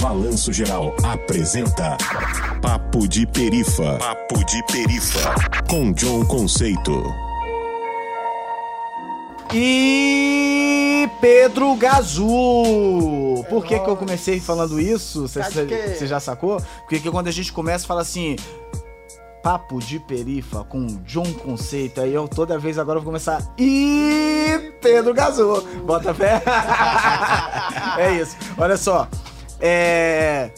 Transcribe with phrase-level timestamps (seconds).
[0.00, 1.96] Balanço Geral apresenta
[2.62, 3.98] Papo de Perifa.
[3.98, 5.34] Papo de Perifa.
[5.68, 7.02] Com John Conceito.
[9.52, 12.26] E Pedro Gazu.
[13.48, 15.26] Por que, que eu comecei falando isso?
[15.26, 16.60] Você já sacou?
[16.80, 18.36] Porque que quando a gente começa fala assim.
[19.42, 22.00] Papo de perifa com John Conceito.
[22.00, 23.42] Aí eu toda vez agora vou começar.
[23.58, 25.62] E Pedro Gazu.
[25.86, 26.42] Bota fé.
[27.98, 28.36] é isso.
[28.58, 29.08] Olha só.
[29.60, 30.50] É.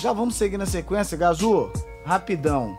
[0.00, 1.70] Já vamos seguir na sequência, Gazu.
[2.04, 2.78] Rapidão.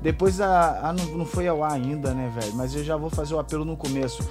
[0.00, 0.88] Depois a.
[0.88, 2.52] a- não, não foi ao ar ainda, né, velho?
[2.54, 4.22] Mas eu já vou fazer o apelo no começo.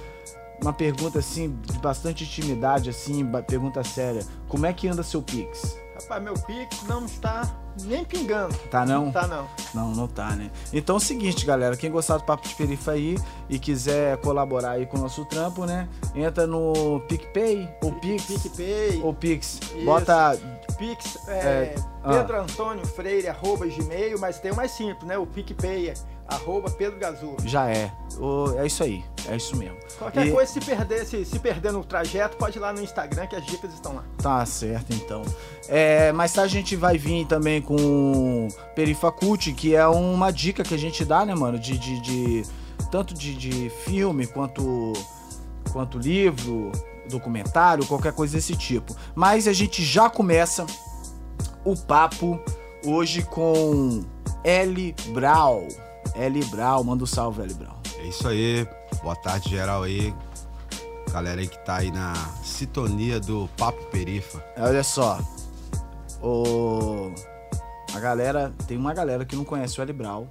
[0.60, 4.24] Uma pergunta assim, de bastante intimidade, assim, pergunta séria.
[4.48, 5.76] Como é que anda seu Pix?
[6.00, 7.42] Rapaz, meu Pix não está
[7.82, 8.54] nem pingando.
[8.70, 9.06] Tá não?
[9.06, 9.48] Não tá não.
[9.74, 10.50] Não, não tá, né?
[10.72, 13.16] Então é o seguinte, galera, quem gostar do Papo de Perifa aí
[13.48, 15.88] e quiser colaborar aí com o nosso trampo, né?
[16.14, 19.60] Entra no PicPay ou Pix PicPay, ou Pix.
[19.74, 19.84] Isso.
[19.84, 20.38] Bota
[20.78, 21.74] Pix, É, é.
[22.12, 25.16] Pedro Antônio Freire, arroba gmail, mas tem o mais simples, né?
[25.18, 25.92] O PicPay,
[26.28, 27.36] arroba Pedro Gazu.
[27.44, 27.90] já é.
[28.18, 29.04] O- é isso aí.
[29.28, 29.76] É isso mesmo.
[29.98, 33.26] Qualquer E- coisa, se perder, se, se perder no trajeto, pode ir lá no Instagram
[33.26, 34.04] que as dicas estão lá.
[34.22, 35.22] Tá certo, então.
[35.68, 40.78] É, tarde a gente vai vir também com Perifacult, que é uma dica que a
[40.78, 41.58] gente dá, né, mano?
[41.58, 42.42] De, de, de-
[42.90, 44.92] tanto de, de filme quanto,
[45.72, 46.72] quanto livro,
[47.10, 48.96] documentário, qualquer coisa desse tipo.
[49.14, 50.64] Mas a gente já começa
[51.70, 52.40] o papo
[52.84, 54.02] hoje com
[54.42, 54.94] L.
[55.12, 55.68] Brau.
[56.14, 56.44] L.
[56.46, 57.52] Brau, manda um salve, L.
[57.54, 57.78] Brau.
[57.98, 58.66] É isso aí.
[59.02, 60.14] Boa tarde, geral aí.
[61.12, 64.42] Galera aí que tá aí na sintonia do Papo Perifa.
[64.56, 65.20] Olha só.
[66.22, 67.12] O...
[67.94, 68.52] A galera.
[68.66, 69.92] Tem uma galera que não conhece o L.
[69.92, 70.28] Brau.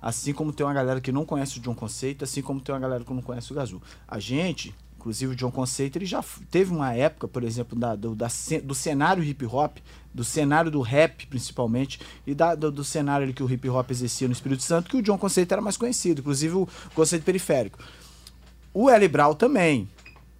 [0.00, 2.80] Assim como tem uma galera que não conhece o John Conceito, assim como tem uma
[2.80, 3.80] galera que não conhece o Gazu.
[4.08, 8.14] A gente, inclusive o John Conceito, ele já teve uma época, por exemplo, da, do,
[8.14, 8.28] da
[8.62, 9.78] do cenário hip hop,
[10.14, 13.90] do cenário do rap principalmente, e da- do, do cenário ali que o hip hop
[13.90, 17.78] exercia no Espírito Santo, que o John Conceito era mais conhecido, inclusive o conceito periférico.
[18.72, 19.08] O L.
[19.08, 19.88] Brau também.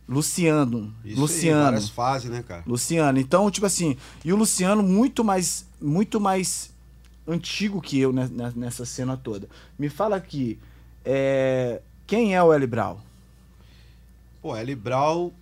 [0.08, 0.92] Luciano.
[1.04, 1.58] Isso Luciano.
[1.60, 2.62] aí, várias fases, né, cara?
[2.66, 3.18] Luciano.
[3.18, 6.70] Então, tipo assim, e o Luciano muito mais muito mais
[7.26, 9.48] antigo que eu ne- ne- nessa cena toda.
[9.78, 10.58] Me fala aqui,
[11.04, 12.66] é, quem é o L.
[12.66, 13.00] Brau?
[14.42, 14.74] Pô, L.
[14.74, 15.32] Brau,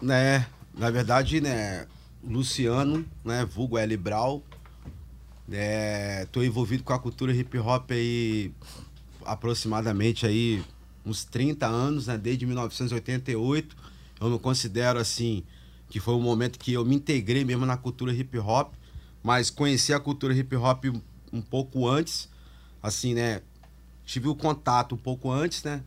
[0.00, 0.46] né?
[0.78, 1.88] Na verdade, né?
[2.22, 3.44] Luciano, né?
[3.44, 3.96] Vulgo L.
[3.96, 4.44] Brau.
[5.50, 8.52] É, tô envolvido com a cultura hip hop aí
[9.24, 10.62] aproximadamente aí
[11.04, 12.16] uns 30 anos, né?
[12.16, 13.76] Desde 1988.
[14.20, 15.42] Eu me considero assim
[15.90, 18.72] que foi um momento que eu me integrei mesmo na cultura hip hop,
[19.20, 20.84] mas conheci a cultura hip hop
[21.32, 22.28] um pouco antes,
[22.80, 23.42] assim, né?
[24.04, 25.82] Tive o contato um pouco antes, né?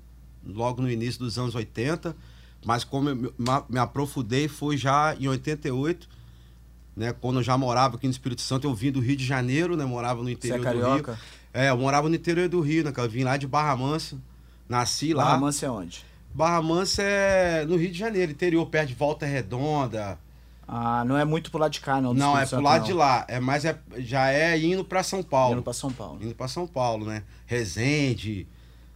[0.45, 2.13] Logo no início dos anos 80,
[2.65, 3.33] mas como eu
[3.69, 6.07] me, aprofundei foi já em 88,
[6.95, 7.13] né?
[7.13, 9.85] Quando eu já morava aqui no Espírito Santo, eu vim do Rio de Janeiro, né?
[9.85, 10.81] Morava no Você interior é do Rio.
[10.81, 11.19] carioca?
[11.53, 12.93] É, eu morava no interior do Rio, né?
[12.95, 14.17] Eu vim lá de Barra Mansa,
[14.67, 15.25] nasci lá.
[15.25, 16.05] Barra Mansa é onde?
[16.33, 20.19] Barra Mansa é no Rio de Janeiro, interior, perto de Volta Redonda.
[20.67, 22.13] Ah, não é muito pro lado de cá, não.
[22.13, 22.85] Não, é pro lado não.
[22.85, 23.25] de lá.
[23.29, 25.53] É mais é, já é indo pra São Paulo.
[25.53, 26.19] Indo pra São Paulo.
[26.21, 27.23] Indo pra São Paulo, né?
[27.45, 28.45] Resende.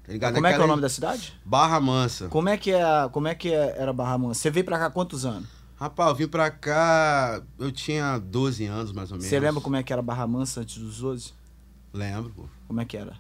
[0.04, 0.34] Tá ligado?
[0.36, 1.34] Como é que é o nome da cidade?
[1.46, 2.28] Barra Mansa.
[2.28, 4.42] Como é que é, como é que é- era Barra Mansa?
[4.42, 5.48] Você veio pra cá quantos anos?
[5.76, 9.28] Rapaz, eu vim pra cá, eu tinha 12 anos mais ou menos.
[9.30, 11.34] Você lembra como é que era Barra Mansa antes dos 12?
[11.94, 12.46] Lembro, pô.
[12.68, 13.14] Como é que era?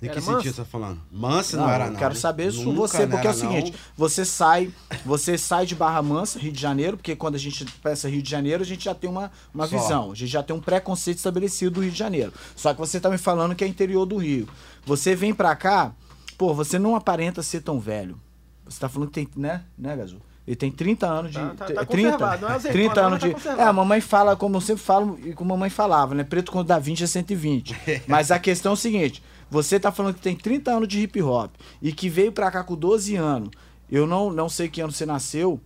[0.00, 1.00] Em Era que sentido você tá falando?
[1.10, 1.98] Mansa não, Não, era eu não.
[1.98, 3.78] quero saber isso você, porque é o seguinte, não.
[3.96, 4.70] você sai,
[5.04, 8.30] você sai de Barra Mansa, Rio de Janeiro, porque quando a gente pensa Rio de
[8.30, 9.76] Janeiro, a gente já tem uma, uma Só.
[9.76, 12.32] visão, a gente já tem um preconceito estabelecido do Rio de Janeiro.
[12.54, 14.48] Só que você tá me falando que é interior do Rio.
[14.86, 15.92] Você vem pra cá,
[16.36, 18.20] pô, você não aparenta ser tão velho.
[18.68, 20.18] Você tá falando que tem, né, né, Gazu?
[20.46, 21.38] Ele tem 30 anos de.
[21.38, 23.60] Tá- tá- tá 30, conservado, não é azeitona, 30 anos tá de.
[23.60, 26.24] É, a mamãe fala, como eu sempre falo, e como a mamãe falava, né?
[26.24, 27.76] Preto quando dá 20 é 120.
[28.08, 31.20] Mas a questão é o seguinte: você tá falando que tem 30 anos de hip
[31.22, 31.50] hop
[31.80, 33.50] e que veio pra cá com 12 anos.
[33.90, 35.60] Eu não, não sei que ano você nasceu,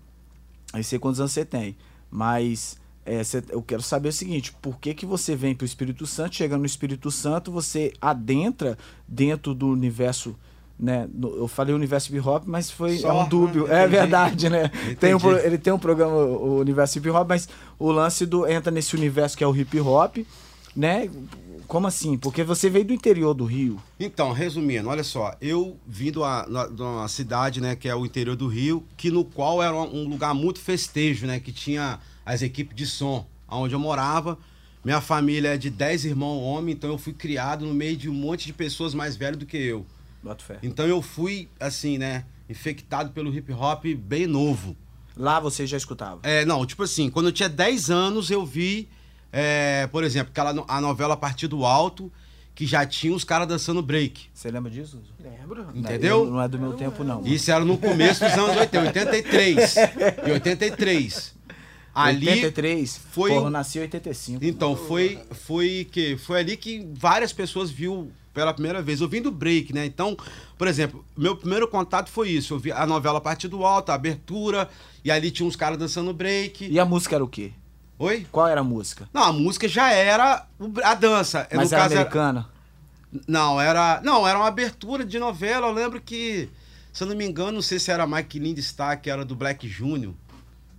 [0.72, 1.76] aí sei quantos anos você tem.
[2.10, 6.06] Mas é, cê- eu quero saber o seguinte: por que, que você vem pro Espírito
[6.06, 8.78] Santo, chega no Espírito Santo, você adentra
[9.08, 10.36] dentro do universo.
[10.78, 11.08] Né?
[11.22, 13.66] eu falei universo hip hop, mas foi é Só, um dúbio.
[13.70, 13.88] É Entendi.
[13.96, 14.68] verdade, né?
[14.98, 17.48] Tem um, ele tem um programa, o Universo Hip Hop, mas
[17.78, 18.48] o lance do.
[18.48, 20.16] entra nesse universo que é o hip hop,
[20.74, 21.08] né?
[21.72, 22.18] Como assim?
[22.18, 23.82] Porque você veio do interior do Rio.
[23.98, 27.94] Então, resumindo, olha só, eu vim de uma, na- de uma cidade, né, que é
[27.96, 31.98] o interior do Rio, que no qual era um lugar muito festejo, né, que tinha
[32.26, 34.36] as equipes de som, onde eu morava.
[34.84, 38.12] Minha família é de 10 irmãos homens, então eu fui criado no meio de um
[38.12, 39.86] monte de pessoas mais velhas do que eu.
[40.22, 40.58] Boto fé.
[40.62, 44.76] Então eu fui, assim, né, infectado pelo hip hop bem novo.
[45.16, 46.20] Lá você já escutava.
[46.22, 48.90] É, não, tipo assim, quando eu tinha 10 anos eu vi,
[49.32, 52.12] é, por exemplo, aquela, a novela Partir do Alto,
[52.54, 54.26] que já tinha os caras dançando break.
[54.34, 55.00] Você lembra disso?
[55.18, 55.66] Lembro.
[55.74, 56.26] Entendeu?
[56.30, 57.22] Não é do meu tempo, não.
[57.24, 59.74] Isso era no começo dos anos 80, 83.
[60.26, 61.34] E 83.
[61.94, 62.28] Ali.
[62.28, 63.00] 83?
[63.10, 64.44] foi- Porra, eu nasci em 85.
[64.44, 69.00] Então, foi, foi que foi ali que várias pessoas viu pela primeira vez.
[69.00, 69.84] Eu vim do break, né?
[69.84, 70.16] Então,
[70.56, 72.54] por exemplo, meu primeiro contato foi isso.
[72.54, 74.68] Eu vi a novela Partir do Alto, a abertura,
[75.04, 76.66] e ali tinha uns caras dançando break.
[76.70, 77.52] E a música era o quê?
[78.02, 78.26] Oi?
[78.32, 79.08] Qual era a música?
[79.14, 80.44] Não, a música já era
[80.82, 81.46] a dança.
[81.54, 82.48] Mas no era caso, era- americana?
[83.28, 84.00] Não, era.
[84.02, 85.68] Não, era uma abertura de novela.
[85.68, 86.48] Eu lembro que,
[86.92, 89.68] se eu não me engano, não sei se era Mike Lindstack, que era do Black
[89.68, 90.14] Júnior.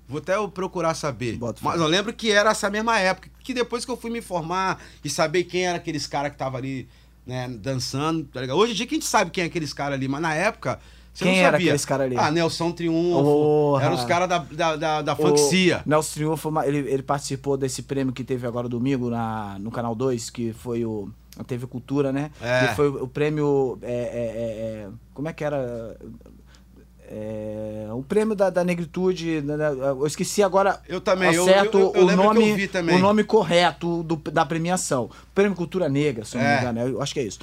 [0.05, 1.37] Vou até eu procurar saber.
[1.37, 1.61] Bota.
[1.63, 3.29] Mas eu lembro que era essa mesma época.
[3.39, 6.57] Que depois que eu fui me informar e saber quem era aqueles caras que estavam
[6.57, 6.89] ali,
[7.25, 8.41] né, dançando, tá?
[8.53, 10.77] Hoje em dia que a gente sabe quem é aqueles caras ali, mas na época.
[11.13, 11.67] Você Quem não era sabia.
[11.67, 12.15] aqueles cara ali?
[12.17, 13.23] Ah, Nelson Triunfo.
[13.23, 13.85] Porra.
[13.85, 15.83] Eram os caras da, da, da, da Funkcia.
[15.85, 20.29] Nelson Triunfo, ele, ele participou desse prêmio que teve agora domingo na, no Canal 2,
[20.31, 21.09] que foi o.
[21.37, 22.29] A TV Cultura, né?
[22.41, 22.67] É.
[22.67, 23.77] Que foi o prêmio.
[23.81, 25.95] é, é, é, é, como é que era?
[27.09, 29.41] É, o prêmio da, da negritude.
[29.41, 30.79] né, né, Eu esqueci agora.
[30.87, 32.95] Eu também, ao eu- certo eu- eu o nome, também.
[32.95, 35.09] o nome correto do- da premiação.
[35.35, 36.59] Prêmio Cultura Negra, se eu não me É.
[36.61, 36.79] engano.
[36.81, 37.39] Eu acho que é isso.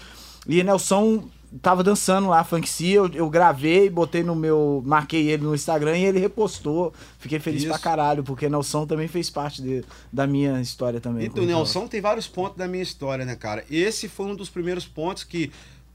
[0.48, 1.24] E Nelson
[1.62, 4.82] tava dançando lá, Funkcia, eu, eu gravei, botei no meu.
[4.86, 6.92] Marquei ele no Instagram e ele repostou.
[7.18, 7.68] Fiquei feliz Isso.
[7.70, 11.26] pra caralho, porque Nelson também fez parte de- da minha história também.
[11.26, 13.64] Então, Nelson tem vários pontos da minha história, né, cara?
[13.70, 15.50] Esse foi um dos primeiros pontos que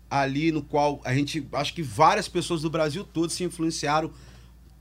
[0.09, 4.11] ali no qual a gente, acho que várias pessoas do Brasil todo se influenciaram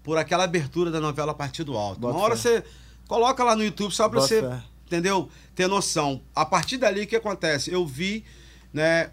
[0.03, 2.00] por aquela abertura da novela Partido Alto.
[2.00, 2.59] Bota Uma hora fé.
[2.59, 2.65] você
[3.09, 4.62] coloca lá no YouTube só pra Bota você, fé.
[4.87, 5.29] entendeu?
[5.55, 6.20] Ter noção.
[6.35, 7.73] A partir dali o que acontece?
[7.73, 8.23] Eu vi,
[8.73, 9.11] né,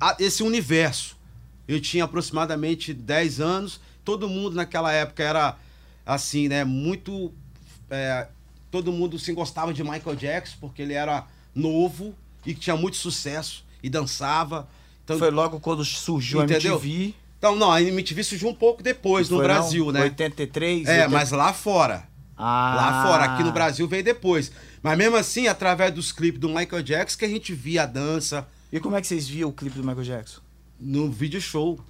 [0.00, 1.16] a- esse universo.
[1.66, 5.56] Eu tinha aproximadamente 10 anos, todo mundo naquela época era
[6.06, 7.32] assim, né, muito
[7.90, 8.26] é,
[8.70, 12.14] todo mundo se gostava de Michael Jackson porque ele era novo
[12.44, 14.68] e tinha muito sucesso e dançava.
[15.04, 16.74] Então, Foi logo quando surgiu Entendeu?
[16.74, 17.14] a MTV.
[17.38, 19.54] então não, a MTV surgiu um pouco depois no Foi, não?
[19.54, 20.02] Brasil, né?
[20.02, 20.86] 83?
[20.86, 21.08] É, 80...
[21.08, 22.06] mas lá fora.
[22.36, 22.74] Ah.
[22.76, 24.52] Lá fora, aqui no Brasil veio depois.
[24.82, 28.46] Mas mesmo assim, através dos clipes do Michael Jackson, que a gente via a dança
[28.72, 30.40] E como é que vocês viam o clipe do Michael Jackson?
[30.80, 31.80] no vídeo show.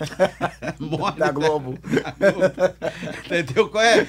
[0.80, 1.16] Mole.
[1.18, 1.78] Da Globo.
[3.24, 4.06] Entendeu qual é?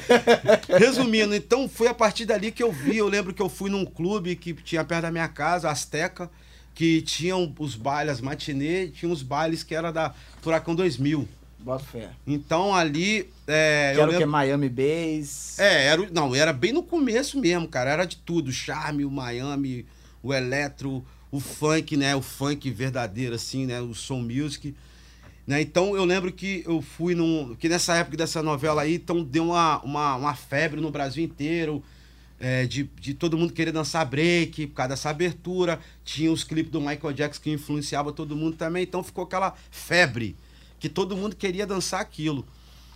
[0.80, 2.98] Resumindo, então foi a partir dali que eu vi.
[2.98, 6.30] Eu lembro que eu fui num clube que tinha perto da minha casa, Azteca,
[6.74, 11.28] que tinham os bailes, as matinê, tinha uns bailes que era da Furacão 2000.
[11.60, 12.10] Bota fé.
[12.26, 13.30] Então ali.
[13.46, 14.20] É, Que eu era o que?
[14.20, 15.60] lembro- Miami Bass.
[15.60, 17.92] É, era, não, era bem no começo mesmo, cara.
[17.92, 18.48] Era de tudo.
[18.48, 19.86] O charme, o Miami,
[20.24, 22.16] o eletro, o funk, né?
[22.16, 23.80] O funk verdadeiro, assim, né?
[23.82, 24.74] O soul music.
[25.46, 25.62] Né?
[25.62, 27.56] Então eu lembro que eu fui num.
[27.56, 31.84] Que nessa época dessa novela aí, então deu uma, uma, uma febre no Brasil inteiro.
[32.40, 35.80] é, de, de todo mundo querer dançar break, por causa dessa abertura.
[36.06, 38.84] Tinha os clipes do Michael Jackson que influenciava todo mundo também.
[38.84, 40.36] Então ficou aquela febre
[40.80, 42.46] que todo mundo queria dançar aquilo.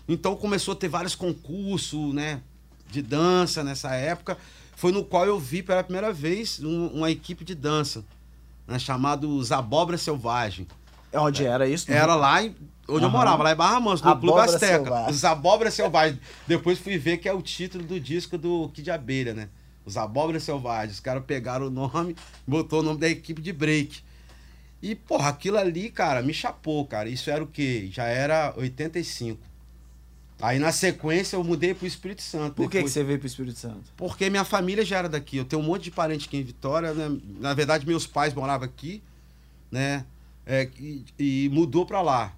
[0.07, 2.41] Então começou a ter vários concursos, né?
[2.89, 4.37] De dança nessa época.
[4.75, 8.03] Foi no qual eu vi pela primeira vez um- uma equipe de dança,
[8.67, 10.67] né, chamado Os Abóbora Selvagem.
[11.13, 11.91] Onde era isso?
[11.91, 12.55] Era lá em,
[12.87, 13.09] onde eu Aham.
[13.09, 14.67] morava, lá em Barra Mansa, no Clube Abóbora Azteca.
[14.83, 15.11] Selvagem.
[15.11, 16.19] Os Abóbora Selvagens.
[16.47, 19.49] Depois fui ver que é o título do disco do Kid Abelha, né?
[19.85, 20.95] Os Abóbora Selvagens.
[20.95, 22.15] Os caras pegaram o nome,
[22.47, 24.01] botou o nome da equipe de break.
[24.81, 27.07] E, porra, aquilo ali, cara, me chapou, cara.
[27.07, 27.87] Isso era o quê?
[27.91, 29.39] Já era 85.
[30.41, 32.55] Aí na sequência eu mudei pro Espírito Santo.
[32.55, 33.83] Por que, que você veio pro Espírito Santo?
[33.95, 35.37] Porque minha família já era daqui.
[35.37, 37.17] Eu tenho um monte de parente aqui em Vitória, né?
[37.39, 39.01] Na verdade, meus pais moravam aqui,
[39.71, 40.05] né?
[40.45, 42.33] É, e, e mudou pra lá.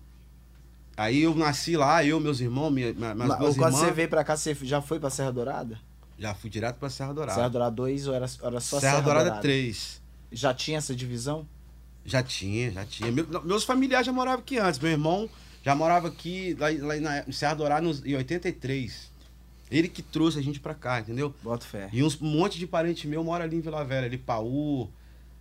[0.97, 3.85] Aí eu nasci lá, eu, meus irmãos, minha, minha- minhas Mas, duas quando irmãs.
[3.87, 5.79] você veio pra cá, você já foi pra Serra Dourada?
[6.17, 7.35] Já fui direto pra Serra Dourada.
[7.35, 10.01] Serra Dourada 2 ou era, era só Serra, Serra, Dourada, 3.
[10.31, 11.45] Já tinha essa divisão?
[12.05, 13.11] Já tinha, já tinha.
[13.11, 14.79] Meu- meus familiares já moravam aqui antes.
[14.79, 15.27] Meu irmão
[15.65, 19.09] já morava aqui, lá, lá na, em Serra Dourada, nos- em 83.
[19.71, 21.33] Ele que trouxe a gente pra cá, entendeu?
[21.41, 21.89] Bota fé.
[21.91, 24.87] E uns, um monte de parente meu mora ali em Vila Velha, ali Paú,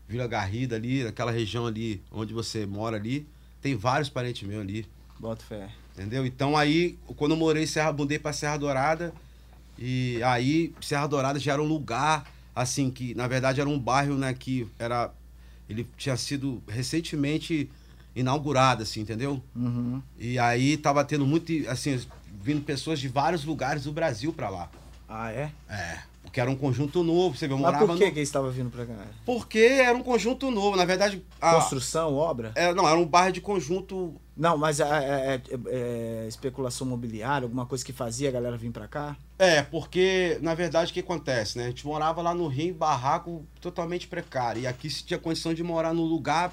[0.09, 3.27] Vila Garrida ali, naquela região ali onde você mora ali.
[3.61, 4.87] Tem vários parentes meus ali,
[5.21, 5.69] Bota fé.
[5.93, 6.25] entendeu?
[6.25, 9.13] Então aí, quando eu morei em Serra, mudei pra Serra Dourada.
[9.79, 14.17] E aí, Serra Dourada já era um lugar, assim, que na verdade era um bairro,
[14.17, 15.13] né, que era.
[15.69, 17.71] Ele tinha sido recentemente
[18.15, 19.43] inaugurado, assim, entendeu?
[19.55, 20.01] Uhum.
[20.19, 22.01] E aí tava tendo muito, assim,
[22.43, 24.71] vindo pessoas de vários lugares do Brasil pra lá.
[25.09, 25.51] Ah, é?
[25.69, 25.99] É.
[26.23, 28.29] Porque era um conjunto novo, você vê, eu Mas morava por que, no- que eles
[28.29, 28.95] estavam vindo pra cá?
[29.25, 31.23] Porque era um conjunto novo, na verdade.
[31.41, 32.51] a- Construção, obra?
[32.57, 35.59] é, não, era um bairro de conjunto Não, mas é, é- é-
[36.25, 39.17] é especulação imobiliária, alguma coisa que fazia a galera vir pra cá?
[39.39, 41.67] É, porque, na verdade, o que acontece, né?
[41.67, 44.63] A gente morava lá no Rio, barraco totalmente precário.
[44.63, 46.53] E aqui se tinha condição de morar num lugar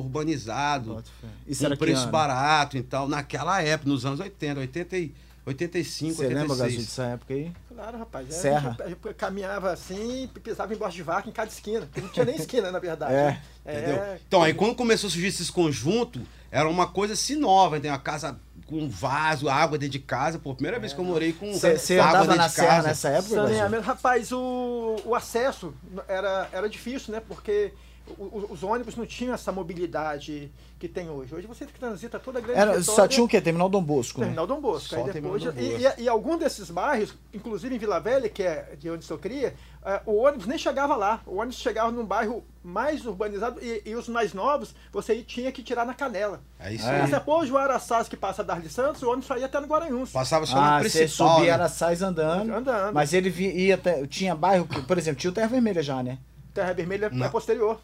[0.00, 1.02] urbanizado,
[1.46, 2.12] com preço ano?
[2.12, 3.08] barato e tal.
[3.08, 5.14] Naquela época, nos anos 80, 80 e
[5.46, 6.86] 85, Você lembra, Gazu, 86.
[6.86, 7.52] dessa época aí?
[7.74, 8.28] Claro, rapaz.
[8.28, 8.68] é, Serra.
[8.68, 11.80] A gente, a gente caminhava assim e pisava em bosta de vaca em cada esquina.
[11.86, 13.14] porque Não tinha nem esquina, na verdade.
[13.14, 14.02] É, Entendeu?
[14.26, 17.98] Então, aí quando começou a surgir esses conjuntos, era uma coisa assim nova, tem uma
[17.98, 20.38] casa com vaso, água dentro de casa.
[20.38, 22.88] Pô, primeira vez que eu morei com Você água andava dentro na de serra casa.
[22.88, 23.34] nessa época?
[23.34, 25.72] Saneamento, rapaz, o, o acesso
[26.06, 27.22] era, era difícil, né?
[27.26, 27.72] Porque
[28.18, 31.34] o- os ônibus não tinham essa mobilidade que tem hoje.
[31.34, 33.40] Hoje você transita toda a grande Era, só tinha o quê?
[33.40, 34.26] Terminal Dom Bosco, né?
[34.26, 34.90] Terminal Dom Bosco.
[34.90, 36.00] Só Aí depois, Dom e, Bosco.
[36.00, 39.54] e, e algum desses bairros, inclusive em Vila Velha, que é de onde eu cria,
[39.84, 41.20] eh, o ônibus nem chegava lá.
[41.26, 45.62] O ônibus chegava num bairro mais urbanizado e, e os mais novos você tinha que
[45.62, 46.40] tirar na canela.
[46.60, 47.00] É isso É.
[47.02, 47.10] aí.
[47.10, 50.10] Você pôs o Araçás que passa da Darli Santos, o ônibus saía até no Guaranhuns.
[50.12, 51.34] Passava só Ah, você principal.
[51.36, 51.52] subia né?
[51.54, 52.94] Araçás andando, Andando.
[52.94, 56.18] mas ele vi- ia até, tinha bairro, por exemplo, tinha o Terra Vermelha já, né?
[56.54, 57.80] Terra Vermelha é posterior.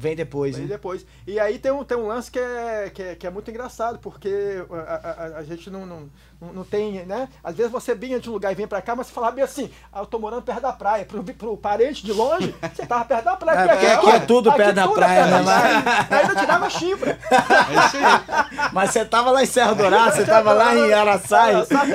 [0.00, 0.68] Vem depois, Aí né?
[0.68, 1.04] depois.
[1.26, 3.98] E aí tem um, tem um lance que é, que, é, que é muito engraçado,
[3.98, 4.30] porque
[4.70, 6.08] a, a- a- a gente não, não,
[6.40, 7.28] não- tem, né?
[7.42, 9.44] Às vezes você vinha de um lugar e vem pra cá, mas você falava bem
[9.44, 11.04] assim, ah, eu tô morando perto da praia.
[11.04, 13.58] Pro, pro parente de longe, você tava perto da praia.
[13.58, 16.06] É, porque porque aqui é tudo perto da tudo praia, perto né, da praia.
[16.10, 17.10] Aí ainda tirava chifre.
[17.10, 17.16] É
[17.86, 18.68] isso aí.
[18.72, 21.86] Mas você tava lá em Serra Dourada, você tava lá em Araçás, Tava,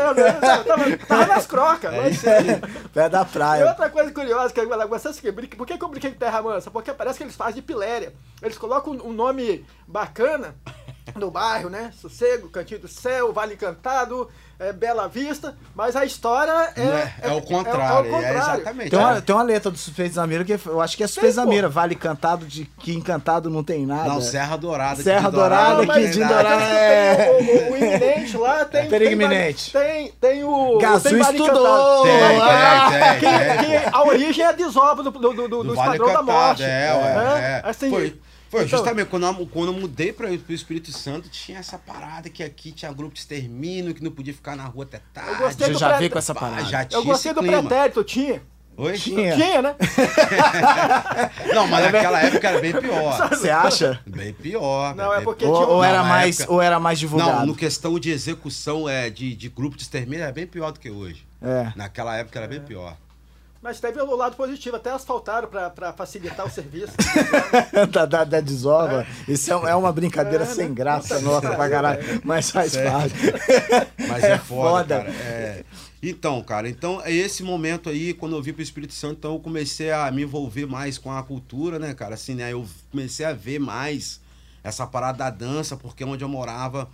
[1.08, 1.94] tava, nas crocas.
[1.94, 2.62] É mas- isso aí.
[2.94, 3.66] perto da E praia.
[3.68, 6.70] outra coisa curiosa que eu você que brinca- por que, eu brinquei com terra mansa?
[6.70, 8.14] Porque parece que eles fazem de piléria.
[8.42, 10.56] Eles colocam um nome bacana
[11.16, 11.92] no bairro, né?
[12.02, 14.30] Sossego, Cantinho do Céu, Vale Encantado,
[14.60, 16.82] é, Bela Vista, mas a história é.
[16.82, 18.90] É- é o contrário, é exatamente.
[18.90, 19.22] Tem uma, É.
[19.22, 21.50] tem uma letra do Suspeitos da Mira que eu acho que é Suspeitos da pô.
[21.50, 21.68] Mira.
[21.68, 24.08] Vale cantado de que encantado não tem nada.
[24.10, 25.04] Não, Serra Dourada.
[25.04, 26.20] Serra Dourada, tem de.
[26.24, 26.66] Dourada.
[26.66, 28.88] Tem o, o, o iminente lá, tem.
[28.90, 29.72] Perigo tem, Vale- iminente.
[29.74, 30.78] Tem, tem o.
[30.78, 32.04] Gazu tem Vale estudou.
[32.04, 35.48] Tem, tem, tem, que, tem, que a origem é a desova do, do, do, do,
[35.50, 36.64] Do do Vale Esquadrão da Encantado, Morte.
[36.64, 37.62] É, ué, né?
[37.66, 37.70] é.
[37.70, 38.20] Assim, foi,
[38.58, 42.30] foi então- justamente quando eu, quando eu mudei para o Espírito Santo, tinha essa parada
[42.30, 45.36] que aqui tinha grupo de extermínio, que não podia ficar na rua até tarde.
[45.40, 46.66] gostei Você do já pré- veio com essa parada.
[46.66, 47.60] já tinha Eu gostei do clima.
[47.64, 48.42] pretérito, tinha.
[48.76, 48.94] Oi?
[48.98, 49.36] Tinha.
[49.36, 49.76] Tinha, né?
[51.54, 53.30] Não, mas naquela época era bem pior.
[53.30, 54.00] Você acha?
[54.06, 54.96] Bem pior.
[54.96, 57.40] Não, bem- é porque Ou, tinha ou era mais, época- ou era mais divulgado?
[57.42, 60.80] Não, no questão de execução é, de, de grupo de extermínio é bem pior do
[60.80, 61.26] que hoje.
[61.42, 61.72] É.
[61.76, 62.98] Naquela época era bem pior.
[63.64, 66.92] Mas teve o lado positivo, até asfaltaram pra facilitar o serviço.
[67.90, 69.08] da, da, da desova.
[69.26, 72.22] Isso é, é uma brincadeira sem graça nossa pra caralho.
[72.26, 73.16] Mas faz parte.
[74.06, 74.98] Mas É é, foda, foda.
[74.98, 75.10] cara.
[75.12, 75.64] É.
[76.02, 79.40] Então, cara, então é esse momento aí, quando eu vim pro Espírito Santo, então eu
[79.40, 82.16] comecei a me envolver mais com a cultura, né, cara?
[82.16, 82.52] Assim, né?
[82.52, 84.20] Eu comecei a ver mais
[84.62, 86.90] essa parada da dança, porque onde eu morava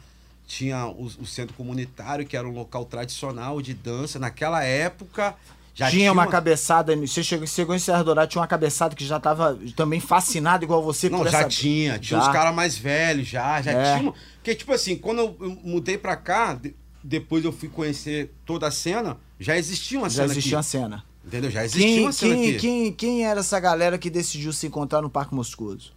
[0.45, 4.19] tinha o, o centro comunitário, que era um local tradicional de dança.
[4.19, 5.35] Naquela época
[5.79, 6.95] já tinha uma cabeçada.
[6.95, 10.83] Você chegou, chegou em Serra Dourada, tinha uma cabeçada que já tava também fascinado igual
[10.83, 11.09] você.
[11.09, 11.97] Não, já essa- tinha.
[11.99, 12.27] Tinha Já.
[12.27, 13.61] os caras mais velhos, já.
[13.61, 13.97] Já É.
[13.99, 14.13] tinha.
[14.35, 18.67] Porque, tipo assim, quando eu eu mudei pra cá, de- depois eu fui conhecer toda
[18.67, 20.69] a cena, já existia uma Já cena existia uma aqui.
[20.69, 21.03] cena.
[21.25, 21.51] Entendeu?
[21.51, 22.57] Já existia Quem, uma cena quem, aqui.
[22.59, 25.93] quem, quem era essa galera que decidiu se encontrar no Parque Moscoso?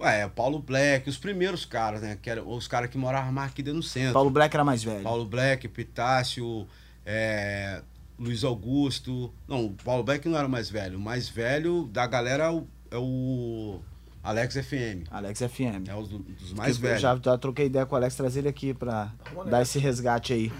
[0.00, 2.16] Ué, é Paulo Black, os primeiros caras, né?
[2.22, 4.12] Que eram os caras que moravam mais aqui dentro no centro.
[4.12, 5.02] Paulo Black era mais velho.
[5.02, 6.66] Paulo Black, Pitácio,
[7.04, 7.82] é,
[8.18, 9.32] Luiz Augusto.
[9.46, 10.98] Não, o Paulo Black não era o mais velho.
[10.98, 13.80] O mais velho da galera é o, é o
[14.22, 15.06] Alex FM.
[15.10, 15.88] Alex FM.
[15.88, 17.02] É um dos, mais Que eu velhos.
[17.02, 19.70] Já, já troquei ideia com o Alex, trazer ele aqui pra Vamos dar nessa.
[19.70, 20.52] esse resgate aí.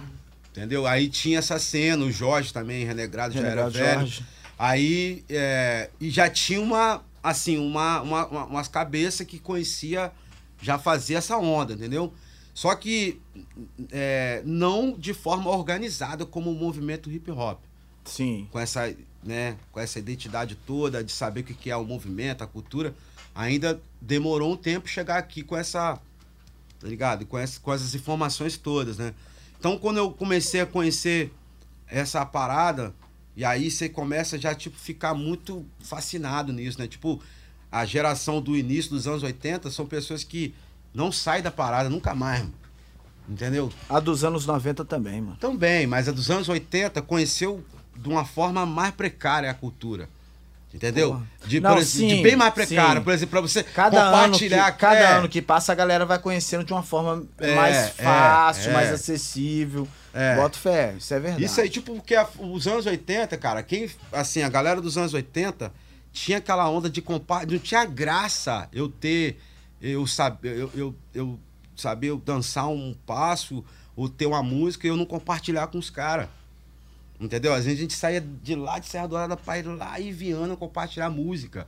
[0.50, 0.87] Entendeu?
[0.87, 4.00] Aí tinha essa cena, o Jorge também, Renegrado, já Renegrado era velho.
[4.00, 4.25] Jorge.
[4.59, 10.11] Aí, é, e já tinha uma, assim, uma, uma, uma- umas cabeças que conhecia,
[10.61, 12.12] já fazia essa onda, entendeu?
[12.59, 13.21] Só que
[13.93, 17.61] é, não de forma organizada como o movimento hip hop.
[18.05, 18.49] Sim.
[18.50, 22.49] Com essa, né, com essa identidade toda de saber o que é o movimento, a
[22.49, 22.97] cultura.
[23.33, 26.00] Ainda demorou um tempo chegar aqui com essa,
[26.81, 27.27] tá ligado?
[27.27, 29.15] Com, essa, com essas informações todas, né?
[29.57, 31.33] Então, quando eu comecei a conhecer
[31.87, 32.93] essa parada,
[33.37, 36.88] e aí você começa já, tipo, ficar muito fascinado nisso, né?
[36.88, 37.23] Tipo,
[37.71, 40.53] a geração do início dos anos 80 são pessoas que
[40.95, 42.54] não saem da parada nunca mais, mano.
[43.28, 43.71] entendeu?
[43.88, 45.37] A dos anos 90 também, mano.
[45.38, 47.62] Também, mas a dos anos 80 conheceu
[47.97, 50.09] de uma forma mais precária a cultura.
[50.73, 51.23] Entendeu?
[51.47, 52.97] De, Não, exemplo, de sim, bem mais precária.
[53.00, 53.04] sim.
[53.04, 54.73] Por exemplo, pra você Cada, ano que, compartilhar.
[54.73, 57.87] cada é, ano que passa, a galera vai conhecendo de uma forma É, mais é,
[57.88, 58.75] fácil, é.
[58.75, 59.88] mais acessível.
[60.12, 60.37] É.
[60.37, 61.45] Boto fé, isso é verdade.
[61.45, 63.88] Isso aí, tipo, porque a- os anos 80, cara, quem.
[64.12, 65.73] Assim, a galera dos anos 80
[66.12, 67.52] tinha aquela onda de compartilhar.
[67.52, 69.40] Não tinha graça eu ter.
[69.81, 70.57] Eu saber.
[70.59, 71.39] Eu, eu, eu
[71.77, 76.29] saber dançar um passo ou ter uma música e eu não compartilhar com os caras.
[77.21, 77.53] Entendeu?
[77.53, 80.57] Às vezes a gente saía de lá de Serra Dourada pra ir lá em Viana
[80.57, 81.67] compartilhar música.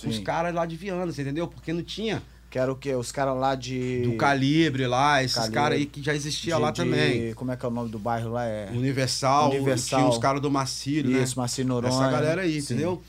[0.00, 0.22] Com os Sim.
[0.24, 1.46] caras lá de Viana, você entendeu?
[1.48, 2.94] Porque não tinha Que era o quê?
[2.94, 4.02] Os caras lá de.
[4.02, 7.34] do calibre lá, esses caras aí que já existia de- lá de- também.
[7.34, 8.44] Como é que é o nome do bairro lá?
[8.44, 8.70] É.
[8.72, 9.98] Universal, Universal.
[10.00, 11.22] tinha os caras do Macílio, né?
[11.22, 11.92] Isso, Marcinho Noronha.
[11.92, 12.74] Essa galera aí, Sim.
[12.74, 13.02] entendeu?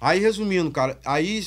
[0.00, 1.46] Aí, resumindo, cara, aí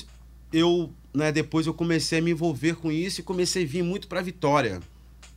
[0.54, 4.08] eu, né, depois eu comecei a me envolver com isso e comecei a vir muito
[4.08, 4.80] pra Vitória.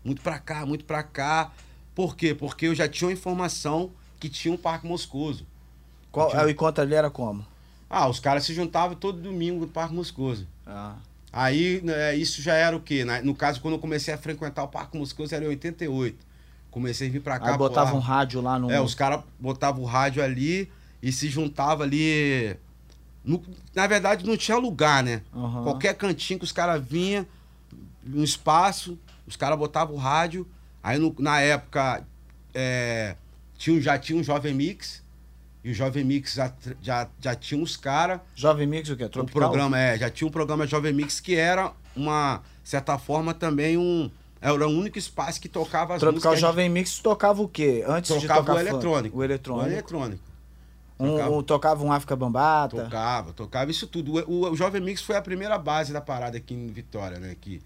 [0.04, 1.52] Muito pra cá, muito pra cá.
[1.94, 2.34] Por quê?
[2.34, 3.90] Porque eu já tinha uma informação
[4.20, 5.46] que tinha um Parque Moscoso.
[6.12, 7.44] Qual, Tinha- o encontro ali era como?
[7.88, 10.46] Ah, os caras se juntavam todo domingo no Parque Moscoso.
[10.66, 10.94] Ah.
[11.32, 13.04] Aí, né, isso já era o quê?
[13.22, 16.16] No caso, quando eu comecei a frequentar o Parque Moscoso, era em 88.
[16.70, 17.52] Comecei a vir pra cá.
[17.52, 18.70] Aí botava pô, um rádio lá no.
[18.70, 20.70] É, os caras botavam o rádio ali
[21.02, 22.56] e se juntava ali.
[23.26, 23.42] No-
[23.74, 25.20] na verdade, não tinha lugar, né?
[25.34, 25.64] Aham.
[25.64, 27.26] Qualquer cantinho que os caras vinham,
[28.14, 30.46] um espaço, os caras botavam o rádio.
[30.82, 32.06] Aí no- na época
[32.54, 33.16] é,
[33.58, 35.04] tinha, já tinha um Jovem Mix.
[35.64, 38.20] E o Jovem Mix já, já, já tinha uns caras.
[38.36, 39.04] Jovem Mix o quê?
[39.04, 39.40] O Tropical?
[39.48, 44.08] programa, é, já tinha um programa Jovem Mix que era uma, certa forma, também um.
[44.40, 46.38] Era o único espaço que tocava as Tropical músicas.
[46.48, 47.82] Jovem Mix tocava o quê?
[47.88, 49.16] Antes de tocava tocar o eletrônico.
[49.16, 50.22] O O eletrônico.
[50.98, 51.30] Um, Tocava.
[51.36, 52.84] um- tocava um África Bambata.
[52.84, 54.14] Tocava, tocava isso tudo.
[54.14, 57.36] O, o- o Jovem Mix foi a primeira base da parada aqui em Vitória, né?
[57.40, 57.60] Que,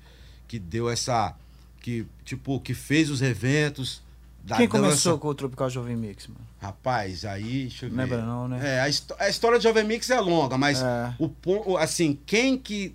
[0.49, 1.35] que deu essa.
[1.81, 4.03] Que, tipo, que fez os eventos.
[4.43, 4.83] Da Quem dança.
[4.83, 6.41] começou com o Tropical Jovem Mix, mano?
[6.61, 7.97] Rapaz, aí, deixa eu ver.
[7.97, 8.59] Lembra não, né?
[8.77, 11.15] É, a, a história do Jovem Mix é longa, mas É.
[11.19, 12.95] o- assim, quem que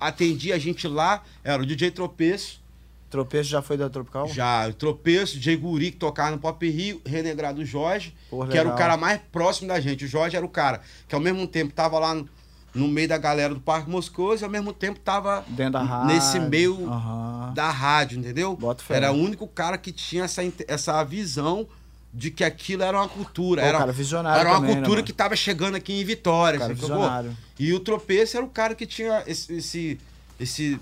[0.00, 2.60] atendia a gente lá era o DJ Tropeço,
[3.10, 4.28] Tropeço já foi da Tropical?
[4.28, 8.68] já o Tropeço, DJ Guri, que tocava no Pop Rio, Renegrado Jorge, Pô, que era
[8.68, 10.04] o cara mais próximo da gente.
[10.04, 12.14] O Jorge era o cara que ao mesmo tempo tava lá
[12.74, 16.06] no, meio da galera do Parque Moscoso e ao mesmo tempo tava Dentro da rádio.
[16.14, 17.52] nesse meio Aham.
[17.54, 18.58] da rádio, entendeu?
[18.90, 21.66] Era o único cara que tinha essa, essa visão
[22.12, 23.62] de que aquilo era uma cultura.
[23.62, 25.06] Pô, era, cara visionário era uma também, né, cultura mano?
[25.06, 27.36] que tava chegando aqui em Vitória, Cara visionário.
[27.58, 29.52] E o Tropeço era o cara que tinha esse.
[29.54, 30.00] esse,
[30.40, 30.80] esse-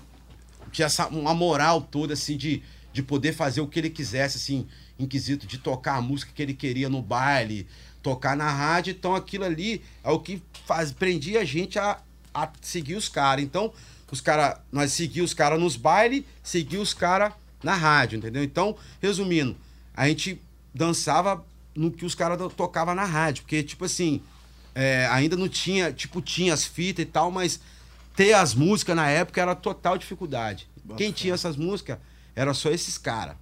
[0.75, 2.61] tinha essa, uma moral toda, assim, de,
[2.91, 4.67] de poder fazer o que ele quisesse, assim,
[4.99, 7.65] em quesito de tocar a música que ele queria no baile,
[8.03, 8.91] tocar na rádio.
[8.91, 11.99] Então aquilo ali é o que faz, prendia a gente a,
[12.33, 13.43] a seguir os caras.
[13.43, 13.71] Então,
[14.11, 17.33] os cara, nós seguíamos os caras nos bailes, seguíamos os caras
[17.63, 18.43] na rádio, entendeu?
[18.43, 19.57] Então, resumindo,
[19.93, 20.41] a gente
[20.73, 24.21] dançava no que os caras tocavam na rádio, porque, tipo assim,
[24.73, 27.59] é, ainda não tinha, tipo, tinha as fitas e tal, mas
[28.15, 30.67] ter as músicas na época era total dificuldade.
[30.97, 31.97] Quem tinha essas músicas
[32.35, 33.35] era só esses caras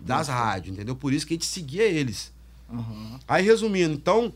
[0.00, 0.94] das rádios, entendeu?
[0.94, 2.32] Por isso que a gente seguia eles.
[2.72, 3.18] Aham.
[3.26, 4.32] Aí, resumindo, então,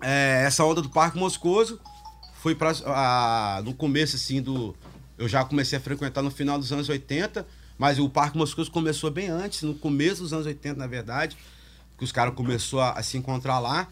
[0.00, 1.78] é, essa onda do Parque Moscoso
[2.34, 4.74] foi pra, a- no começo, assim, do.
[5.18, 9.10] Eu já comecei a frequentar no final dos anos 80, mas o Parque Moscoso começou
[9.10, 11.36] bem antes, no começo dos anos 80, na verdade,
[11.98, 13.86] que os caras começaram a, a se encontrar lá.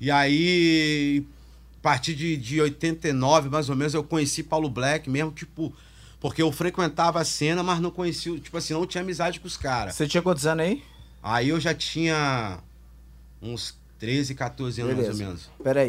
[0.00, 1.26] E aí,
[1.84, 5.70] partir de, de 89, mais ou menos, eu conheci Paulo Black mesmo, tipo.
[6.18, 9.58] Porque eu frequentava a cena, mas não conhecia, tipo assim, não tinha amizade com os
[9.58, 9.94] caras.
[9.94, 10.82] Você tinha quantos anos aí?
[11.22, 12.60] Aí eu já tinha
[13.42, 15.26] uns 13, 14 anos mais ou Beleza.
[15.26, 15.50] menos.
[15.62, 15.82] Pera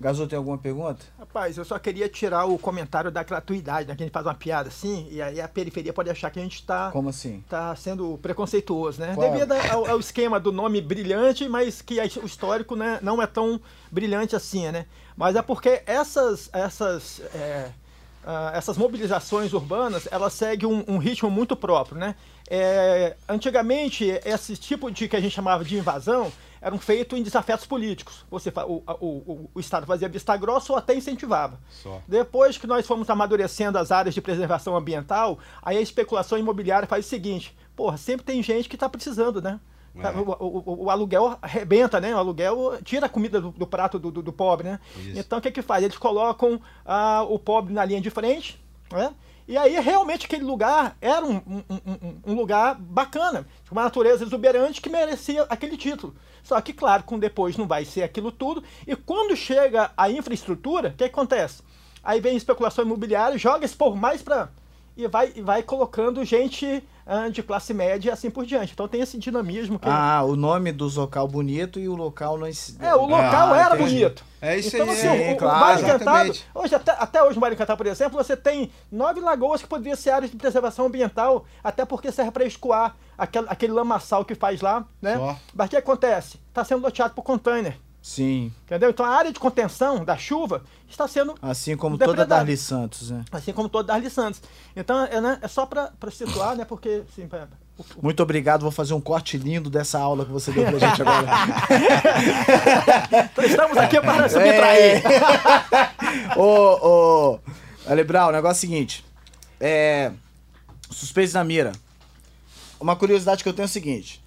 [0.00, 1.04] Gazou tem alguma pergunta?
[1.18, 3.94] Rapaz, eu só queria tirar o comentário da gratuidade, né?
[3.94, 6.42] Que a gente faz uma piada assim, e aí a periferia pode achar que a
[6.42, 7.44] gente tá, Como assim?
[7.46, 9.12] tá sendo preconceituoso, né?
[9.14, 9.30] Qual?
[9.30, 13.60] Devido ao, ao esquema do nome brilhante, mas que o histórico né, não é tão
[13.90, 14.86] brilhante assim, né?
[15.14, 17.70] Mas é porque essas, essas, é,
[18.24, 22.14] ah, essas mobilizações urbanas, elas seguem um, um ritmo muito próprio, né?
[22.48, 27.66] É, antigamente, esse tipo de que a gente chamava de invasão eram feitos em desafetos
[27.66, 28.24] políticos.
[28.30, 31.58] Você, o, o, o, Estado fazia vista grossa ou até incentivava.
[31.70, 32.00] Só.
[32.06, 37.06] Depois que nós fomos amadurecendo as áreas de preservação ambiental, aí a especulação imobiliária faz
[37.06, 39.58] o seguinte: porra, sempre tem gente que está precisando, né?
[39.96, 40.08] É.
[40.10, 42.14] O, o- o- o aluguel arrebenta, né?
[42.14, 44.78] O aluguel tira a comida do, do prato do, do- do pobre, né?
[44.96, 45.18] Isso.
[45.18, 45.82] Então o que que faz?
[45.82, 49.12] Eles colocam ah, o pobre na linha de frente, né?
[49.50, 54.80] E aí realmente aquele lugar era um, um- um- um- lugar bacana, uma natureza exuberante
[54.80, 56.14] que merecia aquele título.
[56.40, 58.62] Só que, claro, com depois não vai ser aquilo tudo.
[58.86, 61.64] E quando chega a infraestrutura, o que acontece?
[62.00, 64.50] Aí vem especulação imobiliária, joga esse povo mais para
[64.96, 66.80] e vai, e vai colocando gente
[67.32, 68.72] de classe média e assim por diante.
[68.72, 72.46] Então tem esse dinamismo que Ah, o nome do local bonito e o local não...
[72.46, 73.94] é, o local Ah, era entendi.
[74.00, 74.24] bonito.
[74.40, 74.96] É isso então, aí.
[74.96, 77.86] assim, é, o, o claro, Vale Encantado, hoje, até, até hoje no Vale Encantado, por
[77.86, 82.30] exemplo, você tem nove lagoas que poderiam ser áreas de preservação ambiental, até porque serve
[82.30, 85.16] para escoar aquele, aquele lamaçal que faz lá, né?
[85.16, 85.36] Só.
[85.54, 86.38] Mas o que acontece?
[86.48, 87.76] Está sendo loteado por container.
[88.02, 88.52] Sim.
[88.64, 88.90] Entendeu?
[88.90, 92.24] Então a área de contenção da chuva está sendo Assim como toda.
[92.24, 93.24] Darli Santos, né?
[93.30, 94.40] assim como toda Darli Santos.
[94.74, 96.64] Então é, né, é só para situar, né?
[96.64, 97.46] Porque assim, pra-
[97.78, 100.78] o- o- Muito obrigado, vou fazer um corte lindo dessa aula que você deu pra
[100.78, 101.26] gente agora.
[103.30, 105.02] então, estamos aqui para subtrair.
[105.06, 106.38] É.
[106.40, 107.40] ô, ô,
[107.86, 109.04] Alebral, o negócio é o seguinte.
[109.60, 110.12] É.
[110.90, 111.72] Suspeitos na mira.
[112.80, 114.22] Uma curiosidade que eu tenho é o seguinte.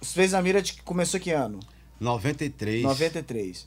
[0.00, 1.58] Suspeitos na mira de que começou que ano?
[2.00, 2.82] 93.
[2.82, 3.66] 93.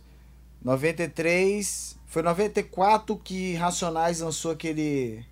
[0.63, 1.97] 93.
[2.07, 5.23] Foi 94 que Racionais lançou aquele.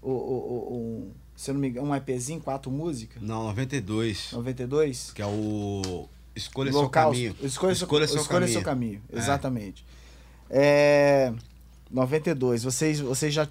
[0.00, 3.22] O, o, o, se eu não me engano, um EPzinho, quatro músicas.
[3.22, 4.32] Não, 92.
[4.32, 5.12] 92.
[5.12, 7.36] Que é o Escolha Seu Local- Caminho.
[7.42, 8.52] Escolha, seu, Escolha Seu escolha Caminho.
[8.52, 9.02] seu caminho.
[9.12, 9.18] É.
[9.18, 9.84] Exatamente.
[10.50, 11.32] É.
[11.94, 12.64] 92.
[12.64, 13.48] Vocês, vocês já.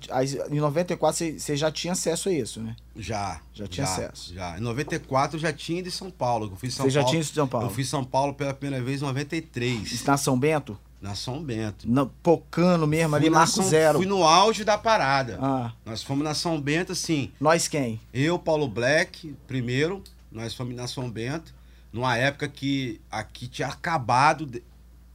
[0.51, 2.75] Em 94 você, você já tinha acesso a isso, né?
[2.95, 3.39] Já.
[3.53, 4.34] Já tinha acesso.
[4.34, 4.58] Já.
[4.58, 6.51] Em 94 eu já tinha de São Paulo.
[6.51, 7.10] Eu fui São Você já Paulo.
[7.12, 7.67] tinha isso de São Paulo?
[7.67, 10.03] Eu fui São Paulo pela primeira vez em 93.
[10.06, 10.77] Na São Bento?
[11.01, 11.89] Na São Bento.
[11.89, 13.97] Na, Pocano mesmo, ali, Fui na Marco São- Zero.
[13.99, 15.38] Fui no auge da parada.
[15.41, 17.32] Ah, Nós fomos na São Bento, assim.
[17.39, 17.99] nós quem?
[18.13, 20.01] Eu, Paulo Black, primeiro,
[20.32, 21.53] nós fomos na São Bento,
[21.91, 24.49] numa época que aqui tinha acabado,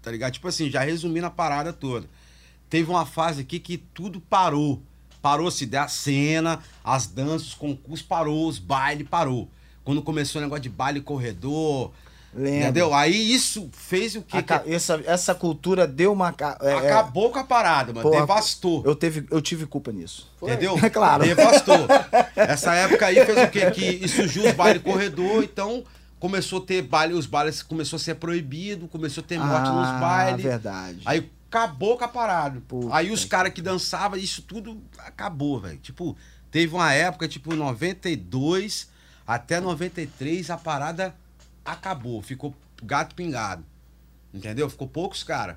[0.02, 0.32] tá ligado?
[0.34, 2.06] Tipo assim, já resumindo a parada toda.
[2.68, 4.82] Teve uma fase aqui que tudo parou.
[5.20, 9.48] Parou-se da cena, as danças, os concursos, parou, os bailes, parou.
[9.84, 11.90] Quando começou o negócio de baile corredor,
[12.34, 12.60] Lembro.
[12.60, 12.94] entendeu?
[12.94, 14.36] Aí isso fez o quê?
[14.36, 16.32] Aca- essa, essa cultura deu uma.
[16.60, 18.08] é, é, acabou com a parada, mano.
[18.08, 18.82] Porra, devastou.
[18.86, 20.30] eu, teve, eu tive culpa nisso.
[20.38, 20.50] Foi.
[20.52, 20.78] Entendeu?
[20.80, 21.24] É claro.
[21.24, 21.86] Devastou.
[22.36, 23.70] Essa época aí fez o quê?
[23.70, 25.82] Que surgiu os bailes corredor, então
[26.20, 30.00] começou a ter baile, os bailes começou a ser proibido, começou a ter morte nos
[30.00, 30.44] bailes.
[30.46, 30.98] Ah, verdade.
[31.06, 32.60] Aí acabou com a parada.
[32.60, 35.78] Puta aí os caras que dançavam, isso tudo acabou, velho.
[35.78, 36.16] Tipo,
[36.50, 38.88] teve uma época, tipo, 92
[39.26, 41.14] até 93, a parada
[41.64, 42.22] acabou.
[42.22, 43.64] Ficou gato pingado.
[44.32, 44.68] Entendeu?
[44.68, 45.56] Ficou poucos caras.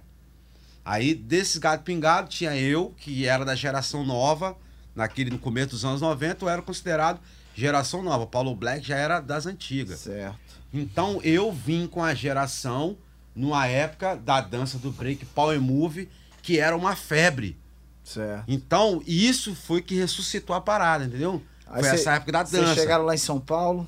[0.84, 4.58] Aí, desses gato pingado, tinha eu, que era da geração nova,
[4.96, 7.20] naquele no começo dos anos 90, eu era considerado
[7.54, 8.26] geração nova.
[8.26, 10.00] Paulo Black já era das antigas.
[10.00, 10.40] Certo.
[10.74, 12.98] Então eu vim com a geração
[13.36, 16.10] numa época da dança do break power move,
[16.41, 17.58] que era uma febre.
[18.04, 18.44] Certo.
[18.48, 21.41] Então isso foi que ressuscitou a parada, entendeu?
[21.67, 22.76] Aí foi cê- essa época da Vocês dança.
[22.82, 23.88] chegaram lá em São Paulo,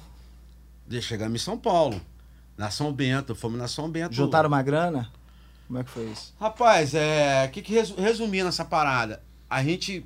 [0.87, 1.99] De- Chegamos em São Paulo,
[2.57, 4.13] na São Bento, fomos na São Bento.
[4.13, 5.09] juntaram uma grana?
[5.67, 6.33] Como é que foi isso?
[6.39, 10.05] Rapaz, é, que que resu- resumindo essa parada, a gente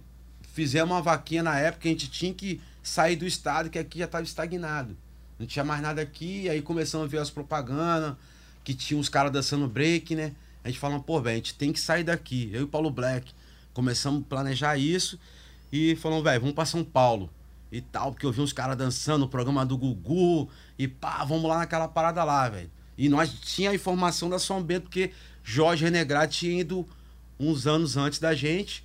[0.53, 4.05] fizemos uma vaquinha na época, a gente tinha que sair do estado, que aqui já
[4.05, 4.95] estava estagnado.
[5.37, 8.15] Não tinha mais nada aqui, aí começamos a ver as propagandas,
[8.67, 10.33] que tinha uns caras dançando break, né?
[10.61, 12.49] A gente falou, pô, velho, a gente tem que sair daqui.
[12.51, 13.31] Eu e o Paulo Black
[13.73, 15.17] começamos a planejar isso
[15.71, 17.29] e falamos, velho, vamos pra São Paulo
[17.71, 21.49] e tal, porque eu vi uns caras dançando no programa do Gugu e pá, vamos
[21.49, 22.69] lá naquela parada lá, velho.
[22.97, 26.85] E nós tinha a informação da São Bento, porque Jorge Renegrade tinha ido
[27.39, 28.83] uns anos antes da gente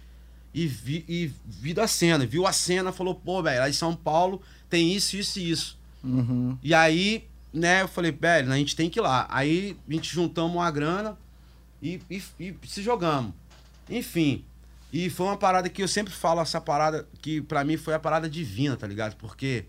[0.55, 3.97] e, vi, e viu a cena, viu a cena, falou, pô, velho, lá em São
[3.97, 4.41] Paulo
[4.71, 5.79] tem isso, isso e isso.
[6.05, 6.57] Uhum.
[6.63, 9.27] E aí, né, eu falei, velho, a gente tem que ir lá.
[9.31, 11.17] Aí a gente juntamos uma grana
[11.83, 13.33] e, e, e se jogamos.
[13.89, 14.45] Enfim.
[14.93, 17.99] E foi uma parada que eu sempre falo, essa parada que pra mim foi a
[17.99, 19.17] parada divina, tá ligado?
[19.17, 19.65] Porque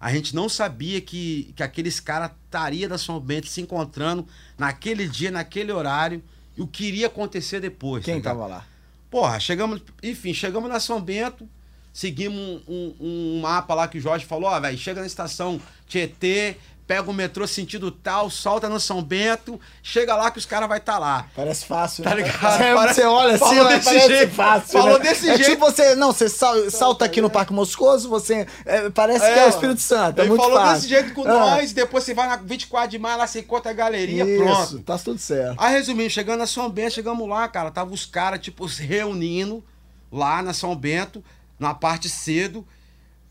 [0.00, 4.26] a gente não sabia que, que aqueles caras estariam da São Bento se encontrando
[4.58, 6.22] naquele dia, naquele horário,
[6.56, 8.04] e o que iria acontecer depois.
[8.04, 8.66] Quem tá tava lá?
[9.10, 11.48] Porra, chegamos, enfim, chegamos na São Bento,
[11.92, 12.96] seguimos um, um-
[13.36, 16.56] um mapa lá que o Jorge falou, ó, velho, chega na estação Tietê,
[16.86, 20.78] pega o metrô sentido tal, solta no São Bento, chega lá que os caras vai
[20.78, 21.26] estar tá lá.
[21.34, 22.16] Parece fácil, Tá né?
[22.22, 22.38] ligado?
[22.40, 24.32] Você, Parece- você olha assim, falou desse jeito.
[24.34, 24.68] fácil.
[24.80, 25.04] Falou né?
[25.04, 25.50] desse é jeito.
[25.50, 29.46] tipo você, não, você sal- salta aqui no Parque Moscoso, você é, parece que é
[29.46, 30.74] o Espírito Santo, é Ele muito falou fácil.
[30.76, 33.70] desse jeito com Ah, nós, depois você vai na 24 de maio, lá você encontra
[33.72, 34.78] a galeria, Isso, pronto.
[34.84, 35.56] tá tudo certo.
[35.60, 39.64] Aí, resumindo, chegando na São Bento, chegamos lá, cara, tava os caras, tipo, se reunindo
[40.12, 41.22] lá na São Bento,
[41.58, 42.64] na parte cedo,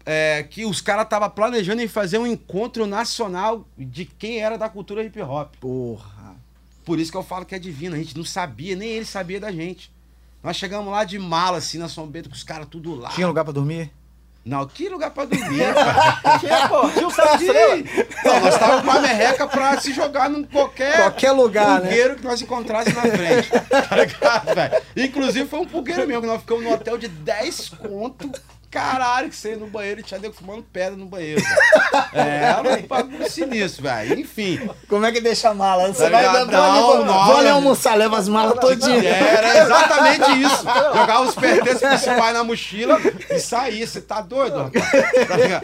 [0.06, 4.70] é, que os caras estavam planejando em fazer um encontro nacional de quem era da
[4.70, 5.54] cultura hip hop.
[5.60, 6.36] Porra.
[6.84, 9.40] Por isso que eu falo que é divino, a gente não sabia, nem ele sabia
[9.40, 9.92] da gente.
[10.44, 13.10] Nós chegamos lá de mala, assim, na São Bento, com os caras tudo lá.
[13.10, 13.90] Tinha lugar pra dormir?
[14.46, 15.64] Não, que lugar pra dormir.
[16.40, 17.78] Tinha, pô, tinha Estrela.
[18.24, 21.88] Não, nós estávamos com a merreca pra se jogar num qualquer, Qualquer lugar, né?
[21.88, 23.50] pulgueiro que nós encontrássemos na frente.
[23.50, 24.84] Tá ligado, velho?
[24.96, 28.32] Inclusive foi um pulgueiro mesmo, que nós ficamos no hotel de 10 conto.
[28.76, 31.42] Caralho, que você ia no banheiro e tinha nego fumando pedra no banheiro.
[32.14, 34.20] É, era um bagulho sinistro, velho.
[34.20, 34.70] Enfim.
[34.88, 35.88] Como é que deixa a mala?
[35.88, 39.06] Você Tá vai vou, Não, não, vou ali almoçar, leva as malas todinhas.
[39.06, 40.64] Era exatamente isso.
[40.94, 43.86] Jogava os pertences principais na mochila e saía.
[43.86, 44.92] Você tá doido, rapaz?
[44.92, 45.62] Tá?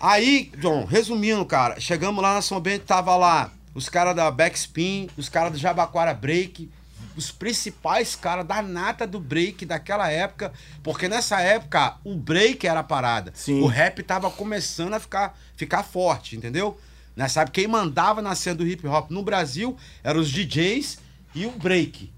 [0.00, 5.08] Aí, John, resumindo, cara, chegamos lá na São Bento, tava lá os caras da Backspin,
[5.18, 6.70] os caras do Jabaquara Break,
[7.16, 10.52] os principais caras da nata do break daquela época,
[10.82, 13.32] porque nessa época o break era a parada.
[13.34, 13.60] Sim.
[13.60, 16.78] O rap tava começando a ficar, ficar forte, entendeu?
[17.16, 20.98] Nessa época, quem mandava na cena do hip hop no Brasil eram os DJs
[21.34, 22.12] e o break.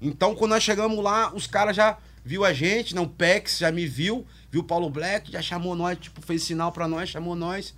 [0.00, 3.72] Então, quando nós chegamos lá, os caras já viu a gente, não, o Pex já
[3.72, 7.34] me viu, viu o Paulo Black, já chamou nós, tipo, fez sinal pra nós, chamou
[7.34, 7.74] nós.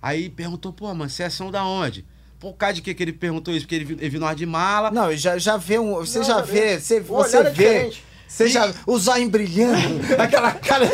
[0.00, 2.04] Aí perguntou, pô, mano, vocês são da onde?
[2.42, 3.64] Por causa de que, que ele perguntou isso?
[3.64, 4.90] Porque ele viu, ele viu nós de mala.
[4.90, 5.94] Não, já, já vê um.
[5.94, 6.60] Você Não, já já vê.
[6.60, 6.80] vê.
[6.80, 7.92] Você, O você olhar é vê.
[8.26, 8.72] Você já.
[8.84, 10.00] O zóio brilhando.
[10.18, 10.86] aquela cara.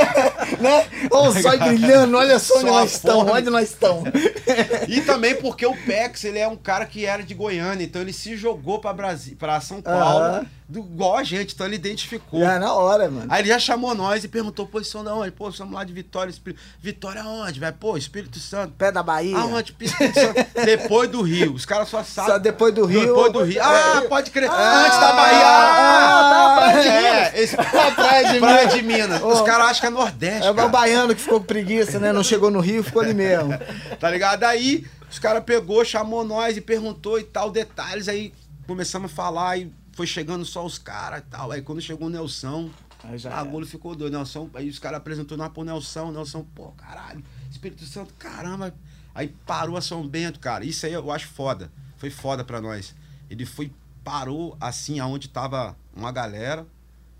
[0.58, 0.86] né?
[1.10, 2.16] O zóio brilhando.
[2.16, 3.30] Olha só onde Só a nós estamos.
[3.30, 4.08] Onde nós estamos.
[4.88, 8.12] E também porque o Pex, ele é um cara que era de Goiânia, então ele
[8.12, 10.46] se jogou pra, Brasi pra São Paulo, Aham.
[10.68, 12.40] Do, igual a gente, então ele identificou.
[12.40, 13.26] Já na hora, mano.
[13.28, 15.30] Aí ele já chamou nós e perguntou, são da onde?
[15.30, 16.28] Pô, somos lá de Vitória.
[16.30, 16.60] Espírito...
[16.80, 17.74] Vitória aonde, velho?
[17.78, 18.72] Pô, Espírito Santo.
[18.76, 19.36] Pé da Bahia.
[19.38, 19.70] Aonde?
[19.70, 20.44] Espírito Santo.
[20.66, 21.54] Depois do Rio.
[21.54, 22.32] Os caras só sabem.
[22.32, 23.00] Só depois do Rio.
[23.06, 23.62] Depois do Rio.
[23.62, 24.08] Ah, É.
[24.08, 24.50] pode crer.
[24.50, 25.46] Ah, Antes da Bahia.
[25.46, 27.56] ah, Ah, Praia de é, esse...
[27.56, 28.74] Praia de Praia Minas.
[28.74, 29.22] de Minas.
[29.22, 30.46] Os caras acham que é Nordeste.
[30.46, 30.68] É o cara.
[30.68, 32.12] baiano que ficou com preguiça, né?
[32.12, 33.50] Não chegou no Rio, ficou ali mesmo.
[34.00, 34.42] Tá ligado?
[34.44, 38.08] Aí os caras pegou, chamou nós e perguntou e tal, detalhes.
[38.08, 38.32] Aí
[38.66, 41.50] começamos a falar e foi chegando só os caras e tal.
[41.50, 42.70] Aí quando chegou o Nelson,
[43.02, 44.12] Aí já o bagulho ficou doido.
[44.12, 46.12] Nelson, aí os caras apresentou nós pro Nelson.
[46.12, 48.74] Nelson, pô, caralho, Espírito Santo, caramba.
[49.14, 50.66] Aí parou a São Bento, cara.
[50.66, 51.72] Isso aí eu acho foda.
[51.96, 52.94] Foi foda pra nós.
[53.30, 53.72] Ele foi,
[54.04, 56.66] parou assim, aonde tava uma galera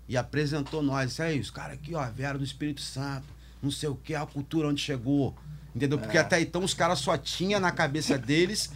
[0.07, 1.13] e apresentou nós.
[1.13, 3.25] Isso aí, os caras aqui, ó, vieram do Espírito Santo,
[3.59, 5.35] não sei o que, a cultura onde chegou.
[5.77, 5.97] Entendeu?
[5.99, 6.01] É.
[6.01, 8.71] Porque até então os caras só tinham na cabeça deles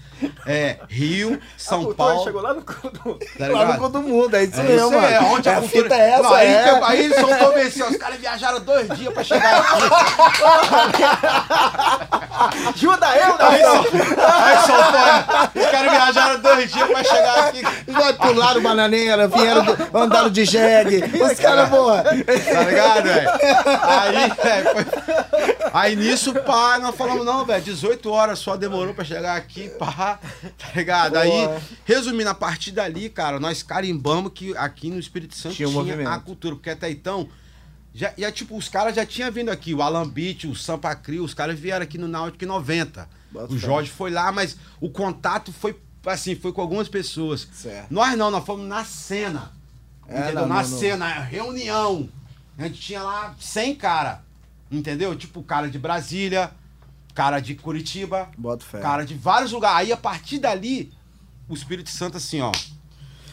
[0.46, 2.24] é, Rio, a São cultura Paulo.
[2.24, 3.20] chegou lá no do...
[3.38, 5.84] Tá Lá no do mundo, é isso É mesmo, isso é, onde a, É, cultura...
[5.84, 6.64] fita é essa, Não, aí, é.
[6.64, 7.18] que- aí eles
[7.90, 11.02] os caras viajaram dois dias pra chegar aqui.
[12.76, 13.84] Ajuda eu, Aí, Nelson!
[13.84, 17.62] só, aí soltou, os caras viajaram dois dias pra chegar aqui.
[17.88, 21.04] Vai pularam bananeira, vieram, do- andaram de jegue.
[21.24, 22.04] Os caras, porra.
[22.04, 23.30] Tá ligado, velho?
[23.84, 24.86] Aí, velho, foi...
[25.74, 30.20] Aí nisso, pá, nós falamos, não, velho, 18 horas só demorou pra chegar aqui, pá,
[30.58, 31.18] tá ligado?
[31.18, 31.62] Aí, Boa.
[31.86, 36.20] resumindo, a partir dali, cara, nós carimbamos que aqui no Espírito Santo Tinha tinha, a
[36.20, 37.30] cultura, porque até então,
[37.94, 41.34] já, já, tipo, os caras já tinham vindo aqui, o Beach, o Sampa Crio, os
[41.34, 43.08] caras vieram aqui no Náutico em 90.
[43.32, 43.58] Bota o.
[43.58, 47.48] Jorge foi lá, mas o contato foi, assim, foi com algumas pessoas.
[47.52, 47.92] Certo.
[47.92, 49.52] Nós não, nós fomos na cena.
[50.08, 50.42] É, entendeu?
[50.42, 50.80] não, na não, não.
[50.80, 52.10] cena, reunião.
[52.58, 54.24] A gente tinha lá 100 cara.
[54.72, 55.14] Entendeu?
[55.16, 56.52] Tipo, cara de Brasília,
[57.14, 58.30] cara de Curitiba,
[58.82, 59.78] cara de vários lugares.
[59.88, 60.92] Aí, a partir dali,
[61.50, 62.52] o Espírito Santo, assim, ó.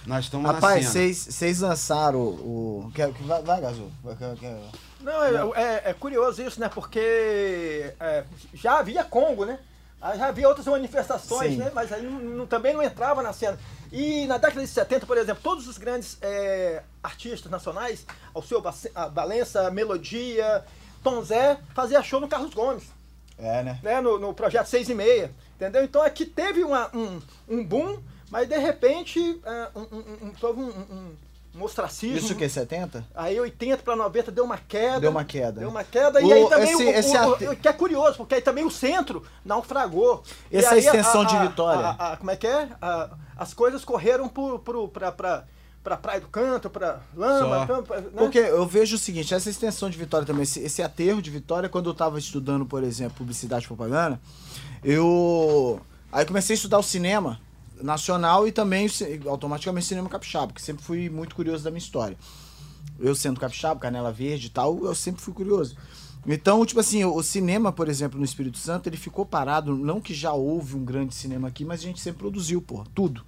[0.06, 0.92] Nós estamos Rapaz, na cena.
[0.92, 2.84] vocês vocês lançaram o.
[2.86, 3.90] o- Quer, vai, vai, Gazu.
[4.02, 4.60] Vai, quer- quer-
[5.00, 5.22] Não,
[5.54, 6.68] é, é- é curioso isso, né?
[6.68, 9.58] Porque é, já havia Congo, né?
[10.16, 11.56] Já havia outras manifestações, Sim.
[11.58, 11.72] né?
[11.74, 13.58] Mas aí não- não- também não entrava na cena.
[13.92, 18.62] E na década de 70, por exemplo, todos os grandes é, artistas nacionais, Alceu
[19.12, 20.64] Valença, Melodia,
[21.02, 22.84] Tom Zé, fazia show no Carlos Gomes,
[23.38, 23.78] É, né?
[23.82, 24.00] né?
[24.00, 25.84] No, no projeto 6 e meia, entendeu?
[25.84, 27.98] Então aqui teve uma- um, um boom,
[28.30, 31.16] mas de repente é, um, um, um,
[31.54, 32.18] um, ostracismo.
[32.18, 32.48] Isso o quê?
[32.48, 33.04] 70?
[33.14, 35.00] Aí 80 para 90 deu uma queda.
[35.00, 35.60] Deu uma queda.
[35.60, 36.20] Deu uma queda.
[36.20, 38.64] O- e aí também esse- o, esse o- o- que é curioso, porque aí também
[38.64, 40.22] o centro naufragou.
[40.52, 41.96] Essa aí extensão de Vitória.
[41.98, 42.68] a- a- como é que é?
[42.80, 44.58] A- as coisas correram pro,
[45.82, 47.66] pra, pra, pra Praia do Canto, pra Lama.
[47.66, 48.08] Pra- pra- né?
[48.16, 51.68] Porque eu vejo o seguinte, essa extensão de Vitória também, esse, esse aterro de Vitória,
[51.68, 54.20] quando eu tava estudando, por exemplo, publicidade e propaganda,
[54.82, 55.80] eu.
[56.10, 57.38] Aí comecei a estudar o cinema
[57.82, 58.88] nacional e também
[59.26, 62.16] automaticamente o cinema capixaba, porque sempre fui muito curioso da minha história.
[62.98, 65.76] Eu sendo capixaba, canela verde e tal, eu sempre fui curioso.
[66.26, 69.76] Então, tipo assim, o cinema, por exemplo, no Espírito Santo, ele ficou parado.
[69.76, 73.24] Não que já houve um grande cinema aqui, mas a gente sempre produziu, pô, tudo.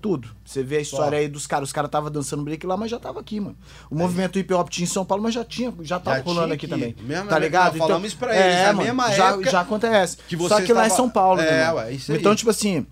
[0.00, 0.28] Tudo.
[0.44, 1.68] Você vê a história aí dos caras.
[1.68, 3.56] Os caras estavam dançando break lá, mas já tava aqui, mano.
[3.90, 6.54] O movimento hip hop tinha em São Paulo, mas já tinha, já tava Já rolando
[6.54, 6.96] aqui também.
[7.02, 7.76] Mesmo tá na- ligado?
[7.76, 10.16] nós falamos pra eles, é, mano, mesma já, época já acontece.
[10.26, 12.18] que Só que lá em tava- São Paulo, né, É, ué, isso aí.
[12.18, 12.86] Então, tipo assim,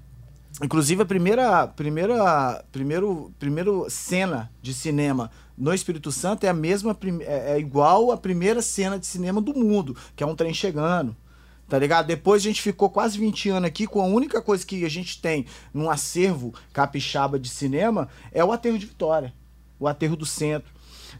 [0.63, 6.97] inclusive a primeira, primeira, primeiro, primeiro cena de cinema no Espírito Santo é a mesma,
[7.23, 11.17] é, é igual a primeira cena de cinema do mundo, que é um trem chegando.
[11.69, 12.07] Tá ligado?
[12.07, 15.21] Depois a gente ficou quase 20 anos aqui com a única coisa que a gente
[15.21, 19.35] tem num acervo capixaba de cinema é o aterro de Vitória,
[19.79, 20.73] o aterro do centro.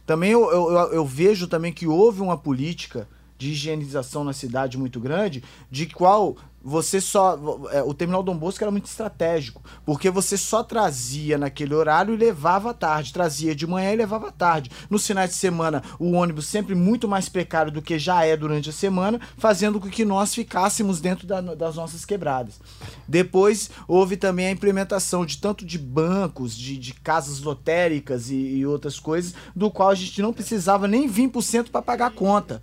[0.07, 3.07] Também eu, eu, eu- vejo também que houve uma política
[3.37, 7.39] de higienização na cidade muito grande, de qual você só.
[7.71, 12.17] é, O terminal Dom Bosco era muito estratégico, porque você só trazia naquele horário e
[12.17, 13.13] levava à tarde.
[13.13, 14.69] Trazia de manhã e levava à tarde.
[14.89, 18.69] Nos finais de semana, o ônibus sempre muito mais precário do que já é durante
[18.69, 22.59] a semana, fazendo com que nós ficássemos dentro da- das nossas quebradas.
[23.07, 28.65] Depois houve também a implementação de tanto de bancos, de, de casas lotéricas e, e
[28.65, 32.11] outras coisas, do qual a gente não precisava nem vir pro centro para pagar a
[32.11, 32.61] conta.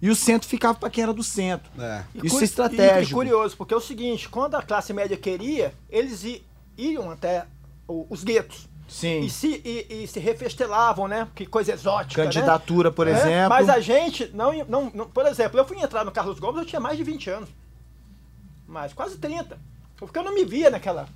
[0.00, 1.68] E o centro ficava para quem era do centro.
[1.80, 2.04] É.
[2.22, 3.00] Isso é estratégico.
[3.00, 6.44] E, e curioso, porque é o seguinte, quando a classe média queria, eles i-
[6.76, 7.46] iam até
[7.86, 8.68] o- os guetos.
[8.88, 9.20] Sim.
[9.20, 11.28] E se, e, e se refestelavam, né?
[11.34, 12.30] Que coisa exótica, né?
[12.30, 13.48] Candidatura, por É, exemplo.
[13.50, 16.64] Mas a gente, não, não, não- por exemplo, eu fui entrar no Carlos Gomes, eu
[16.66, 17.48] tinha mais de 20 anos.
[18.66, 19.58] Mais, quase 30.
[19.96, 21.08] Porque eu não me via naquela.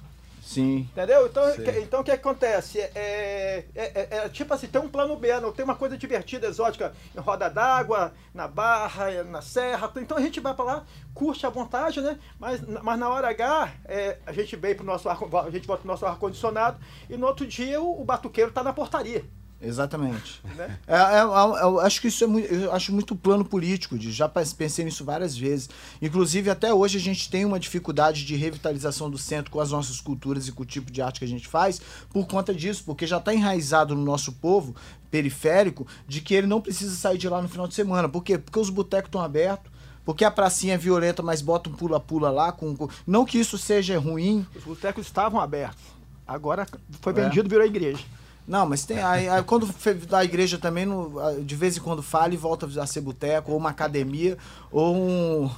[0.42, 0.88] Sim.
[0.90, 1.26] Entendeu?
[1.26, 1.83] Então, Sei.
[1.83, 2.81] então o que acontece?
[2.81, 6.48] É, é- é- é tipo assim, tem um plano B, não tem uma coisa divertida,
[6.48, 9.90] exótica em roda d'água, na barra, na serra.
[9.96, 12.18] Então a gente vai pra lá, curte à vontade, né?
[12.40, 15.85] Mas, mas na hora H, é, a gente vem pro nosso ar, a gente bota
[15.85, 16.76] o nosso ar-condicionado
[17.09, 19.24] e no outro dia o, o batuqueiro tá na portaria.
[19.62, 20.40] Exatamente.
[20.57, 20.77] Né?
[20.87, 24.11] É, é, é, eu acho que isso é muito, eu acho muito plano político, de,
[24.11, 25.70] já pens- pensei nisso várias vezes.
[26.01, 30.01] Inclusive, até hoje a gente tem uma dificuldade de revitalização do centro com as nossas
[30.01, 33.07] culturas e com o tipo de arte que a gente faz, por conta disso, porque
[33.07, 34.75] já está enraizado no nosso povo
[35.11, 38.09] periférico de que ele não precisa sair de lá no final de semana.
[38.09, 38.38] Por quê?
[38.38, 39.70] Porque os botecos estão abertos.
[40.05, 42.51] Porque a pracinha é violenta, mas bota um pula-pula lá.
[42.51, 45.81] Com, com- Não que isso seja ruim, Os botecos estavam abertos.
[46.27, 46.66] Agora
[47.01, 47.16] foi É.
[47.22, 48.03] vendido, virou igreja.
[48.46, 48.98] Não, mas tem.
[49.00, 49.68] Aí, aí quando
[50.12, 53.57] a igreja também, no- de vez em quando fala e volta a ser boteco, ou
[53.59, 54.37] uma academia,
[54.70, 55.50] ou um.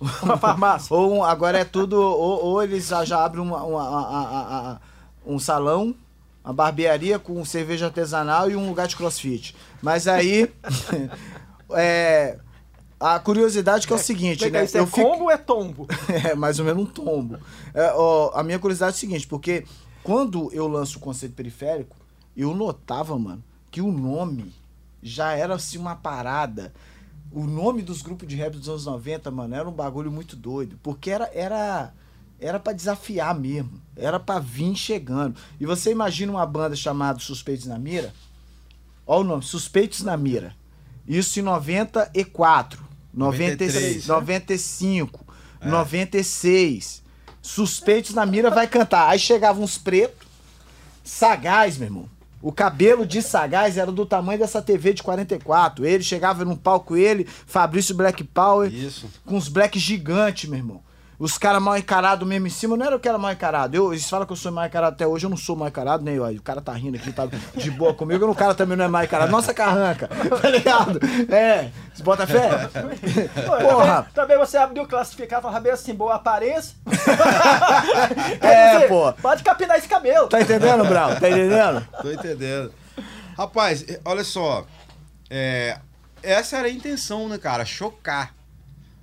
[0.22, 0.94] Uma farmácia.
[0.96, 2.00] ou um- agora é tudo.
[2.00, 4.80] Ou, ou eles já, abrem uma, uma- a- a- a-
[5.26, 5.94] um salão,
[6.42, 9.54] uma barbearia com cerveja artesanal e um lugar de crossfit.
[9.82, 10.50] Mas aí.
[11.72, 12.38] é,
[12.98, 14.64] a curiosidade que é o seguinte, cá, né?
[14.64, 15.86] Isso é fico- combo ou é tombo?
[16.08, 17.38] é, mais ou menos um tombo.
[17.74, 19.64] É, ó, a minha curiosidade é o seguinte, porque
[20.02, 21.96] quando eu lanço o conceito periférico,
[22.40, 24.52] eu notava, mano, que o nome
[25.02, 26.72] já era assim uma parada.
[27.30, 30.78] O nome dos grupos de rap dos anos 90, mano, era um bagulho muito doido.
[30.82, 31.30] Porque era.
[31.34, 31.92] era
[32.40, 33.80] era para desafiar mesmo.
[33.94, 35.36] Era pra vir chegando.
[35.60, 38.14] E você imagina uma banda chamada Suspeitos na Mira?
[39.06, 40.56] Olha o nome, Suspeitos na Mira.
[41.06, 45.26] Isso em 94, 93, 93, 95,
[45.62, 47.02] 96.
[47.42, 49.10] Suspeitos na Mira vai cantar.
[49.10, 50.26] Aí chegavam uns pretos,
[51.04, 52.08] sagaz, meu irmão.
[52.42, 55.84] O cabelo de Sagaz era do tamanho dessa TV de 44.
[55.84, 59.06] Ele chegava num palco, ele, Fabrício Black Power, Isso.
[59.26, 60.82] com os black gigantes, meu irmão.
[61.20, 63.76] Os caras mal encarados mesmo em cima, não era o que era mal encarado.
[63.76, 66.02] Eu, eles falam que eu sou mal encarado até hoje, eu não sou mal encarado,
[66.02, 68.88] nem O cara tá rindo aqui, tá de boa comigo, o cara também não é
[68.88, 69.30] mal encarado.
[69.30, 70.98] Nossa carranca, tá ligado?
[71.30, 72.48] É, você bota fé?
[73.44, 74.08] Porra!
[74.14, 76.74] Também, também você abriu classificar, falava bem assim, boa aparência.
[78.40, 79.12] É, dizer, pô.
[79.14, 80.28] Pode capinar esse cabelo.
[80.28, 81.14] Tá entendendo, Brau?
[81.16, 81.86] Tá entendendo?
[82.00, 82.72] Tô entendendo.
[83.36, 84.64] Rapaz, eh, olha só.
[85.28, 85.78] é,
[86.22, 87.64] essa era a intenção, né, cara?
[87.64, 88.34] Chocar.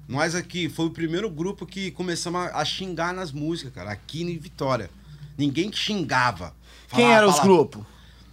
[0.07, 3.91] Nós aqui, foi o primeiro grupo que começamos a, a xingar nas músicas, cara.
[3.91, 4.89] Aqui em Vitória.
[5.37, 6.53] Ninguém xingava.
[6.93, 7.83] Quem eram os grupos?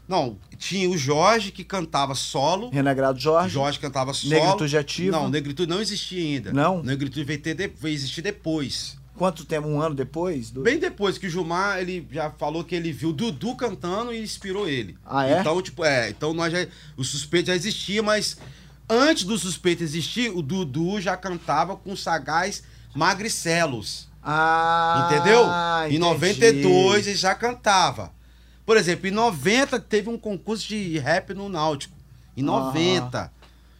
[0.07, 2.69] Não, tinha o Jorge que cantava solo.
[2.71, 3.55] Renagrado Jorge.
[3.55, 4.35] Jorge cantava solo.
[4.35, 5.17] Negritude ativa.
[5.17, 6.53] Não, Negritude não existia ainda.
[6.53, 6.83] Não?
[6.83, 8.97] Negritude veio, ter de- veio existir depois.
[9.17, 9.67] Quanto tempo?
[9.69, 10.51] Um ano depois?
[10.51, 14.13] Do- Bem depois que o Gilmar, ele já falou que ele viu o Dudu cantando
[14.13, 14.97] e inspirou ele.
[15.07, 15.41] Ah, é?
[15.41, 18.37] Então, tipo, é, então nós já, o suspeito já existia, mas
[18.88, 22.62] antes do suspeito existir, o Dudu já cantava com sagaz
[22.94, 24.09] magricelos.
[24.23, 25.44] Ah, entendeu?
[25.44, 25.97] entendi.
[25.97, 28.12] Em 92 ele já cantava.
[28.64, 31.94] Por exemplo, em 90 teve um concurso de rap no Náutico.
[32.37, 32.66] Em Aham.
[32.66, 33.33] 90.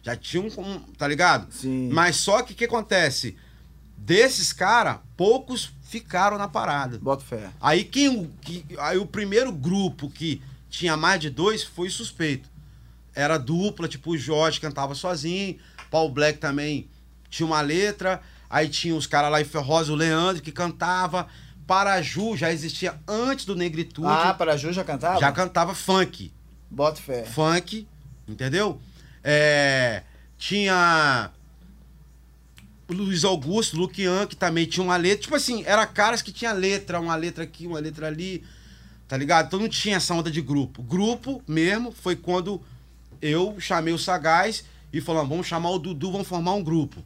[0.03, 1.51] Já tinha um, um- tá ligado?
[1.51, 1.89] Sim.
[1.91, 3.35] Mas só que o que acontece?
[3.97, 6.99] Desses caras, poucos ficaram na parada.
[6.99, 7.49] Bota fé.
[7.59, 12.47] Aí quem que, aí o primeiro grupo que tinha mais de dois foi suspeito.
[13.15, 15.57] Era dupla, tipo o Jorge cantava sozinho,
[15.89, 16.89] Paul Black também
[17.29, 21.27] tinha uma letra, aí tinha os caras lá em Ferrosa, o Leandro que cantava,
[21.65, 25.19] Paraju já existia antes do Negritude, Ah, para Ju já cantava?
[25.19, 26.31] já cantava funk,
[26.69, 27.23] Bota fé.
[27.23, 27.87] funk,
[28.27, 28.79] entendeu?
[29.23, 30.03] É,
[30.37, 31.31] tinha
[32.87, 35.23] Luiz Augusto, Luquian, que também tinha uma letra.
[35.23, 38.43] Tipo assim, era caras que tinha letra, uma letra aqui, uma letra ali,
[39.07, 39.47] tá ligado?
[39.47, 40.83] Então não tinha essa onda de grupo.
[40.83, 42.61] Grupo mesmo foi quando
[43.25, 47.01] eu chamei o Sagaz e falamos, vamos chamar o Dudu, vamos formar um grupo.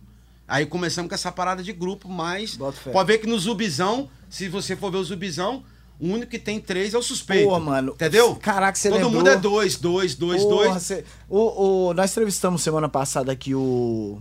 [0.48, 2.58] Aí começamos com essa parada de grupo, mas
[2.92, 5.64] pode ver que no Zubizão, se você for ver o Zubizão,
[6.00, 7.48] o único que tem três é o suspeito.
[7.50, 7.92] Pô, mano.
[7.94, 8.36] Entendeu?
[8.38, 9.14] Caraca, você Todo lembrou.
[9.18, 10.84] mundo é dois, dois, dois, Porra, dois.
[10.84, 14.20] cê- o, o- nós entrevistamos semana passada aqui o.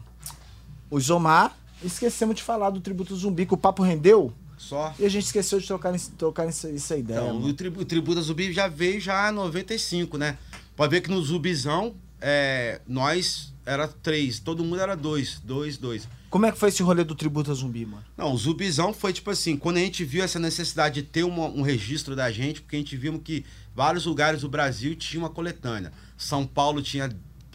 [0.91, 4.93] O Zomar esquecemos de falar do tributo zumbi, que o papo rendeu Só.
[4.99, 7.21] e a gente esqueceu de trocar, trocar essa, ideia.
[7.21, 7.47] Então, mano.
[7.47, 10.37] o, tribu, o tributo Zumbi já veio já em 95, né?
[10.79, 16.09] Pode ver que no Zubizão, é, nós era três, todo mundo era dois, dois, dois.
[16.31, 18.05] Como é que foi esse rolê do tributo a zumbi, mano?
[18.17, 21.47] Não, o Zubizão foi tipo assim, quando a gente viu essa necessidade de ter uma-
[21.49, 25.31] um registro da gente, porque a gente viu que vários lugares do Brasil tinham uma
[25.31, 25.93] coletânea.
[26.17, 27.11] São Paulo tinha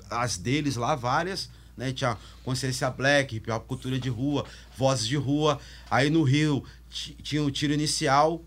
[0.09, 1.93] as deles lá, várias, né?
[1.93, 4.45] Tinha Consciência Black, Hip Hop Cultura de Rua,
[4.78, 5.61] Vozes de Rua.
[5.89, 8.43] Aí no Rio ti- tinha o Tiro Inicial,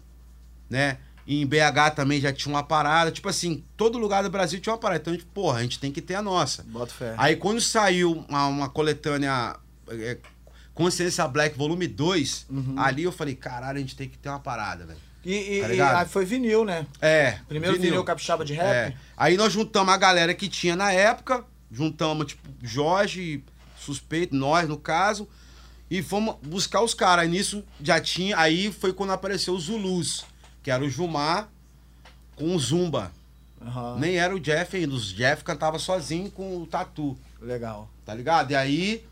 [0.68, 0.98] né?
[1.26, 3.10] Em BH também já tinha uma parada.
[3.10, 5.00] Tipo assim, todo lugar do Brasil tinha uma parada.
[5.00, 6.62] Então, a gente, porra, a gente tem que ter a nossa.
[6.68, 7.14] Bota fé.
[7.18, 9.56] Aí quando saiu uma, uma coletânea
[9.88, 10.18] é,
[10.74, 12.74] Consciência Black Volume 2, Uhum.
[12.78, 14.98] ali eu falei, caralho, a gente tem que ter uma parada, velho.
[15.24, 16.86] E, e- Tá e foi vinil, né?
[17.00, 17.38] É.
[17.48, 18.92] Primeiro vinil, capixaba de rap.
[18.92, 18.96] É.
[19.16, 23.42] Aí nós juntamos a galera que tinha na época, juntamos, tipo, Jorge,
[23.76, 25.28] suspeito, nós no caso,
[25.90, 27.24] e fomos buscar os caras.
[27.24, 28.38] Aí nisso já tinha.
[28.38, 30.24] Aí foi quando apareceu os Zulus,
[30.66, 31.48] que era o Jumar
[32.34, 33.12] com o Zumba.
[33.64, 34.00] Aham.
[34.00, 34.96] Nem era o Jeff ainda.
[34.96, 37.16] Os Jeff cantava sozinho com o Tatu.
[37.40, 37.88] Legal.
[38.04, 38.50] Tá ligado?
[38.50, 39.04] E aí,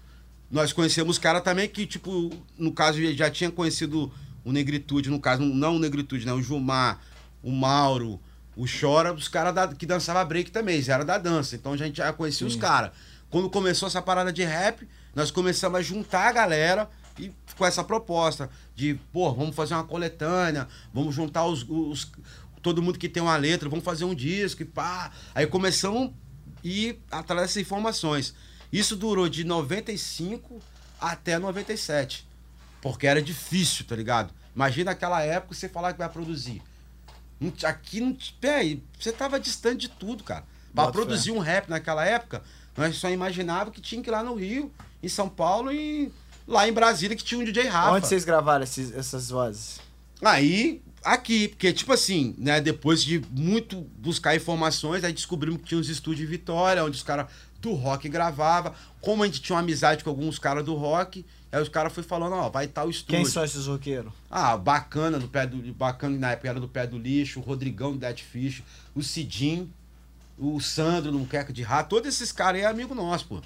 [0.51, 2.29] nós conhecemos cara também que, tipo,
[2.59, 4.13] no caso, já tinha conhecido
[4.45, 6.33] o Negritude, no caso, não o Negritude, né?
[6.33, 7.01] O Jumar,
[7.41, 8.19] o Mauro,
[8.57, 11.55] o Chora, os caras que dançavam break também, eles eram da dança.
[11.55, 12.91] Então a gente já conhecia os caras.
[13.31, 17.85] Quando começou essa parada de rap, nós começamos a juntar a galera e com essa
[17.85, 22.11] proposta de, pô, vamos fazer uma coletânea, vamos juntar os, os-
[22.62, 25.12] todo mundo que tem uma letra, vamos fazer um disco e pá.
[25.35, 26.12] Aí começamos a
[26.66, 28.35] ir atrás dessas informações.
[28.72, 30.61] Isso durou de 95
[31.01, 32.27] até 97.
[32.81, 34.33] Porque era difícil, tá ligado?
[34.55, 36.62] Imagina aquela época você falar que vai produzir.
[37.64, 38.16] Aqui não.
[38.41, 40.45] Véi, você tava distante de tudo, cara.
[40.75, 41.05] Pra Bota fé.
[41.05, 42.43] produzir um rap naquela época,
[42.77, 44.72] nós só imaginava que tinha que ir lá no Rio,
[45.03, 46.11] em São Paulo e
[46.47, 47.93] lá em Brasília que tinha um DJ Rafa.
[47.93, 49.81] Onde vocês gravaram esses- essas vozes?
[50.23, 55.81] Aí, aqui, porque, tipo assim, né, depois de muito buscar informações, aí descobrimos que tinha
[55.81, 57.27] uns estúdios em Vitória, onde os caras
[57.61, 58.73] do rock gravavam.
[59.01, 62.07] Como a gente tinha uma amizade com alguns caras do rock, aí os caras foram
[62.07, 63.17] falando, ó, vai estar o estúdio.
[63.17, 64.13] Quem são esses roqueiros?
[64.31, 65.57] Ah, bacana do pé do.
[65.75, 68.63] Bacana na época era do pé do lixo, o Rodrigão do Dead Fish,
[68.95, 69.71] o Cidim,
[70.39, 73.41] o Sandro no Muqueca de Rato, todos esses caras aí é amigo nosso, pô.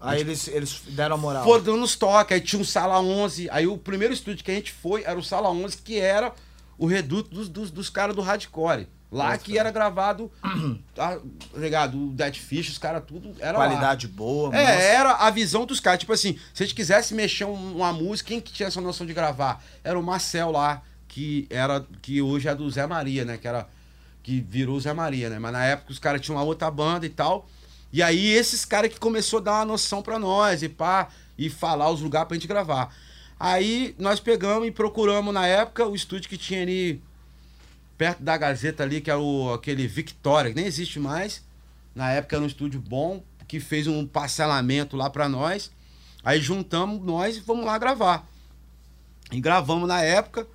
[0.00, 1.42] Aí eles, eles deram a moral.
[1.44, 3.48] Foram dando os toques, aí tinha um Sala 11.
[3.50, 6.32] Aí o primeiro estúdio que a gente foi era o Sala 11, que era
[6.78, 8.86] o reduto dos, dos, dos caras do hardcore.
[9.10, 10.30] Lá Nossa, que era gravado,
[10.94, 11.18] tá
[11.54, 11.96] ligado?
[11.96, 13.66] O Dead Fish, os caras tudo era lá.
[13.66, 14.82] Qualidade boa, É, nossa.
[14.82, 16.00] era a visão dos caras.
[16.00, 19.06] Tipo assim, se a gente quisesse mexer um- uma música, quem que tinha essa noção
[19.06, 19.62] de gravar?
[19.84, 23.38] Era o Marcel lá, que era que hoje é do Zé Maria, né?
[23.38, 23.66] Que era
[24.24, 25.38] que virou Zé Maria, né?
[25.38, 27.48] Mas na época os caras tinham uma outra banda e tal.
[27.96, 31.48] E aí esses caras que começou a dar uma noção pra nós e pá, e
[31.48, 32.94] falar os lugares pra gente gravar.
[33.40, 37.02] Aí nós pegamos e procuramos na época o estúdio que tinha ali
[37.96, 41.42] perto da Gazeta ali, que é o aquele Victoria, que nem existe mais.
[41.94, 45.70] Na época era um estúdio bom, que fez um parcelamento lá pra nós.
[46.22, 48.28] Aí juntamos nós e fomos lá gravar.
[49.32, 50.46] E gravamos na época,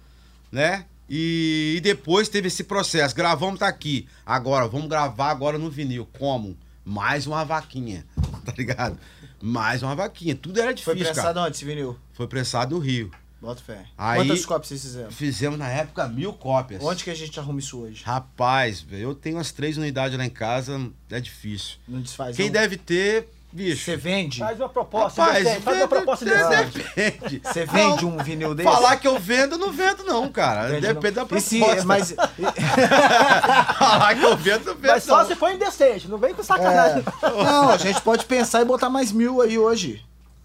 [0.52, 0.86] né?
[1.10, 3.16] E, e depois teve esse processo.
[3.16, 4.08] Gravamos tá aqui.
[4.24, 6.08] Agora, vamos gravar agora no vinil.
[6.20, 6.56] Como?
[6.86, 8.06] Mais uma vaquinha.
[8.44, 8.98] Tá ligado?
[9.40, 10.36] Mais uma vaquinha.
[10.36, 11.46] Tudo era Foi difícil, prensado cara.
[11.46, 11.96] onde esse vinil?
[12.12, 13.12] Foi prensado no Rio.
[13.40, 13.86] Bota fé.
[13.96, 15.12] Aí- Quantas cópias vocês fizeram?
[15.12, 16.82] Fizemos na época mil cópias.
[16.84, 18.04] Onde que a gente arruma isso hoje?
[18.04, 21.78] Rapaz, eu tenho as três unidades lá em casa, é difícil.
[21.88, 22.54] Não desfaz Quem não?
[22.54, 23.84] deve ter, bicho.
[23.86, 24.40] Você vende?
[24.40, 27.42] Faz uma proposta, Rapaz, decente, faz uma proposta de- depende.
[27.44, 28.70] Você vende Não, um vinil desse?
[28.70, 30.68] Falar que eu vendo, eu não vendo, não, cara.
[30.70, 31.26] Vende Depende não.
[31.26, 31.86] da E se- proposta.
[31.86, 32.16] mas
[33.78, 34.92] Falar que eu vendo, eu vendo.
[34.92, 35.28] Mas só não.
[35.28, 37.04] se for indecente, não vem com sacanagem.
[37.22, 37.30] É.
[37.44, 40.04] Não, a gente pode pensar e botar mais mil aí hoje.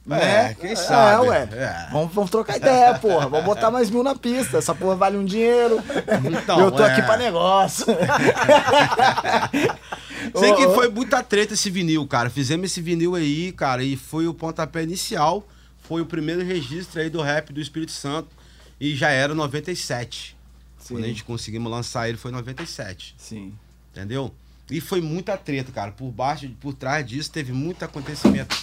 [0.09, 0.57] É, né?
[0.61, 1.27] quem É, sabe.
[1.27, 1.49] ué.
[1.53, 1.89] É.
[1.91, 3.29] Vamos, vamos trocar ideia, porra.
[3.29, 4.59] Vamos botar mais mil na pista.
[4.59, 5.83] Essa porra vale um dinheiro.
[6.25, 6.93] Então, Eu tô é.
[6.93, 7.87] aqui pra negócio.
[10.35, 12.31] Sei que foi muita treta esse vinil, cara.
[12.31, 15.47] Fizemos esse vinil aí, cara, e foi o pontapé inicial.
[15.79, 18.29] Foi o primeiro registro aí do rap do Espírito Santo.
[18.81, 20.37] E já era 97.
[20.89, 23.15] Quando a gente conseguimos lançar ele foi 97.
[23.19, 23.53] Sim.
[23.93, 24.33] Entendeu?
[24.71, 25.93] E foi muita treta, cara.
[25.93, 28.57] Por baixo, por trás disso, teve muito acontecimento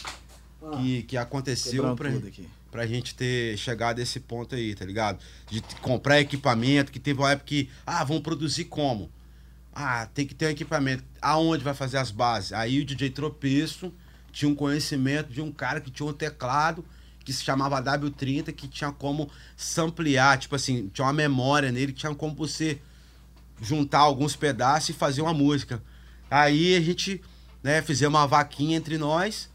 [0.77, 2.11] que, que aconteceu pra,
[2.71, 5.19] pra gente ter chegado a esse ponto aí, tá ligado?
[5.49, 9.09] De comprar equipamento, que teve uma época que, ah, vamos produzir como?
[9.75, 11.03] Ah, tem que ter um equipamento.
[11.21, 12.53] Aonde vai fazer as bases?
[12.53, 13.91] Aí o DJ Tropeço
[14.31, 16.85] tinha um conhecimento de um cara que tinha um teclado
[17.23, 21.99] que se chamava W30, que tinha como samplear, tipo assim, tinha uma memória nele, que
[21.99, 22.81] tinha como você
[23.61, 25.81] juntar alguns pedaços e fazer uma música.
[26.29, 27.21] Aí a gente,
[27.61, 29.49] né, fizemos uma vaquinha entre nós,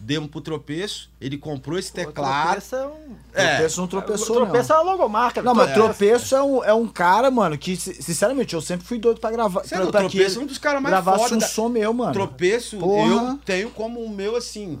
[0.00, 2.46] demo pro tropeço, ele comprou esse O teclado.
[2.52, 3.16] Tropeço é um...
[3.34, 3.48] É.
[3.56, 4.76] Tropeço não tropeçou, o tropeço não.
[4.76, 5.42] é uma logomarca.
[5.42, 5.74] Não, mas É.
[5.74, 9.30] Tropeço é um, é um cara, mano, que, si- sinceramente, eu sempre fui doido pra
[9.30, 9.60] gravar.
[9.70, 11.46] Lá, o pra que Tropeço ele é um dos caras mais gravasse foda um da-
[11.46, 12.12] som meu, mano.
[12.12, 13.08] Tropeço, Porra.
[13.08, 14.78] eu tenho como o meu assim,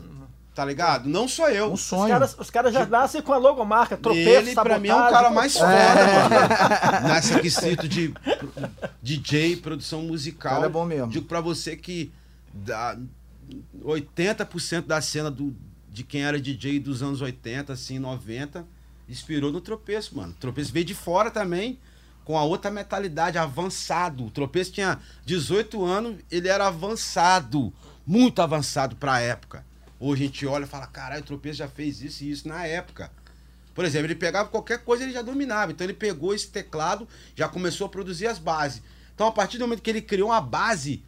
[0.54, 1.08] tá ligado?
[1.08, 1.66] Não sou eu.
[1.68, 2.08] Um Os sonho.
[2.08, 5.30] caras, os caras já nascem com a logomarca, tropeço, Ele, pra mim, é um cara
[5.30, 7.08] mais foda, mano.
[7.08, 8.12] Nessa quesito de
[9.02, 10.54] DJ, produção musical.
[10.54, 11.08] Cara é bom mesmo.
[11.08, 12.10] Digo pra você que
[12.52, 12.96] dá
[13.82, 15.56] 80% da cena do,
[15.88, 18.66] de quem era DJ dos anos 80, assim, 90,
[19.08, 20.32] inspirou no Tropeço, mano.
[20.32, 21.78] O Tropeço veio de fora também,
[22.24, 24.26] com a outra mentalidade, avançado.
[24.26, 27.72] O Tropeço tinha 18 anos, ele era avançado,
[28.06, 29.64] muito avançado pra época.
[29.98, 32.64] Hoje a gente olha e fala, caralho, o Tropeço já fez isso e isso na
[32.66, 33.10] época.
[33.74, 35.72] Por exemplo, ele pegava qualquer coisa ele já dominava.
[35.72, 38.82] Então ele pegou esse teclado, já começou a produzir as bases.
[39.14, 41.02] Então a partir do momento que ele criou uma base,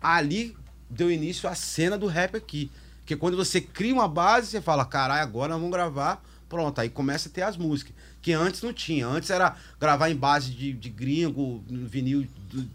[0.00, 0.56] ali
[0.88, 2.70] deu início à cena do rap aqui.
[3.00, 6.22] Porque quando você cria uma base, você fala, caralho, agora nós vamos gravar.
[6.48, 7.92] Pronto, aí começa a ter as músicas.
[8.22, 9.06] Que antes não tinha.
[9.06, 12.66] Antes era gravar em base de, de gringo, no vinil do-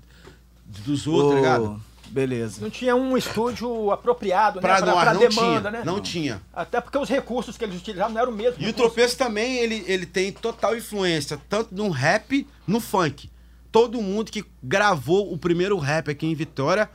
[0.65, 1.81] dos outros, tá Ô, ligado?
[2.09, 2.59] Beleza.
[2.61, 4.85] Não tinha um estúdio apropriado, Pra né?
[4.91, 5.71] nós, não demanda, tinha.
[5.71, 5.81] né?
[5.85, 6.41] Não tinha.
[6.53, 8.55] Até porque os recursos que eles utilizavam não eram o mesmo.
[8.59, 8.73] E o recurso.
[8.89, 13.29] Tropeço também, ele, ele tem total influência, tanto no rap, no funk.
[13.71, 16.89] Todo mundo que gravou o primeiro rap aqui em Vitória,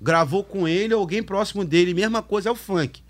[0.00, 1.94] gravou com ele, alguém próximo dele.
[1.94, 3.02] Mesma coisa é o funk.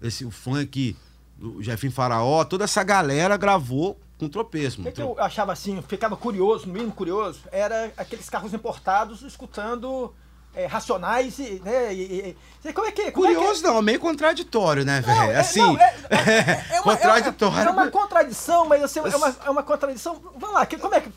[0.00, 0.96] Esse, o funk,
[1.40, 4.80] o Jefinho Faraó, toda essa galera gravou com Tropeço.
[4.80, 9.22] O que, que eu achava assim, ficava curioso, no mínimo curioso, era aqueles carros importados
[9.22, 10.12] escutando
[10.54, 13.98] é, racionais e, né, e, e- como é que como é que- Curioso não, meio
[13.98, 15.38] contraditório, né, velho?
[15.40, 17.68] assim, não, é- uma- contraditório.
[17.68, 20.20] É uma contradição, mas assim, é, uma, é uma contradição.
[20.36, 21.10] Vamos lá, que, como é que.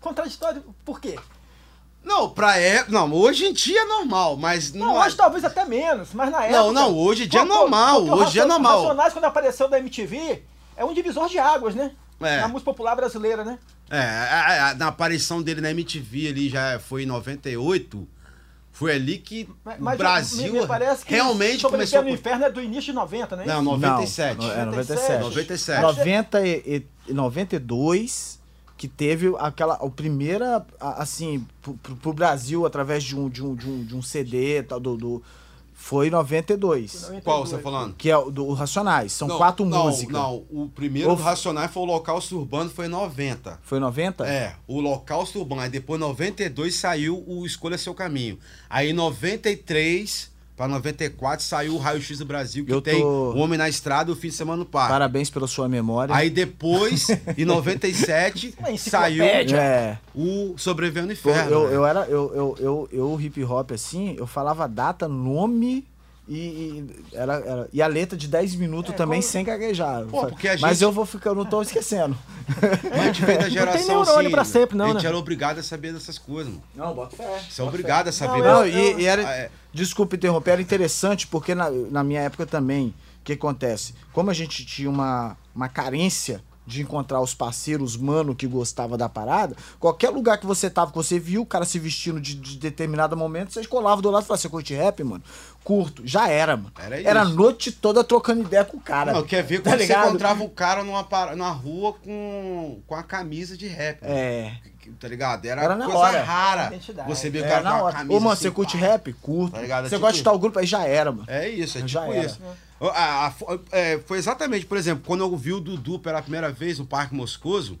[0.00, 1.18] Contraditório por quê?
[2.06, 2.84] Não, pra é.
[2.88, 6.30] Não, hoje em dia é normal, mas Não, não, é- hoje talvez até menos, mas
[6.30, 6.56] na época.
[6.56, 8.80] Não, não, hoje em dia é normal, porque hoje em dia é normal.
[8.82, 10.42] Racionais, quando apareceu da MTV,
[10.76, 11.90] é um divisor de águas, né?
[12.20, 12.40] É.
[12.42, 13.58] Na música popular brasileira, né?
[13.90, 18.06] É, a- a- na aparição dele na MTV ali já foi em 98.
[18.70, 22.44] Foi ali que Mas, o Brasil me, me parece que realmente começou o no Inferno
[22.44, 23.44] é do início de 90, né?
[23.46, 24.36] Não, 97.
[24.38, 25.22] Não, é 97.
[25.22, 25.80] 97.
[25.80, 25.82] 97.
[25.82, 28.38] 90 e, e 92
[28.76, 33.54] que teve aquela o primeira a- assim pro, pro- Brasil através de um de um,
[33.54, 35.22] de um, de um CD tal do, do
[35.78, 37.94] foi 92 Qual você tá falando?
[37.96, 41.70] que é o do Racionais são Não, quatro não, músicas Não, o primeiro do Racionais
[41.70, 43.58] foi o Holocausto Urbano, foi em 90.
[43.62, 45.60] foi 90 É, o Holocausto Urbano.
[45.62, 48.38] Aí depois, em 92, saiu o Escolha Seu Caminho.
[48.70, 53.32] Aí, em 93 pra 94, saiu o Raio X do Brasil, que Eu tem tô-
[53.34, 54.88] o Homem na Estrada e o Fim de Semana no Parque.
[54.90, 61.50] parabéns pela sua memória Aí depois, em 97, Uma saiu é o Sobrevivendo Inferno.
[61.50, 61.76] eu, né?
[61.76, 65.84] eu era eu, eu, eu, eu hip hop assim eu falava data nome
[66.28, 70.04] e, e era, era- e a letra de 10 minutos É, também como- sem gaguejar.
[70.06, 72.16] Pô, porque a Mas gente- eu vou ficar, eu não tô esquecendo.
[72.90, 75.08] Mas a gente veio da geração neurônio assim, pra sempre, não, A gente né?
[75.08, 76.62] era obrigado a saber dessas coisas, mano.
[76.74, 77.40] Não, bota fé.
[77.48, 78.42] Você é obrigado a saber.
[78.42, 79.50] Não, Não, dessas- e, e era, Ah, é.
[79.72, 82.88] desculpa interromper, era interessante porque na, na minha época também,
[83.20, 83.94] o que acontece?
[84.12, 89.08] Como a gente tinha uma, uma carência de encontrar os parceiros, mano, que gostava da
[89.08, 92.58] parada, qualquer lugar que você tava, que você viu o cara se vestindo de, de
[92.58, 95.22] determinado momento, você colava do lado e falava, você curte rap, mano?
[95.62, 96.02] Curto.
[96.04, 96.72] Já era, mano.
[96.78, 97.34] Era Era a isso.
[97.34, 99.12] noite toda trocando ideia com o cara.
[99.12, 100.08] Não, quer ver Tá quando você ligado?
[100.08, 103.98] encontrava o cara numa, numa rua com, com a camisa de rap.
[104.02, 104.54] É.
[104.98, 105.44] Tá ligado?
[105.44, 106.22] Era, Era na coisa hora.
[106.22, 106.66] rara.
[106.66, 107.08] Identidade.
[107.08, 107.96] Você vê o cara na hora.
[107.96, 108.86] camisa Ô, mano, assim, você curte pá.
[108.86, 109.12] rap?
[109.14, 109.54] Curto.
[109.54, 109.86] Tá ligado?
[109.86, 110.58] É Você tipo gosta de tal grupo?
[110.58, 111.24] Aí já era, mano.
[111.28, 112.26] É isso, é Já tipo era.
[112.26, 112.40] isso.
[112.80, 113.32] A- a-
[113.72, 117.14] é, foi exatamente, por exemplo, quando eu vi o Dudu pela primeira vez no Parque
[117.14, 117.78] Moscoso,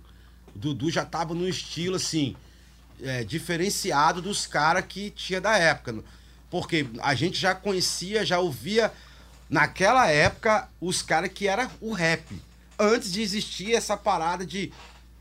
[0.54, 2.34] o Dudu já tava num estilo assim,
[3.02, 5.96] é, diferenciado dos caras que tinha da época.
[6.50, 8.90] Porque a gente já conhecia, já ouvia
[9.50, 12.24] naquela época os caras que era o rap.
[12.78, 14.72] Antes de existir essa parada de,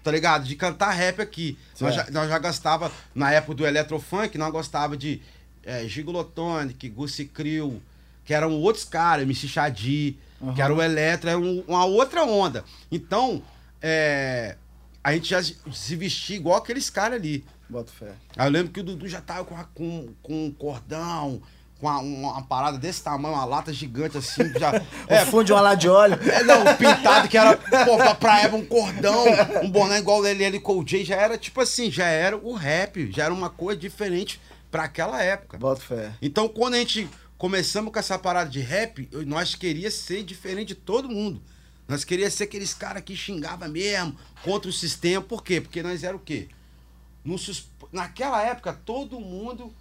[0.06, 0.43] tá ligado?
[0.45, 1.58] De cantar rap aqui.
[1.82, 5.20] Nós já, nós já gastava, na época do Electrofunk, nós gostava de
[5.64, 7.82] é, Gigolotonic, Gussi Crew,
[8.24, 10.18] que eram outros caras, MC Xadi,
[10.53, 12.64] que era o Eletro, era um- uma outra onda.
[12.91, 13.41] Então,
[13.82, 14.56] é,
[15.03, 17.43] a gente já se vestia igual aqueles caras ali.
[17.68, 18.14] Bota fé.
[18.38, 21.41] Aí eu lembro que o Dudu já tava com, com, com um cordão,
[21.80, 24.71] com a- uma, parada desse tamanho, uma lata gigante assim, já.
[25.07, 26.17] É, funde uma lá de óleo.
[26.30, 29.23] É, não, pintado que era, pô, pra, pra Eva um cordão,
[29.63, 33.11] um boné igual o LL Cool J, já era tipo assim, já era o rap,
[33.11, 34.39] já era uma coisa diferente
[34.71, 35.57] pra aquela época.
[35.57, 36.11] Bota fé.
[36.21, 37.07] Então, quando a gente
[37.38, 41.41] começamos com essa parada de rap, eu- nós queria ser diferente de todo mundo.
[41.88, 45.21] Nós queria ser aqueles caras que xingava mesmo contra o sistema.
[45.23, 45.61] Por quê?
[45.61, 46.47] Porque nós era o quê?
[47.91, 49.71] Naquela época, todo mundo,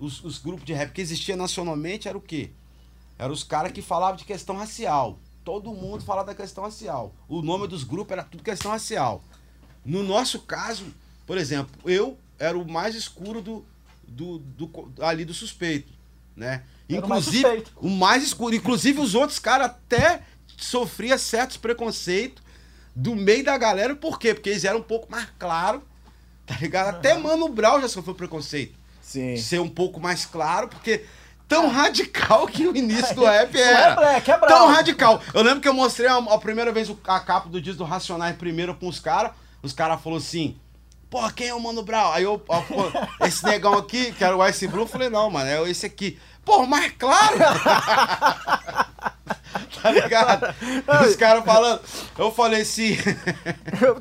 [0.00, 2.50] os, os grupos de rap que existia nacionalmente, era o quê?
[3.18, 5.18] eram os caras que falavam de questão racial.
[5.44, 7.14] Todo mundo falava da questão racial.
[7.28, 9.22] O nome dos grupos era tudo questão racial.
[9.84, 10.86] No nosso caso,
[11.26, 13.62] por exemplo, eu era o mais escuro do,
[14.08, 15.92] do, do- ali do suspeito,
[16.34, 16.62] né?
[16.88, 17.72] Era o mais Inclusive, suspeito.
[17.76, 18.54] o mais escuro.
[18.54, 20.22] Inclusive, os outros caras até
[20.56, 22.42] sofriam certos preconceitos
[22.96, 23.94] do meio da galera.
[23.94, 24.32] Por quê?
[24.32, 25.82] Porque eles eram um pouco mais claros,
[26.46, 26.88] tá ligado?
[26.96, 28.79] Até Mano Brown já sofreu preconceito.
[29.10, 29.36] Sim.
[29.36, 31.04] Ser um pouco mais claro, porque
[31.48, 33.96] tão radical que o início do rap é era.
[33.96, 35.20] black, é Tão radical.
[35.34, 37.84] Eu lembro que eu mostrei a, a primeira vez o- a capa do disco do
[37.84, 39.32] Racionais primeiro com os caras.
[39.62, 40.56] Os caras falaram assim.
[41.10, 42.12] Pô, quem é o Mano Brown?
[42.12, 42.84] Aí eu, ó, pô,
[43.26, 46.16] esse negão aqui, que era o Ice Blue, eu falei, não, mano, é esse aqui.
[46.44, 47.38] Pô, mais claro!
[49.82, 50.54] tá ligado?
[51.06, 51.80] Os caras falando.
[52.18, 52.96] Eu falei assim.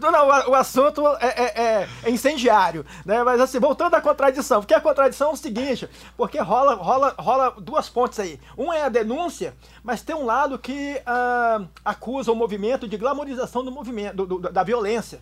[0.02, 3.24] Não, o, assunto é, é- é- é incendiário, né?
[3.24, 7.56] Mas assim, voltando à contradição, porque a contradição é o seguinte, porque rola, rola, rola
[7.60, 8.40] duas pontes aí.
[8.58, 13.64] Um é a denúncia, mas tem um lado que ah, acusa o movimento de glamorização
[13.64, 15.22] do movimento, do- do- da violência.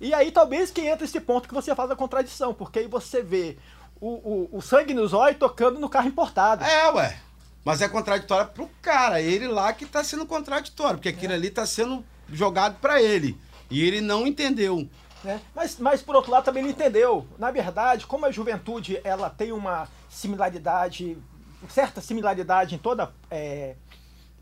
[0.00, 3.22] E aí talvez que entra esse ponto que você faz a contradição, porque aí você
[3.22, 3.56] vê
[4.06, 6.64] o, o, o sangue no zóio tocando no carro importado.
[6.64, 7.18] É, ué.
[7.64, 9.20] Mas é contraditório pro cara.
[9.20, 11.12] Ele lá que tá sendo contraditório, porque É.
[11.12, 13.38] aquilo ali tá sendo jogado pra ele.
[13.70, 14.88] E ele não entendeu.
[15.22, 15.40] né?
[15.54, 17.24] Mas, mas por outro lado também não entendeu.
[17.38, 21.16] Na verdade, como a juventude ela tem uma similaridade,
[21.68, 23.76] certa similaridade em toda é,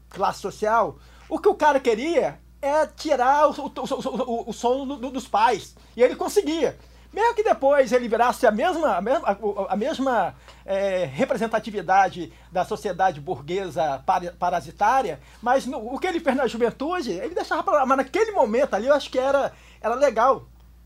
[0.08, 0.98] classe social,
[1.28, 5.11] o que o cara queria é tirar o, o, o, o- o som do- do-
[5.11, 5.74] dos pais.
[5.96, 6.78] E ele conseguia.
[7.12, 9.38] Mesmo que depois ele virasse a mesma, a mesma,
[9.68, 10.34] a mesma
[10.64, 17.11] é, representatividade da sociedade burguesa para- parasitária, mas no- o que ele fez na juventude,
[17.12, 17.86] ele deixava pra lá.
[17.86, 20.44] Mas naquele momento ali eu acho que era, era legal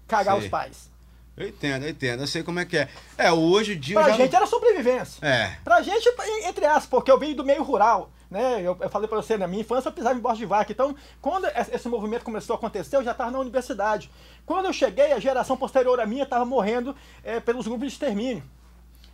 [0.08, 0.44] cagar Sei.
[0.44, 0.90] os pais.
[1.36, 2.20] Eu entendo, eu entendo.
[2.22, 2.88] Eu sei como é que é.
[3.18, 4.00] É, hoje em dia.
[4.00, 5.18] Pra gente não- era sobrevivência.
[5.26, 5.56] É.
[5.64, 6.08] Pra gente,
[6.44, 8.60] entre aspas, porque eu venho do meio rural, né?
[8.60, 10.72] Eu, eu falei pra você, na minha infância eu pisava em bosta de vaca.
[10.72, 14.10] Então, quando esse movimento começou a acontecer, eu já estava na universidade.
[14.44, 18.42] Quando eu cheguei, a geração posterior à minha estava morrendo eh, pelos grupos de extermínio.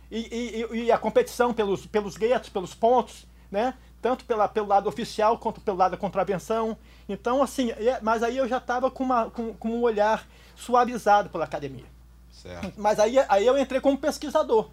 [0.09, 3.75] E, e- e- e a competição pelos, pelos guetos, pelos pontos, né?
[4.01, 6.75] Tanto pela, pelo lado oficial quanto pelo lado da contravenção.
[7.07, 11.29] Então, assim, é- mas aí eu já estava com, uma- com- com um olhar suavizado
[11.29, 11.85] pela academia.
[12.31, 12.73] Certo.
[12.75, 14.69] Mas aí, aí eu entrei como pesquisador.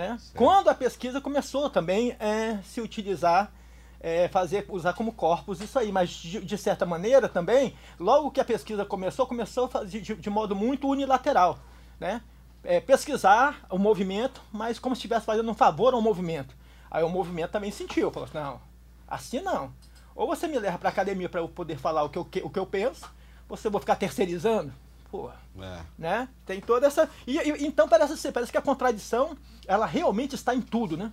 [0.00, 0.18] Né?
[0.34, 3.52] Quando a pesquisa começou também é, se utilizar,
[4.00, 5.92] é, fazer, usar como corpus isso aí.
[5.92, 10.14] Mas de, de certa maneira também, logo que a pesquisa começou, começou a fazer de,
[10.14, 11.58] de modo muito unilateral.
[12.00, 12.22] Né?
[12.64, 16.56] É, pesquisar o movimento, mas como se estivesse fazendo um favor ao movimento.
[16.90, 18.60] Aí o movimento também sentiu, falou assim, não,
[19.06, 19.70] assim não.
[20.14, 22.58] Ou você me leva para academia para eu poder falar o que eu, o que
[22.58, 23.04] eu penso,
[23.46, 24.72] ou você vou ficar terceirizando.
[25.10, 25.30] Pô,
[25.60, 25.80] É.
[25.98, 26.28] né?
[26.46, 27.08] Tem toda essa.
[27.26, 29.36] E, e- então parece ser, parece que a contradição,
[29.66, 31.12] ela realmente está em tudo, né?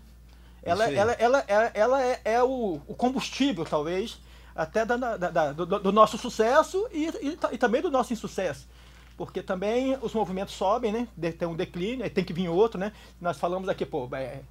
[0.61, 4.19] Ela, ela, ela, ela, ela é, é o, o combustível, talvez,
[4.55, 8.67] até da, da- da- do, do nosso sucesso e, e e também do nosso insucesso.
[9.15, 11.07] Porque também os movimentos sobem, né?
[11.39, 12.91] Tem um declínio, tem que vir outro, né?
[13.19, 14.41] Nós falamos aqui, pô, é,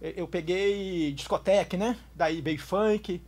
[0.00, 1.98] eu peguei discoteca, né?
[2.14, 3.20] Daí veio funk,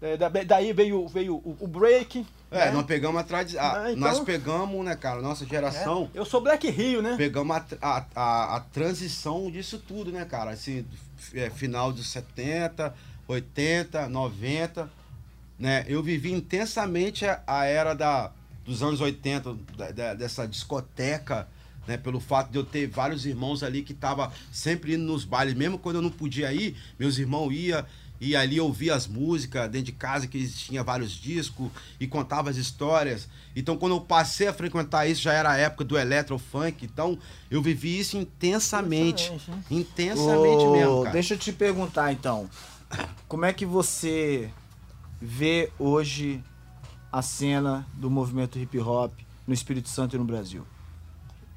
[0.00, 2.24] é, da- daí veio, veio o, o break.
[2.56, 2.70] É, né?
[2.72, 3.60] nós pegamos a tradição.
[3.62, 6.10] Ah, então- Nós pegamos, né, cara, nossa geração.
[6.14, 7.14] É, Eu sou Black Rio, né?
[7.16, 10.50] Pegamos a, a, a, a transição disso tudo, né, cara?
[10.50, 10.84] Assim,
[11.34, 12.94] é, final dos 70,
[13.28, 14.90] 80, 90,
[15.58, 15.84] né?
[15.88, 18.30] Eu vivi intensamente a, a era da,
[18.64, 21.48] dos anos 80, da- da- dessa discoteca,
[21.86, 21.96] né?
[21.96, 25.78] Pelo fato de eu ter vários irmãos ali que tava sempre indo nos bailes, mesmo
[25.78, 27.84] quando eu não podia ir, meus irmãos iam
[28.20, 32.50] e ali ouvia as músicas dentro de casa, que eles tinham vários discos e contava
[32.50, 33.28] as histórias.
[33.54, 36.84] Então, quando eu passei a frequentar isso, já era a época do electrofunk.
[36.84, 37.18] Então,
[37.50, 39.24] eu vivi isso intensamente.
[39.24, 41.12] Intensamente, Intensamente Ô, mesmo, cara.
[41.12, 42.48] Deixa eu te perguntar então.
[43.28, 44.50] Como é que você
[45.20, 46.42] vê hoje
[47.10, 49.12] a cena do movimento hip hop
[49.46, 50.66] no Espírito Santo e no Brasil?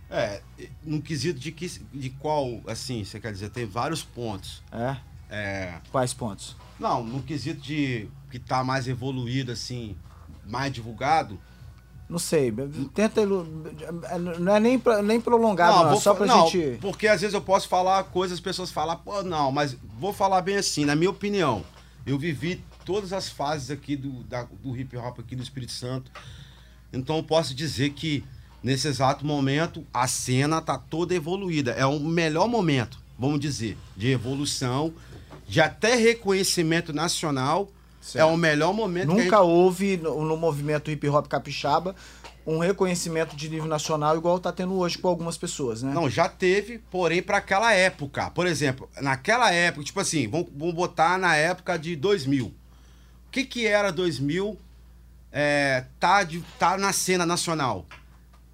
[0.10, 0.41] É,
[0.84, 4.64] no quesito de, que, de qual, assim, você quer dizer, tem vários pontos.
[4.72, 4.97] É?
[5.30, 6.56] É, Quais pontos?
[6.80, 9.96] não, no quesito de que tá mais evoluído, assim,
[10.46, 11.40] mais divulgado.
[12.10, 12.54] Não sei.
[12.94, 13.22] Tenta.
[14.40, 16.78] Não é nem, pra, nem prolongado, não, vou só pra não, gente.
[16.80, 20.42] Porque às vezes eu posso falar coisas, as pessoas falam, pô, não, mas vou falar
[20.42, 21.64] bem assim, na minha opinião.
[22.06, 26.10] Eu vivi todas as fases aqui do, da- do hip hop aqui do Espírito Santo.
[26.94, 28.24] Então eu posso dizer que
[28.64, 31.72] nesse exato momento a cena tá toda evoluída.
[31.72, 34.94] É o melhor momento, vamos dizer, de evolução,
[35.48, 37.70] de até reconhecimento nacional.
[38.02, 38.24] Certo.
[38.24, 41.93] É o melhor momento Nunca houve no, no movimento hip hop capixaba
[42.48, 45.93] um reconhecimento de nível nacional igual tá tendo hoje com algumas pessoas, né?
[45.93, 48.30] Não, já teve, porém para aquela época.
[48.32, 52.45] Por exemplo, naquela época, tipo assim, vamos, vamos botar na época de 2000.
[52.45, 52.54] O
[53.30, 54.58] que que era 2000
[55.30, 57.86] é, tá, de, tá na cena nacional?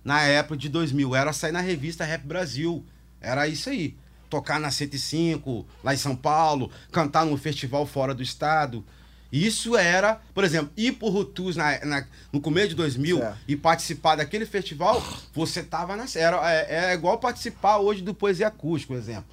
[0.03, 2.83] Na época de 2000, era sair na revista Rap Brasil.
[3.21, 3.95] Era isso aí.
[4.33, 8.83] Tocar na 105, lá em São Paulo, cantar num festival fora do estado.
[9.31, 13.37] Isso era, por exemplo, ir pro Rutus na, na- no começo de 2000 Certo.
[13.47, 15.03] e participar daquele festival,
[15.35, 19.25] você tava na era, é, é igual participar hoje do Poesia Acústica, por exemplo.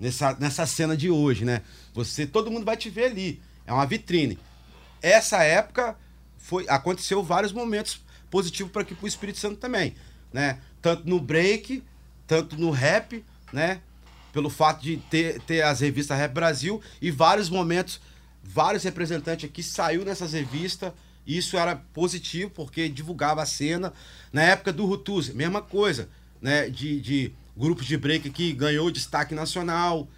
[0.00, 1.62] Nessa, nessa cena de hoje, né?
[1.94, 3.40] Você, todo mundo vai te ver ali.
[3.64, 4.36] É uma vitrine.
[5.00, 5.96] Essa época
[6.36, 9.94] foi aconteceu vários momentos positivos para aqui pro Espírito Santo também,
[10.32, 10.58] né?
[10.82, 11.84] Tanto no break,
[12.26, 13.80] tanto no rap, né?
[14.32, 18.00] Pelo fato de ter, ter as revistas Rap Brasil e vários momentos,
[18.42, 20.92] vários representantes aqui saiu nessas revistas.
[21.26, 23.92] Isso era positivo porque divulgava a cena.
[24.32, 26.08] Na época do Rutuz, mesma coisa,
[26.40, 26.68] né?
[26.70, 30.08] De, de grupos de break aqui ganhou destaque nacional,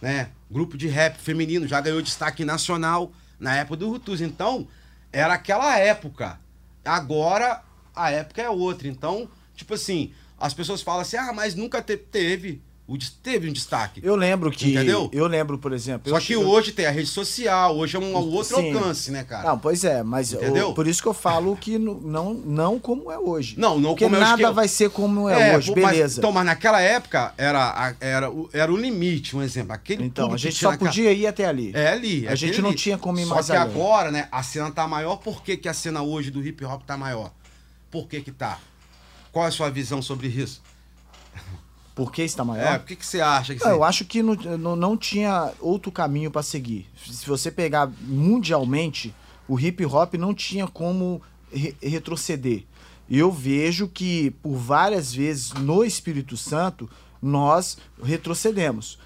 [0.00, 0.30] né?
[0.50, 4.20] Grupo de rap feminino já ganhou destaque nacional na época do Rutuz.
[4.20, 4.66] Então,
[5.12, 6.40] era aquela época.
[6.84, 7.62] Agora,
[7.94, 8.88] a época é outra.
[8.88, 12.62] Então, tipo assim, as pessoas falam assim, ah, mas nunca te- teve.
[12.88, 14.00] O, teve um destaque.
[14.00, 14.70] Eu lembro que.
[14.72, 15.10] Entendeu?
[15.12, 16.08] Eu lembro, por exemplo.
[16.08, 18.72] Só eu- que eu- hoje tem a rede social, hoje é um outro Sim.
[18.72, 19.48] alcance, né, cara?
[19.48, 20.72] Não, pois é, mas Entendeu?
[20.72, 23.58] por isso que eu falo que não, não como é hoje.
[23.58, 26.20] Não, não Porque como é hoje nada vai ser como é, hoje, pô, mas- beleza.
[26.20, 29.72] então, mas naquela época era, era, o- era o limite, um exemplo.
[29.72, 31.72] Aquele Então, a gente só podia ir até ali.
[31.74, 32.24] É ali.
[32.24, 32.78] é A gente não ali.
[32.78, 33.74] tinha como ir Só mais que além.
[33.74, 35.16] agora, né, a cena tá maior.
[35.16, 37.32] Por que, que a cena hoje do hip hop tá maior?
[37.90, 38.60] Por que que tá?
[39.32, 40.62] Qual é a sua visão sobre isso?
[41.96, 42.74] Por que está maior?
[42.74, 43.76] É, por que, que você acha que Não, você...
[43.76, 46.86] eu acho que não, não, tinha outro caminho pra seguir.
[46.94, 49.14] Se você pegar mundialmente,
[49.48, 52.64] o hip hop não tinha como re- retroceder.
[53.08, 56.88] E eu vejo que por várias vezes no Espírito Santo
[57.22, 58.98] nós retrocedemos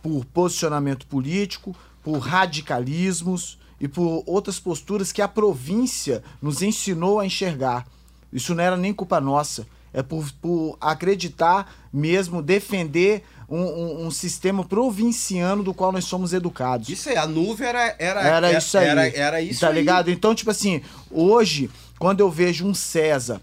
[0.00, 1.74] por posicionamento político,
[2.04, 7.84] por radicalismos e por outras posturas que a província nos ensinou a enxergar.
[8.32, 9.66] Isso não era nem culpa nossa.
[9.92, 16.32] É por, por acreditar mesmo, defender um, um- um sistema provinciano do qual nós somos
[16.34, 16.88] educados.
[16.88, 17.96] Isso aí, a nuvem era...
[17.98, 18.84] Era, Era isso aí.
[18.86, 19.74] Era, era isso Tá aí.
[19.74, 20.10] ligado?
[20.10, 23.40] Então, tipo assim, hoje, quando eu vejo um César.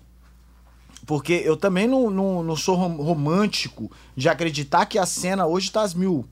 [1.06, 5.72] Porque eu também não, não, não sou rom- romântico de acreditar que a cena hoje
[5.72, 6.26] tá às mil.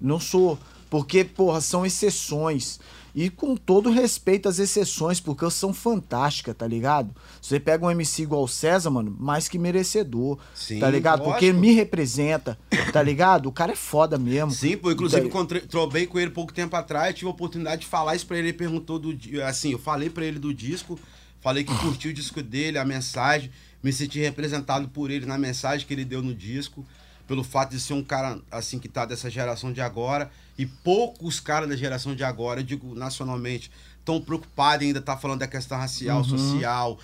[0.00, 0.58] Não sou.
[0.90, 2.78] Porque, porra, são exceções.
[3.20, 7.12] E com todo respeito às exceções, porque são fantásticas, tá ligado?
[7.42, 10.38] Você pega um MC igual o César, mano, mais que merecedor.
[10.54, 11.24] Sim, tá ligado?
[11.24, 11.60] Porque lógico.
[11.60, 12.56] me representa,
[12.92, 13.48] tá ligado?
[13.48, 14.52] O cara é foda mesmo.
[14.52, 17.88] Sim, pô, inclusive Tá- encontrei, trobei com ele pouco tempo atrás, tive a oportunidade de
[17.88, 20.96] falar isso pra ele, ele perguntou do assim, eu falei pra ele do disco,
[21.40, 23.50] falei que curti o disco dele, a mensagem,
[23.82, 26.86] me senti representado por ele na mensagem que ele deu no disco,
[27.28, 31.38] pelo fato de ser um cara assim que tá dessa geração de agora e poucos
[31.38, 33.70] caras da geração de agora, eu digo nacionalmente,
[34.04, 36.98] tão preocupados ainda tá falando da questão racial, social,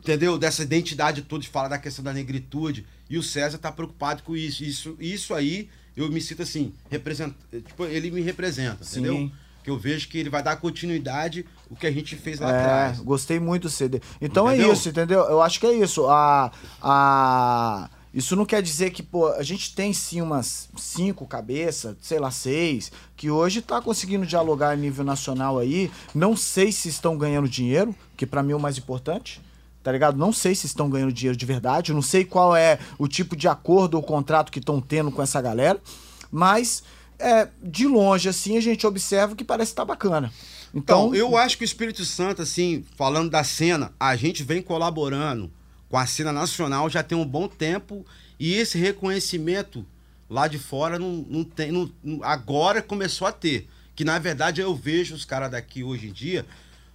[0.00, 0.38] entendeu?
[0.38, 2.86] Dessa identidade toda de falar da questão da negritude.
[3.10, 4.62] E o César tá preocupado com isso.
[4.62, 7.34] Isso, isso aí, eu me sinto assim, representa,
[7.66, 9.00] tipo, ele me representa, Sim.
[9.00, 9.32] entendeu?
[9.64, 12.60] Que eu vejo que ele vai dar continuidade o que a gente fez lá É,
[12.60, 13.00] atrás.
[13.00, 14.00] gostei muito do CD.
[14.20, 14.70] Então Entendeu?
[14.70, 15.20] é isso, entendeu?
[15.24, 16.06] Eu acho que é isso.
[16.08, 21.96] A, a, isso não quer dizer que, pô, a gente tem sim umas cinco cabeças,
[22.00, 25.88] sei lá, seis, que hoje tá conseguindo dialogar a nível nacional aí.
[26.12, 29.40] Não sei se estão ganhando dinheiro, que pra mim é o mais importante.
[29.84, 30.18] Tá ligado?
[30.18, 31.92] Não sei se estão ganhando dinheiro de verdade.
[31.94, 35.40] Não sei qual é o tipo de acordo ou contrato que estão tendo com essa
[35.40, 35.80] galera.
[36.28, 36.82] Mas,
[37.20, 40.32] é, de longe, assim, a gente observa que parece estar bacana.
[40.74, 44.60] Então, Então, eu acho que o Espírito Santo, assim, falando da cena, a gente vem
[44.60, 45.50] colaborando
[45.88, 48.04] com a cena nacional já tem um bom tempo
[48.38, 49.84] e esse reconhecimento
[50.28, 51.72] lá de fora não, não tem.
[51.72, 51.90] não-
[52.22, 53.68] agora começou a ter.
[53.96, 56.46] Que na verdade eu vejo os caras daqui hoje em dia,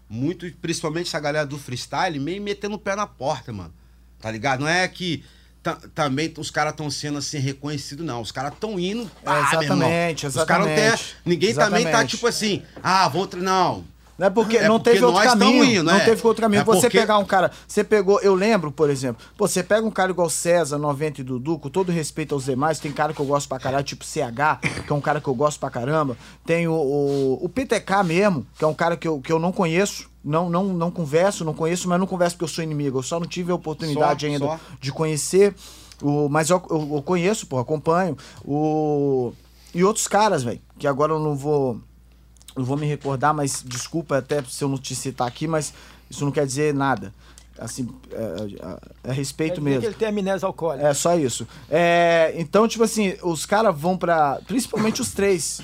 [0.09, 3.73] muito, principalmente essa galera do freestyle, meio metendo o pé na porta, mano.
[4.21, 4.61] Tá ligado?
[4.61, 5.23] Não é que
[5.61, 8.21] ta- também os caras estão sendo assim reconhecidos, não.
[8.21, 9.09] Os caras estão indo.
[9.23, 9.49] pá, irmão.
[9.87, 11.15] exatamente, Os caras não exatamente.
[11.25, 12.09] Ninguém também tá Exatamente.
[12.11, 13.27] tipo assim, ah, vou.
[13.35, 13.83] Não.
[14.23, 15.63] Não é porque É não porque teve outro caminho.
[15.65, 16.05] indo, não é.
[16.05, 16.61] teve outro caminho.
[16.61, 17.51] É você porque- pegar um cara.
[17.67, 18.21] Você pegou.
[18.21, 19.21] Eu lembro, por exemplo.
[19.37, 22.79] Pô, você pega um cara igual César, 90 e Dudu, com todo respeito aos demais.
[22.79, 25.35] Tem cara que eu gosto pra caralho, tipo CH, que é um cara que eu
[25.35, 26.15] gosto pra caramba.
[26.45, 29.51] Tem o, o, o PTK mesmo, que é um cara que eu, que eu não
[29.51, 30.09] conheço.
[30.23, 32.99] Não, não, não converso, não conheço, mas não converso porque eu sou inimigo.
[32.99, 34.59] Eu só não tive a oportunidade Só, ainda só.
[34.79, 35.53] de conhecer.
[36.01, 38.17] O, mas eu, eu, eu conheço, pô, acompanho.
[38.45, 39.33] O,
[39.75, 41.77] e outros caras, velho, que agora eu não vou.
[42.55, 45.73] Eu vou me recordar, mas desculpa até se eu não te citar aqui, mas
[46.09, 47.13] isso não quer dizer nada.
[47.57, 48.15] Assim, é,
[49.05, 49.81] é- é respeito dizer mesmo.
[49.81, 50.87] que ele tem amnésia alcoólica.
[50.87, 51.47] É, só isso.
[51.69, 54.39] É, então, tipo assim, os caras vão pra.
[54.47, 55.61] Principalmente os três.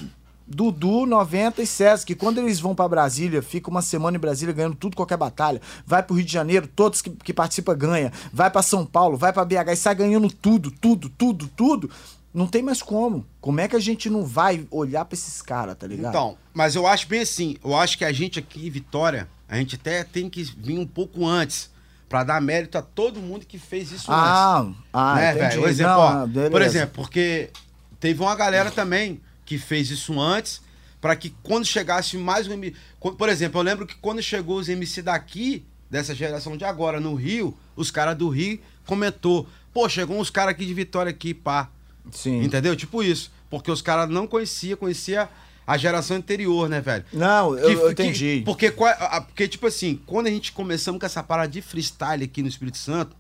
[0.52, 4.52] Dudu, 90 e César, que quando eles vão pra Brasília, fica uma semana em Brasília
[4.54, 5.62] ganhando tudo, qualquer batalha.
[5.86, 8.12] Vai pro Rio de Janeiro, todos que, que participam ganha.
[8.34, 11.90] Vai pra São Paulo, vai pra BH e sai ganhando tudo, tudo, tudo, tudo.
[12.34, 13.26] Não tem mais como.
[13.42, 16.10] Como é que a gente não vai olhar pra esses caras, tá ligado?
[16.10, 19.76] Então, mas eu acho bem assim, eu acho que a gente aqui Vitória, a gente
[19.76, 21.72] até tem que vir um pouco antes,
[22.10, 24.32] pra dar mérito a todo mundo que fez isso antes.
[24.32, 25.46] Ah, ah, né, entendi.
[25.46, 25.62] velho?
[25.62, 27.52] Por exemplo, Não, ó, ah, por exemplo, porque
[28.00, 30.62] teve uma galera também que fez isso antes,
[31.00, 32.76] pra que quando chegasse mais um MC.
[33.00, 37.14] Por exemplo, eu lembro que quando chegou os MC daqui, dessa geração de agora, no
[37.14, 41.70] Rio, os caras do Rio comentou: pô, chegou uns caras aqui de Vitória aqui, pá.
[42.12, 42.42] Sim.
[42.44, 42.76] Entendeu?
[42.76, 43.32] Tipo isso.
[43.50, 45.28] Porque os caras não conhecia, conhecia
[45.66, 47.06] a geração anterior, né, velho?
[47.14, 48.42] Não, eu, Que- eu que- entendi.
[48.46, 48.68] porque,
[49.00, 52.48] a- porque, tipo assim, quando a gente começamos com essa parada de freestyle aqui no
[52.48, 53.16] Espírito Santo,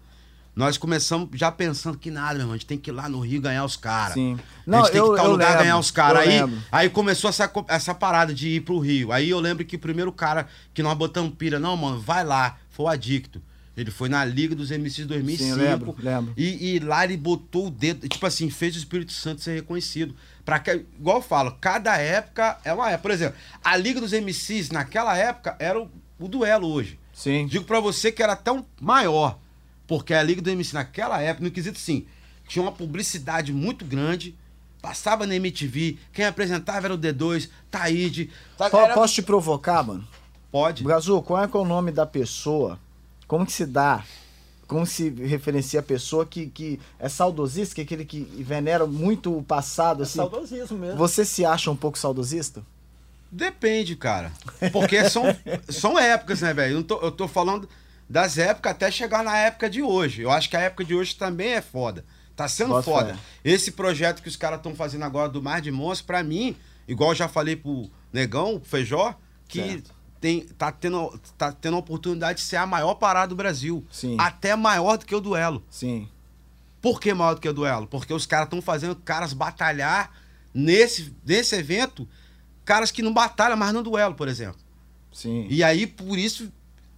[0.55, 3.19] nós começamos já pensando que nada, meu irmão, a gente tem que ir lá no
[3.21, 4.13] Rio ganhar os caras.
[4.15, 4.33] Sim.
[4.35, 6.25] a Não, gente tem eu- que ir tal eu lugar lembro, ganhar os caras.
[6.25, 6.63] eu Aí, lembro.
[6.71, 9.11] aí começou essa, essa parada de ir pro Rio.
[9.11, 12.57] Aí eu lembro que o primeiro cara que nós botamos pira, não, mano, vai lá,
[12.69, 13.41] foi o Adicto.
[13.79, 15.53] Ele foi na Liga dos MCs 2005.
[15.55, 16.33] Sim, lembro, lembro.
[16.35, 20.13] E, e lá ele botou o dedo, tipo assim, fez o Espírito Santo ser reconhecido.
[20.43, 23.01] Pra que, igual eu falo, cada época é uma época.
[23.03, 26.99] Por exemplo, a Liga dos MCs naquela época era o, o duelo hoje.
[27.13, 27.47] Sim.
[27.47, 29.39] Digo pra você que era tão maior,
[29.87, 32.05] porque a Liga do MC naquela época, no quesito sim,
[32.47, 34.35] tinha uma publicidade muito grande,
[34.81, 38.29] passava na MTV, quem apresentava era o D2, Taíde.
[38.59, 40.05] Era- Posso te provocar, mano?
[40.51, 40.83] Pode.
[40.83, 42.79] Brasil, qual é, que é o nome da pessoa?
[43.29, 44.03] Como que se dá?
[44.67, 49.35] Como se referencia a pessoa que, que é saudosista, que é aquele que venera muito
[49.37, 50.17] o passado, É assim?
[50.17, 50.97] saudosismo mesmo.
[50.97, 52.61] Você se acha um pouco saudosista?
[53.31, 54.31] Depende, cara.
[54.73, 55.23] Porque são,
[55.69, 56.77] são épocas, né, velho?
[56.79, 57.69] Eu, tô- eu tô falando
[58.09, 60.21] das épocas até chegar na época de hoje.
[60.23, 62.03] Eu acho que a época de hoje também é foda.
[62.35, 63.13] Tá sendo Bota foda.
[63.13, 63.19] fé.
[63.43, 66.55] Esse projeto que os caras estão fazendo agora do Mar de Monstros, pra mim,
[66.87, 69.13] igual eu já falei pro Negão, pro Feijó,
[69.47, 69.98] que Certo.
[70.19, 73.85] Tem, tá, tendo, tá tendo a oportunidade de ser a maior parada do Brasil.
[73.91, 74.15] Sim.
[74.19, 75.63] Até maior do que o duelo.
[75.69, 76.07] Sim.
[76.81, 77.87] Por que maior do que o duelo?
[77.87, 80.11] Porque os caras estão fazendo caras batalhar
[80.53, 82.07] nesse, nesse evento,
[82.65, 84.59] caras que não batalham mais no duelo, por exemplo.
[85.11, 85.47] Sim.
[85.49, 86.51] E aí, por isso,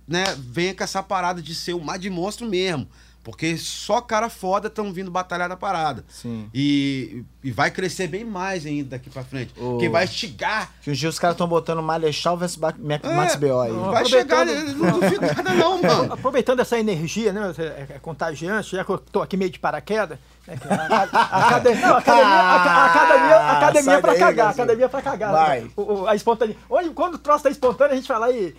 [0.07, 2.87] né, vem com essa parada de ser um mar de monstro mesmo.
[3.23, 6.03] Porque só cara foda estão vindo batalhar da parada.
[6.09, 6.49] Sim.
[6.53, 9.53] E, e vai crescer bem mais ainda daqui pra frente.
[9.57, 9.73] Ô.
[9.73, 10.73] Porque vai estigar.
[10.81, 13.59] Que um dia os caras estão botando Malechal versus Ba- Max, É, B.O.
[13.61, 13.71] aí.
[13.71, 16.13] Vai chegar, não duvido nada não, mano.
[16.13, 17.53] Aproveitando essa energia, né?
[17.59, 20.17] É, é contagiante, já que eu tô aqui meio de paraquedas.
[20.43, 23.55] Que a, a- a academia, não, academia, a,
[24.01, 25.31] pra daí, cagar, academia é pra cagar.
[25.31, 25.71] Vai.
[25.75, 26.55] O- o- a espontânea.
[26.69, 28.55] Hoje, quando o troço tá espontâneo, a gente fala aí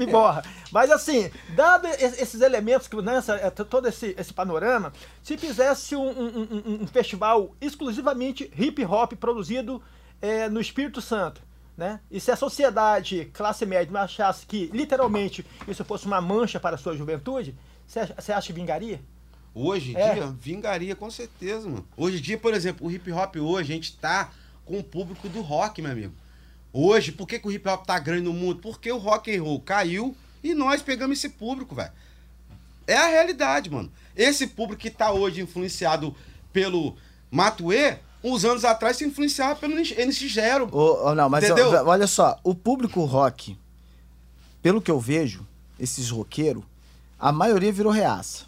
[0.00, 0.42] e borra.
[0.70, 5.36] Mas assim, dado es- esses elementos, que, né, essa- é, todo esse, esse panorama, se
[5.36, 9.82] fizesse um, um- um- um festival exclusivamente hip hop produzido
[10.20, 11.40] é, no Espírito Santo.
[11.76, 12.00] Né?
[12.10, 16.74] E se a sociedade, classe média, não achasse que literalmente isso fosse uma mancha para
[16.74, 17.56] a sua juventude,
[17.86, 19.00] você acha- você acha que vingaria?
[19.60, 20.14] Hoje em É.
[20.14, 21.84] dia, vingaria com certeza, mano.
[21.96, 24.30] Hoje em dia, por exemplo, o hip hop hoje, a gente tá
[24.64, 26.14] com o público do rock, meu amigo.
[26.72, 28.60] Hoje, por que, que o hip hop tá grande no mundo?
[28.60, 31.90] Porque o rock and roll caiu e nós pegamos esse público, velho.
[32.86, 33.90] É a realidade, mano.
[34.14, 36.14] Esse público que tá hoje influenciado
[36.52, 36.94] pelo
[37.30, 40.68] Matuê, uns anos atrás se influenciava pelo NX Zero.
[40.70, 41.70] Ô, ô, não, mas Entendeu?
[41.70, 43.58] ó, olha só, o público rock,
[44.62, 45.44] pelo que eu vejo,
[45.80, 46.62] esses roqueiros,
[47.18, 48.47] a maioria virou reaça.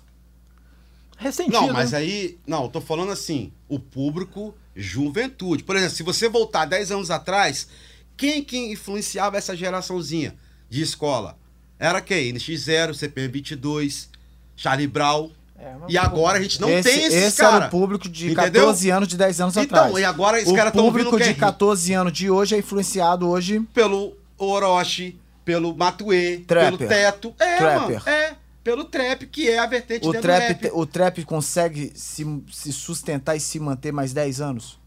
[1.20, 1.52] Ressentido.
[1.52, 1.98] Não, mas né?
[1.98, 2.38] aí.
[2.46, 5.62] Não, eu tô falando assim, o público juventude.
[5.62, 7.68] Por exemplo, se você voltar 10 anos atrás,
[8.16, 10.34] quem que influenciava essa geraçãozinha
[10.68, 11.36] de escola?
[11.78, 12.32] Era quem?
[12.34, 14.08] NX0, CPM 22,
[14.56, 15.30] Charlie Brown.
[15.58, 17.68] É, mas- E agora a gente não esse tem esses esse era caras.
[17.68, 18.62] o público de Entendeu?
[18.64, 19.98] 14 anos, de 10 anos Então, atrás.
[19.98, 21.34] e agora esses o caras tão ouvindo público quem?
[21.34, 26.78] de 14 anos de hoje é influenciado hoje Pelo Orochi, pelo Matuê, Trapper.
[26.78, 27.34] pelo Teto.
[27.38, 27.98] É, Trapper.
[27.98, 28.08] mano.
[28.08, 30.70] É, pelo trap, que é a vertente o trap, do rap.
[30.74, 34.78] o trap consegue se, se sustentar e se manter mais 10 anos?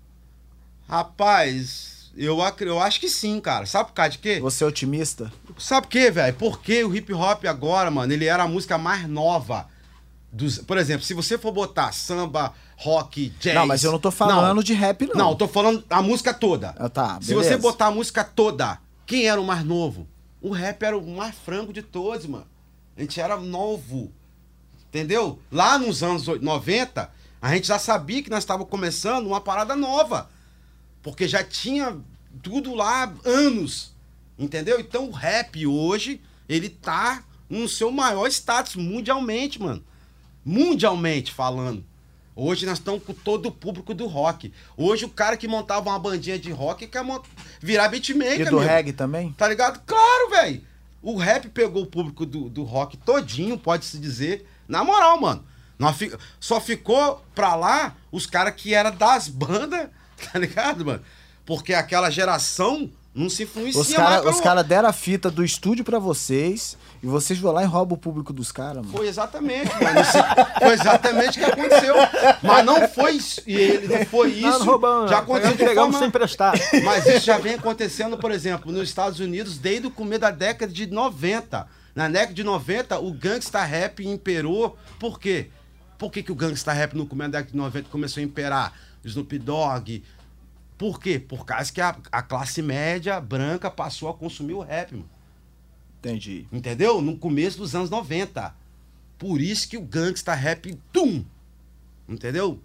[0.87, 3.65] Rapaz, eu, eu acho que sim, cara.
[3.65, 4.39] Sabe por causa de quê?
[4.39, 5.31] Você é otimista?
[5.57, 6.35] Sabe por quê, velho?
[6.35, 9.67] Porque o hip hop agora, mano, ele era a música mais nova.
[10.31, 13.55] Dos, por exemplo, se você for botar samba, rock, jazz.
[13.55, 15.15] Não, mas eu não tô falando Não, de rap, não.
[15.15, 16.75] não, eu tô falando a música toda.
[16.77, 17.49] Ah, tá, Se beleza.
[17.49, 20.07] você botar a música toda, quem era o mais novo?
[20.41, 22.45] O rap era o mais frango de todos, mano.
[22.97, 24.11] A gente era novo.
[24.89, 25.39] Entendeu?
[25.51, 30.29] Lá nos anos 90, a gente já sabia que nós estávamos começando uma parada nova.
[31.01, 31.97] Porque já tinha
[32.41, 33.91] tudo lá anos.
[34.37, 34.79] Entendeu?
[34.79, 39.83] Então o rap hoje, ele tá no seu maior status mundialmente, mano.
[40.45, 41.83] Mundialmente falando.
[42.35, 44.51] Hoje nós estamos com todo o público do rock.
[44.75, 47.03] Hoje o cara que montava uma bandinha de rock quer
[47.61, 48.71] virar beatmaker, E do amigo.
[48.71, 49.31] reggae também?
[49.33, 49.81] Tá ligado?
[49.85, 50.63] Claro, velho.
[51.03, 54.49] O rap pegou o público do, do rock todinho, pode-se dizer.
[54.67, 55.45] Na moral, mano.
[56.39, 59.89] Só ficou pra lá os caras que eram das bandas,
[60.31, 61.03] tá ligado, mano?
[61.45, 65.83] Porque aquela geração não se influencia Os mais caras cara deram a fita do estúdio
[65.85, 68.89] pra vocês e vocês vão lá e roubam o público dos caras, mano.
[68.97, 69.99] Foi exatamente, mano.
[70.01, 70.17] Isso-
[70.59, 71.95] Foi exatamente o que aconteceu.
[72.41, 73.41] Mas não foi isso.
[73.45, 74.41] E ele não foi isso.
[74.47, 75.09] Não, não roubamos.
[75.11, 76.53] já aconteceu de forma- sem emprestar.
[76.83, 80.71] Mas isso já vem acontecendo, por exemplo, nos Estados Unidos desde o começo da década
[80.71, 81.67] de 90.
[81.95, 84.75] Na década de 90, o gangsta rap imperou.
[84.99, 85.49] Por quê?
[85.99, 88.73] Por que, que o gangsta rap no começo da década de 90 começou a imperar?
[89.05, 90.03] Snoop Dogg.
[90.83, 91.17] Por quê?
[91.17, 95.09] Por causa que a, a classe média branca passou a consumir o rap, mano.
[95.99, 96.45] Entendi.
[96.51, 97.01] Entendeu?
[97.01, 98.53] No começo dos anos 90.
[99.17, 101.23] Por isso que o gangsta rap, tum!
[102.05, 102.59] Entendeu?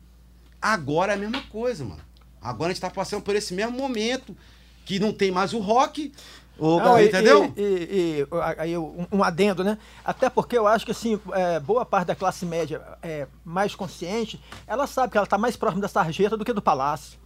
[0.60, 2.00] Agora é a mesma coisa, mano.
[2.42, 4.36] Agora a gente tá passando por esse mesmo momento
[4.84, 6.12] que não tem mais o rock.
[6.58, 7.54] Ô, Não, e- entendeu?
[7.56, 8.26] E, e- e,
[8.58, 9.78] aí um, um adendo, né?
[10.04, 14.42] Até porque eu acho que assim, é, boa parte da classe média é, mais consciente,
[14.66, 17.16] ela sabe que ela está mais próxima da sarjeta do que do palácio.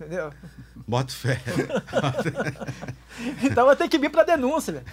[0.00, 0.30] Entendeu?
[0.86, 1.40] Bota fé.
[3.42, 4.84] Então ela tem que vir pra denúncia, velho.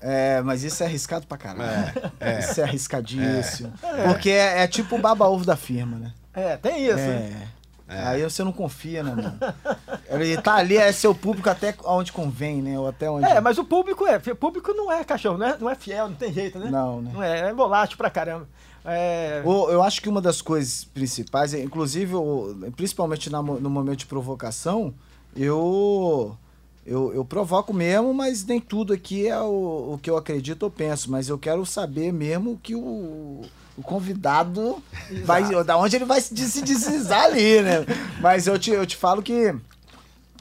[0.00, 2.12] É, mas isso é arriscado pra caralho.
[2.20, 2.38] É, é.
[2.40, 3.72] Isso é arriscadíssimo.
[4.08, 6.12] Porque é, é tipo o baba-ovo da firma, né?
[6.34, 6.96] É, tem isso.
[6.96, 7.48] né?
[7.88, 8.06] É.
[8.06, 9.38] Aí você não confia, né, mano?
[10.08, 12.78] Ele tá ali, é seu público até onde convém, né?
[12.78, 13.26] Ou até onde.
[13.26, 14.16] É, mas o público é.
[14.16, 16.70] O público não é cachorro, não é, não é fiel, não tem jeito, né?
[16.70, 17.10] Não, né?
[17.12, 18.46] Não é, é volátil pra caramba.
[18.92, 24.00] É, Eu acho que uma das coisas principais, é, inclusive, o- principalmente na no momento
[24.00, 24.92] de provocação,
[25.36, 26.36] eu,
[26.86, 30.70] eu, eu provoco mesmo, mas nem tudo aqui é o, o que eu acredito ou
[30.70, 31.10] penso.
[31.10, 33.42] Mas eu quero saber mesmo que o,
[33.78, 34.82] o convidado
[35.24, 35.42] vai.
[35.64, 37.86] Da onde ele vai se, se deslizar ali, né?
[38.20, 39.54] Mas eu te, eu te falo que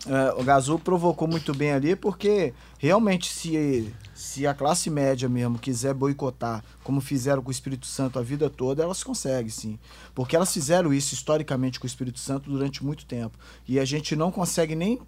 [0.07, 5.57] é, o Gazul provocou muito bem ali, porque realmente se, se a classe média mesmo
[5.57, 9.79] quiser boicotar, como fizeram com o Espírito Santo a vida toda, elas conseguem sim.
[10.13, 13.39] Porque elas fizeram isso historicamente com o Espírito Santo durante muito tempo.
[13.65, 14.99] E a gente não consegue nem,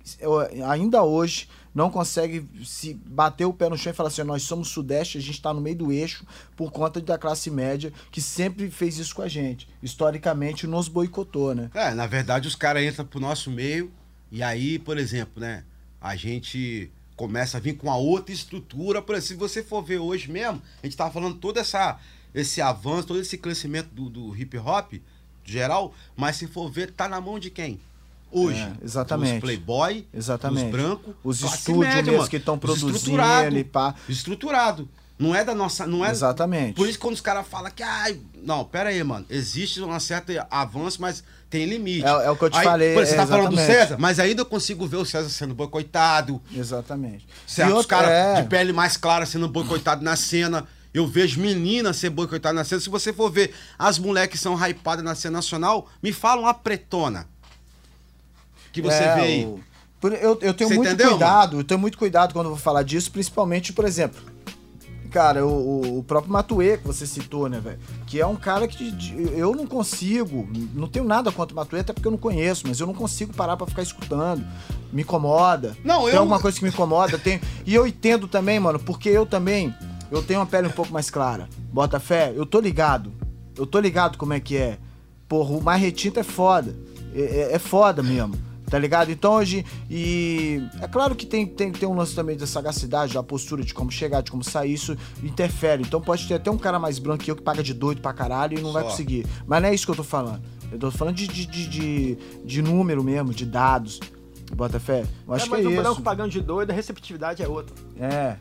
[0.65, 4.69] ainda hoje, não consegue se bater o pé no chão e falar assim, nós somos
[4.69, 8.71] sudeste, a gente está no meio do eixo por conta da classe média que sempre
[8.71, 9.67] fez isso com a gente.
[9.83, 11.69] Historicamente nos boicotou, né?
[11.73, 13.91] É, na verdade, os caras entram pro nosso meio
[14.31, 15.65] e aí, por exemplo, né?
[15.99, 16.89] A gente
[17.21, 18.99] começa a vir com a outra estrutura.
[18.99, 21.99] Por exemplo, se você for ver hoje mesmo, a gente tava falando todo essa,
[22.33, 24.93] esse avanço, todo esse crescimento do, do hip hop
[25.43, 27.79] geral, mas se for ver, tá na mão de quem?
[28.31, 28.59] Hoje.
[28.59, 29.35] É, exatamente.
[29.35, 30.65] Os playboy, Exatamente.
[30.65, 32.29] os brancos, Os estúdios média, mesmo mano.
[32.29, 33.93] que estão produzindo estruturado, pá.
[34.09, 34.89] Estruturado.
[35.19, 35.85] Não é da nossa.
[35.85, 36.73] Não é, Exatamente.
[36.73, 40.31] por isso quando os caras falam que, ai, não, pera aí, mano, existe um certo
[40.49, 42.03] avanço, mas tem limite.
[42.05, 43.57] É- é o que eu te Aí, falei, Você tá falando do.
[43.57, 47.27] César, mas ainda eu consigo ver o César sendo boicotado, Exatamente.
[47.45, 50.65] certos E outra- caras é, de pele mais clara sendo boicotados na cena.
[50.93, 52.81] Eu vejo meninas ser boicotadas na cena.
[52.81, 56.53] Se você for ver as mulheres que são hypadas na cena nacional, me fala uma
[56.53, 57.27] pretona.
[58.73, 59.45] Que você é, vê aí.
[59.45, 59.59] o-
[60.07, 62.83] eu, eu tenho Você muito entendeu, cuidado, eu tenho muito cuidado quando eu vou falar
[62.83, 64.19] disso, principalmente, por exemplo,
[65.11, 67.77] cara, o, o- próprio Matuê que você citou, né, velho?
[68.07, 68.93] Que é um cara que
[69.35, 72.79] eu não consigo, não tenho nada contra o Matuê, até porque eu não conheço, mas
[72.79, 74.43] eu não consigo parar pra ficar escutando.
[74.91, 75.75] Me incomoda.
[75.83, 77.39] Não, Tem eu- alguma coisa que me incomoda, tem.
[77.65, 79.73] E eu entendo também, mano, porque eu também
[80.09, 81.47] eu tenho uma pele um pouco mais clara.
[81.71, 83.11] Bota fé, eu tô ligado.
[83.57, 84.77] Eu tô ligado como é que é.
[85.27, 86.75] Porra, o mais retinto é foda.
[87.13, 88.35] É, é- é foda mesmo.
[88.71, 89.11] Tá ligado?
[89.11, 89.65] Então hoje.
[89.89, 90.63] E.
[90.81, 93.91] É claro que tem, tem, tem um lance também da sagacidade, da postura, de como
[93.91, 95.83] chegar, de como sair, isso interfere.
[95.83, 98.13] Então pode ter até um cara mais branco que eu que paga de doido pra
[98.13, 98.89] caralho e não vai Só.
[98.91, 99.25] conseguir.
[99.45, 100.41] Mas não é isso que eu tô falando.
[100.71, 103.99] Eu tô falando de, de, de, de, de número mesmo, de dados.
[104.55, 105.05] Bota fé?
[105.27, 105.81] Eu acho é, que mas é o isso.
[105.81, 107.75] branco pagando de doido, a receptividade é outra.
[108.01, 108.35] É.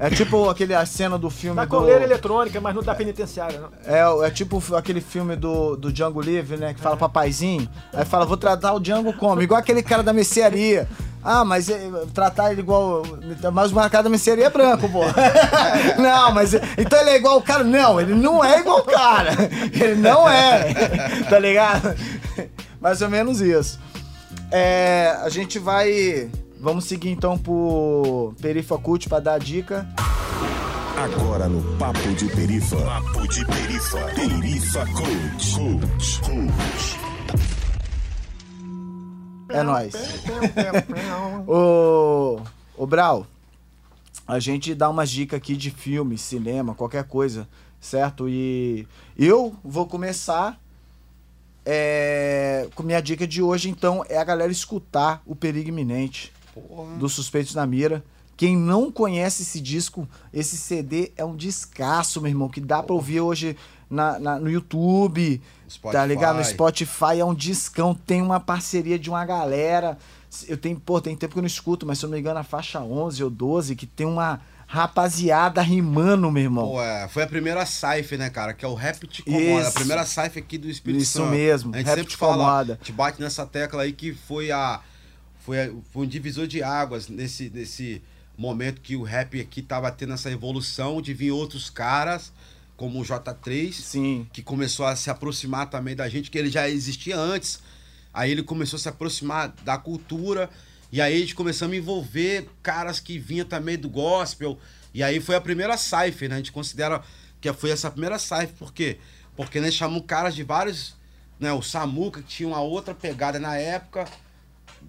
[0.00, 1.68] É tipo aquele, a cena do filme Da do...
[1.68, 3.68] coleira eletrônica, mas não da penitenciária, não.
[3.84, 6.74] É, é tipo aquele filme do, do Django Livre, né?
[6.74, 7.68] Que fala papaizinho.
[7.92, 9.42] Aí fala, vou tratar o Django como?
[9.42, 10.88] Igual aquele cara da mercearia.
[11.22, 13.02] Ah, mas é, tratar ele igual.
[13.52, 15.00] Mas o marcado da mercearia é branco, pô.
[16.00, 16.54] não, mas.
[16.54, 17.64] Então ele é igual o cara?
[17.64, 19.30] Não, ele não é igual o cara.
[19.72, 20.74] Ele não é.
[21.28, 21.94] Tá ligado?
[22.80, 23.80] Mais ou menos isso.
[24.50, 26.30] É, a gente vai.
[26.60, 29.88] Vamos seguir então pro Perifa Cult pra dar a dica.
[30.96, 32.76] Agora no Papo de Perifa.
[32.76, 34.00] Papo de Perifa.
[34.14, 35.54] Perifa Coach.
[35.54, 36.20] Coach.
[36.20, 36.98] Coach.
[39.50, 39.94] É nóis.
[41.46, 42.40] Ô,
[42.76, 43.24] ô Brau,
[44.26, 47.48] a gente dá umas dicas aqui de filme, cinema, qualquer coisa,
[47.80, 48.28] certo?
[48.28, 48.84] E
[49.16, 50.60] eu vou começar
[51.64, 56.32] é, com minha dica de hoje, então, é a galera escutar o Perigo Iminente
[56.68, 56.96] Porra.
[56.98, 58.02] dos Suspeitos na Mira.
[58.36, 62.94] Quem não conhece esse disco, esse CD é um descasso, meu irmão, que dá pra
[62.94, 63.56] ouvir hoje
[63.90, 66.06] na, na- no YouTube, tá Spotify.
[66.06, 66.36] ligado?
[66.36, 69.98] No Spotify é um discão, tem uma parceria de uma galera.
[70.46, 72.38] Eu tenho, pô, tem tempo que eu não escuto, mas se eu não me engano,
[72.38, 76.68] a faixa 11 ou 12, que tem uma rapaziada rimando, meu irmão.
[76.68, 78.54] Pô, é, foi a primeira Cypher, né, cara?
[78.54, 79.60] Que é o Rap Te Incomoda.
[79.62, 79.68] Isso.
[79.68, 81.30] A primeira Cypher aqui do Espírito Isso Santo.
[81.30, 82.72] mesmo, A gente Rap sempre Te fala, Incomoda.
[82.74, 84.80] a gente bate nessa tecla aí que foi a...
[85.48, 88.02] Foi, foi um divisor de águas nesse, nesse
[88.36, 92.30] momento que o rap aqui tava tendo essa evolução de vir outros caras,
[92.76, 94.26] como o J3, Sim.
[94.30, 97.62] que começou a se aproximar também da gente, que ele já existia antes.
[98.12, 100.50] Aí ele começou a se aproximar da cultura.
[100.92, 104.58] E aí a gente começamos a envolver caras que vinham também do gospel.
[104.92, 106.34] E aí foi a primeira cypher, né?
[106.34, 107.00] A gente considera
[107.40, 108.52] que foi essa primeira cypher.
[108.58, 108.98] Por quê?
[109.34, 110.94] Porque nós chamamos caras de vários...
[111.40, 111.50] Né?
[111.54, 114.04] O Samuca, que tinha uma outra pegada na época.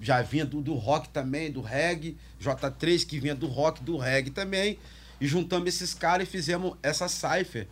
[0.01, 2.17] Já vinha do, do rock também, do reggae.
[2.41, 4.77] J3, que vinha do rock, do reggae também.
[5.19, 7.67] E juntamos esses caras e fizemos essa cypher.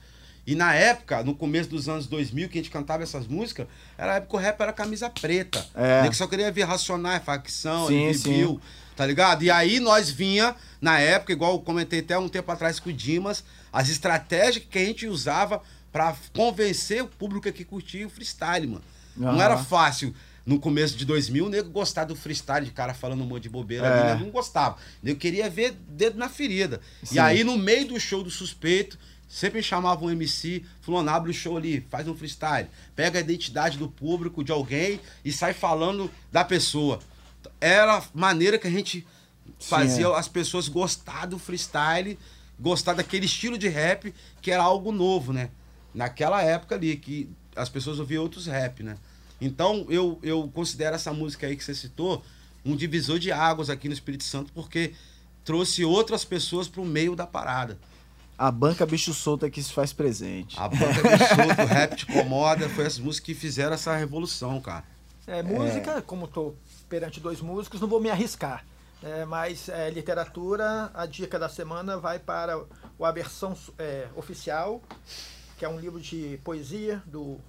[0.48, 4.14] E na época, no começo dos anos 2000, que a gente cantava essas músicas, era
[4.14, 5.66] a época que o rap era camisa preta.
[5.76, 6.04] É.
[6.04, 8.62] Nem que só queria ver Racionais, facção, Sim, Bill,
[8.96, 9.44] tá ligado?
[9.44, 12.94] E aí nós vinha, na época, igual eu comentei até um tempo atrás com o
[12.94, 13.44] Dimas,
[13.74, 15.62] as estratégias que a gente usava
[15.92, 18.84] pra convencer o público que curtia o freestyle, mano.
[19.18, 19.44] Não Aham.
[19.44, 20.16] era fácil.
[20.48, 23.50] No começo de 2000, o nego gostava do freestyle, de cara falando um monte de
[23.50, 24.12] bobeira É.
[24.14, 24.76] ali, não gostava.
[24.76, 26.80] O nego queria ver dedo na ferida.
[27.04, 27.16] Sim.
[27.16, 31.34] E aí, no meio do show do suspeito, sempre chamava um MC, fulano, abre o
[31.34, 36.10] show ali, faz um freestyle, pega a identidade do público, de alguém, e sai falando
[36.32, 37.00] da pessoa.
[37.60, 39.06] Era a maneira que a gente
[39.60, 40.16] fazia é.
[40.16, 42.18] as pessoas gostar do freestyle,
[42.58, 45.50] gostar daquele estilo de rap, que era algo novo, né?
[45.94, 48.96] Naquela época ali, que as pessoas ouviam outros rap, né?
[49.40, 52.24] Então, eu, eu considero essa música aí que você citou
[52.66, 54.94] um divisor de águas aqui no Espírito Santo, porque
[55.44, 57.78] trouxe outras pessoas pro meio da parada.
[58.38, 60.60] A banca bicho solta que se faz presente.
[60.60, 64.60] A banca de solto, o rap te incomoda, foi essas músicas que fizeram essa revolução,
[64.62, 64.84] cara.
[65.26, 66.56] É, música, como estou
[66.88, 68.64] perante dois músicos, não vou me arriscar.
[69.02, 72.58] É, mas é, literatura, a dica da semana vai para
[72.98, 74.82] o A Versão é, Oficial,
[75.58, 77.40] que é um livro de poesia do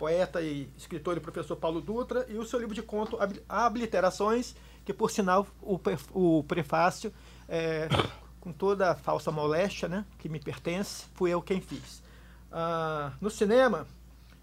[0.00, 4.94] poeta e escritor e professor Paulo Dutra, e o seu livro de conto Habiliterações, que
[4.94, 7.12] por sinal o prefácio,
[7.46, 7.86] é,
[8.40, 12.02] com toda a falsa moléstia né, que me pertence, fui eu quem fiz.
[12.50, 13.86] Ah, no cinema,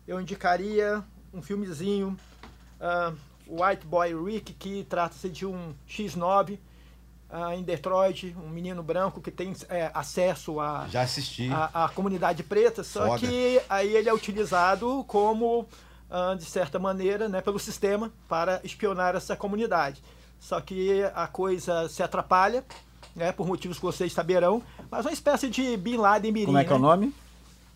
[0.08, 1.04] eu indicaria
[1.34, 2.16] um filmezinho,
[2.80, 3.12] ah,
[3.48, 6.60] White Boy Rick, que trata-se de um X9
[7.30, 11.50] ah, em Detroit, um menino branco que tem é, acesso a, Já assisti.
[11.52, 13.20] a, a comunidade preta, só Foda.
[13.20, 15.68] que aí ele é utilizado como,
[16.10, 20.02] ah, de certa maneira, né, pelo sistema para espionar essa comunidade.
[20.40, 22.64] Só que a coisa se atrapalha,
[23.16, 24.62] né, por motivos que vocês saberão,
[24.92, 27.14] mas uma espécie de Bin Laden Mirim, Como é que é o né, nome?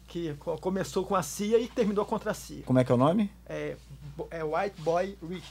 [0.07, 2.63] que co- começou com a CIA e terminou contra a CIA.
[2.65, 3.31] Como é que é o nome?
[3.47, 3.75] É,
[4.29, 5.45] é White Boy Rick.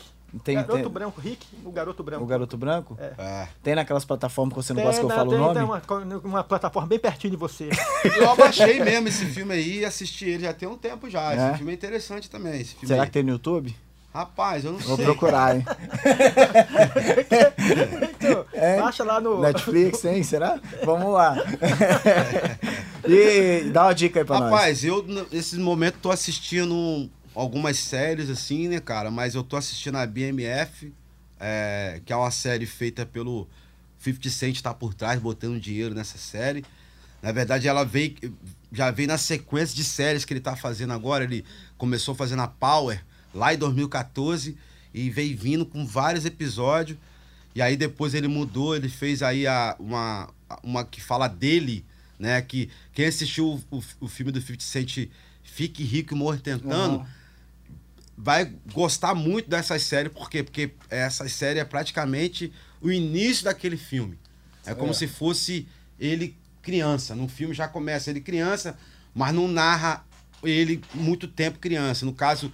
[0.44, 2.22] Tem, garoto tem- branco Rick, o garoto branco.
[2.22, 2.96] o garoto branco?
[3.00, 3.12] É.
[3.18, 3.48] É.
[3.62, 5.54] Tem naquelas plataformas que você não Tem, gosta que eu falo o tem- nome?
[5.54, 7.68] tem uma, uma plataforma bem pertinho de você.
[8.16, 11.32] Eu abaixei mesmo esse filme aí e assisti ele já tem um tempo já.
[11.32, 11.48] É?
[11.48, 12.60] Esse filme é interessante também.
[12.60, 13.06] Esse filme Será aí.
[13.08, 13.74] que tem no YouTube?
[14.12, 15.04] Rapaz, eu não Vou sei.
[15.04, 15.64] procurar, hein?
[18.18, 18.80] Então, É?
[18.80, 19.40] Baixa lá no.
[19.40, 20.22] Netflix, hein?
[20.22, 20.58] Será?
[20.84, 21.36] Vamos lá.
[23.06, 24.50] e dá uma dica aí pra nós.
[24.50, 27.08] Rapaz, eu nesse momento tô assistindo
[27.40, 29.10] algumas séries assim, né, cara?
[29.10, 30.92] Mas eu tô assistindo a BMF,
[31.38, 33.48] é, que é uma série feita pelo
[33.98, 36.64] 50 Cent tá por trás, botando dinheiro nessa série.
[37.22, 38.14] Na verdade, ela veio
[38.72, 41.24] já veio na sequência de séries que ele tá fazendo agora.
[41.24, 41.44] Ele
[41.76, 43.02] começou fazendo a Power
[43.34, 44.56] lá em 2014
[44.94, 46.98] e veio vindo com vários episódios.
[47.54, 50.28] E aí depois ele mudou, ele fez aí a, uma,
[50.62, 51.84] uma que fala dele,
[52.18, 52.40] né?
[52.42, 55.08] Que quem assistiu o, o, o filme do 50 Cent
[55.42, 57.06] Fique Rico e Morre Tentando, Uhum.
[58.22, 60.42] Vai gostar muito dessas séries, por quê?
[60.42, 64.18] Porque essa série é praticamente o início daquele filme.
[64.66, 64.94] É como É.
[64.94, 65.66] se fosse
[65.98, 67.14] ele criança.
[67.14, 68.76] No filme já começa ele criança,
[69.14, 70.04] mas não narra
[70.42, 72.04] ele muito tempo criança.
[72.04, 72.52] No caso,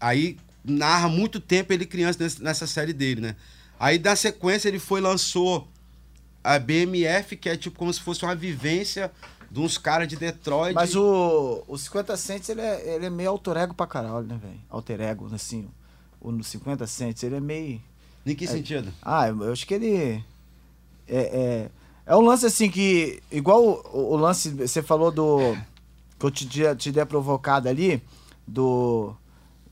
[0.00, 3.36] aí narra muito tempo ele criança nessa série dele, né?
[3.80, 5.68] Aí da sequência ele foi e lançou
[6.44, 9.10] a BMF, que é tipo como se fosse uma vivência
[9.52, 10.74] de uns caras de Detroit.
[10.74, 14.38] Mas o, o 50 Cents, ele é, ele é meio alter ego pra caralho, né,
[14.40, 14.58] velho?
[14.70, 15.68] Alter ego, assim.
[16.20, 17.80] O, no 50 Cents, ele é meio...
[18.24, 18.92] Em que sentido?
[19.02, 20.24] Ah, eu acho que ele...
[21.08, 21.70] É, é,
[22.06, 23.20] É um lance assim que.
[23.30, 23.62] Igual
[23.92, 24.50] o, o lance.
[24.50, 25.56] Você falou do.
[26.18, 26.46] Que eu te,
[26.76, 28.00] te, dei a provocada ali.
[28.46, 29.12] Do.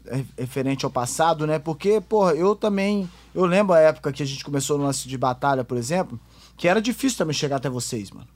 [0.05, 1.59] re- Referente ao passado, né?
[1.61, 3.09] Porque, porra, eu também.
[3.32, 6.19] Eu lembro a época que a gente começou no lance de batalha, por exemplo.
[6.57, 8.27] Que era difícil também chegar até vocês, mano.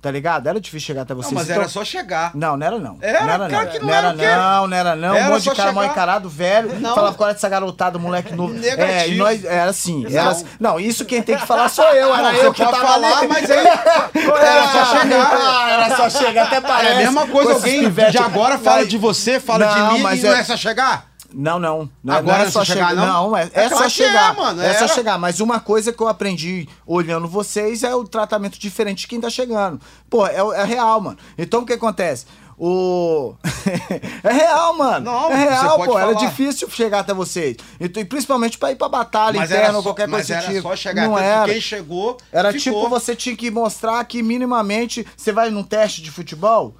[0.00, 0.46] Tá ligado?
[0.46, 1.32] Era difícil chegar até Não, vocês.
[1.32, 2.30] mas então- era só chegar.
[2.34, 2.98] Não, não era não.
[3.00, 3.72] Era, não era cara, não.
[3.72, 5.14] que não não era era não, não era não.
[5.16, 5.92] Era um monte de cara mal chegar.
[5.94, 6.74] encarado, velho.
[6.80, 6.94] Não.
[6.94, 8.52] Falava com dessa garotada, moleque novo.
[8.54, 8.82] Negativo.
[8.82, 10.06] É, e nós, era assim.
[10.06, 10.44] Era, Não.
[10.60, 12.14] não, isso quem tem que falar sou eu.
[12.14, 13.26] Era Não, eu você que tava falar, ali.
[13.28, 15.30] mas aí era só chegar.
[15.32, 16.86] Ah, era só chegar, até parece.
[16.92, 20.22] É a mesma coisa, alguém de agora fala de você, fala Não, de mim mas
[20.22, 21.06] e não é- é só chegar?
[21.32, 21.88] Não, não.
[22.02, 23.06] não Agora não é só chegar, não?
[23.30, 24.34] Não, é, É é, só que é, chegar.
[24.34, 24.94] mano, É só era.
[24.94, 25.18] chegar.
[25.18, 29.28] Mas uma coisa que eu aprendi olhando vocês é o tratamento diferente de quem tá
[29.30, 29.80] chegando.
[30.08, 31.18] Pô, é, é real, mano.
[31.36, 32.26] Então o que acontece?
[32.58, 33.34] O.
[34.24, 35.04] é real, mano.
[35.10, 35.98] Não, é real, pô.
[35.98, 36.26] Era falar.
[36.26, 37.56] difícil chegar até vocês.
[37.78, 40.54] E principalmente pra ir pra batalha Mas interna era ou qualquer mas coisa era desse
[40.56, 40.68] tipo.
[40.68, 41.06] só chegar.
[41.06, 41.52] Não era.
[41.52, 42.80] Quem chegou, Era ficou.
[42.82, 46.74] tipo, você tinha que mostrar que minimamente você vai num teste de futebol,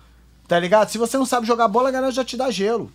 [0.49, 0.89] tá ligado?
[0.89, 2.91] Se você não sabe jogar bola, a galera já te dá gelo.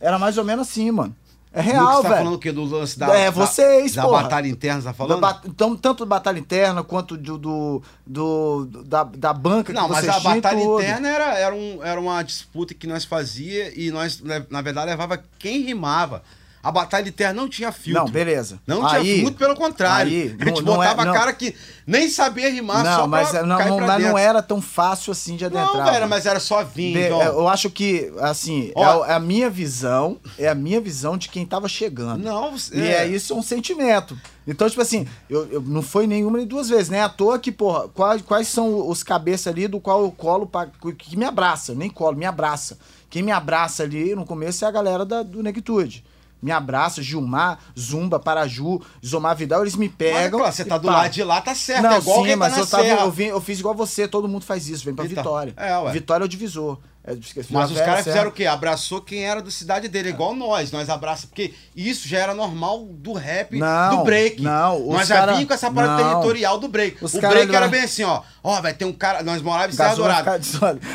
[0.00, 1.14] Era mais ou menos assim, mano.
[1.52, 2.16] É real, você tá velho.
[2.18, 2.52] falando o quê?
[2.52, 3.06] Do lance da.
[3.16, 4.22] É, da- vocês, Da porra.
[4.24, 5.40] batalha interna, você tá Da falando?
[5.46, 10.06] Então, tanto da batalha interna quanto do, do, do- da, da banca Não, que mas
[10.06, 10.82] a batalha tudo.
[10.82, 15.22] interna era, era, um, era uma disputa que nós fazia e nós, na verdade, levava
[15.38, 16.22] quem rimava.
[16.66, 18.04] A batalha interna não tinha filtro.
[18.04, 18.58] Não, beleza.
[18.66, 20.10] Não tinha Aí- filtro, muito pelo contrário.
[20.10, 21.54] aí, a gente não- não é- botava não- cara que
[21.86, 25.74] nem sabia rimar Não, só mas, não, não, não era tão fácil assim de adentrar.
[25.76, 26.08] Não, mano.
[26.08, 28.82] mas era só vir, Be- é, Eu acho que, assim, Ó.
[28.82, 32.22] é a- é a minha visão, é a minha visão de quem tava chegando.
[32.24, 34.18] Não, E é isso é um sentimento.
[34.44, 37.00] Então, tipo assim, eu, eu- não foi nenhuma nem duas vezes, né?
[37.02, 40.66] À toa que, porra, quais, quais são os cabeças ali do qual eu colo, pra,
[40.98, 42.76] que me abraça, nem colo, me abraça.
[43.08, 46.04] Quem me abraça ali no começo é a galera da, do Negritude.
[46.42, 50.38] Me abraça, Gilmar, Zumba, Paraju, Zomar Vidal, eles me Mas, pegam.
[50.38, 50.94] claro, você tá do pá.
[51.02, 51.82] lado de lá, tá certo.
[51.82, 54.06] Não, é igual sim, tá mas na eu, tava, eu, vim- eu fiz igual você,
[54.06, 55.54] todo mundo faz isso, vem pra Então, Vitória.
[55.56, 55.90] é.
[55.92, 56.78] Vitória é o divisor.
[57.06, 57.16] É,
[57.50, 58.46] Mas os caras fizeram o quê?
[58.46, 60.72] Abraçou quem era da cidade dele, igual nós.
[60.72, 64.42] Nós abraçamos, porque isso já era normal do rap, Não, do break.
[64.42, 66.10] não, os nós já cara- vínhamos com essa parada não.
[66.10, 67.04] territorial do break.
[67.04, 68.22] Os o cara break era bem assim, ó.
[68.42, 69.22] Ó, vai ter um cara.
[69.22, 70.40] Nós morávamos em Serra Dourada.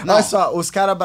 [0.05, 0.15] Não.
[0.15, 0.97] olha só, os caras,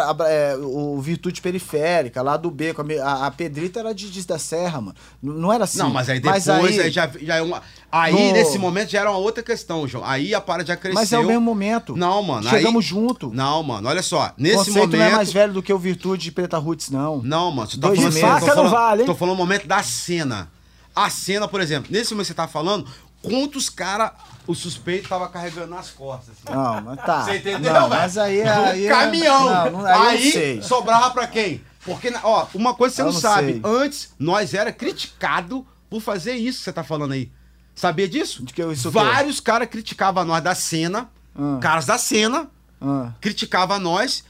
[0.60, 4.94] o Virtude Periférica, lá do Beco, a, a, Pedrita era de, de da Serra, mano.
[5.22, 5.78] Não era assim.
[5.78, 7.62] Não, mas aí depois aí, já, já é uma.
[7.90, 10.04] Aí, No- nesse momento, já era uma outra questão, João.
[10.04, 10.94] Aí a parada já cresceu.
[11.00, 11.96] Mas é o mesmo momento.
[11.96, 12.48] Não, mano.
[12.48, 12.88] Chegamos aí...
[12.88, 13.30] junto.
[13.32, 14.32] Não, mano, olha só.
[14.36, 14.95] Nesse conceito momento.
[14.98, 17.22] Não é mais velho do que o Virtude de Preta Roots, não.
[17.22, 19.06] Não, mano, você tá Dois falando de faca não falando, vale, hein?
[19.06, 20.50] tô falando o momento da cena.
[20.94, 22.86] A cena, por exemplo, nesse momento que você tá falando,
[23.22, 24.12] quantos caras
[24.46, 26.34] o suspeito tava carregando nas costas.
[26.44, 26.56] assim.
[26.56, 27.24] Não, mas tá.
[27.24, 29.44] Você entendeu, Não, mas aí, Um aí caminhão.
[29.44, 31.60] Não, não, aí, aí não sobrava pra quem?
[31.84, 33.52] Porque, ó, uma coisa você não, não sabe.
[33.52, 33.60] sei.
[33.64, 37.30] Antes, nós era criticado por fazer isso que você tá falando aí.
[37.74, 38.42] Sabia disso?
[38.44, 38.90] De que eu- isso?
[38.90, 41.08] Vários caras criticavam nós da cena,
[41.38, 41.58] Ah.
[41.60, 42.48] caras da cena,
[42.80, 44.24] Ah, criticavam nós,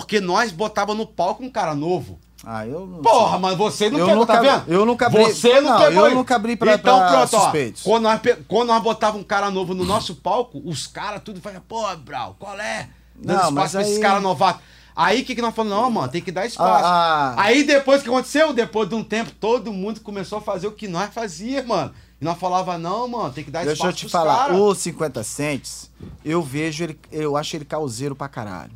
[0.00, 2.18] porque nós botava no palco um cara novo.
[2.44, 3.38] ah, eu não Porra, sei.
[3.40, 4.64] mas você não Eu pegou, nunca- tá vendo?
[4.72, 6.08] eu nunca abri- Você não, não, pegou.
[6.08, 7.40] eu nunca abri pra- Então pra pronto, ó.
[7.40, 7.82] suspeitos.
[7.82, 11.62] Quando nós, quando nós botava um cara novo no nosso palco, os caras tudo falavam,
[11.68, 12.88] pô, Brau, qual é?
[13.14, 14.62] Dando Não, espaço mas pra esses aí- caras novatos.
[14.94, 15.78] Aí o que, que nós falamos?
[15.82, 16.84] Não, mano, tem que dar espaço.
[16.84, 17.42] Ah, ah.
[17.42, 18.52] Aí depois o que aconteceu?
[18.52, 21.92] Depois de um tempo, todo mundo começou a fazer o que nós fazia, mano.
[22.20, 24.56] E nós falava, não, mano, tem que dar Deixa espaço eu te falar, caras.
[24.58, 25.90] o 50 Cents,
[26.24, 28.72] eu vejo ele, eu acho ele causeiro pra caralho.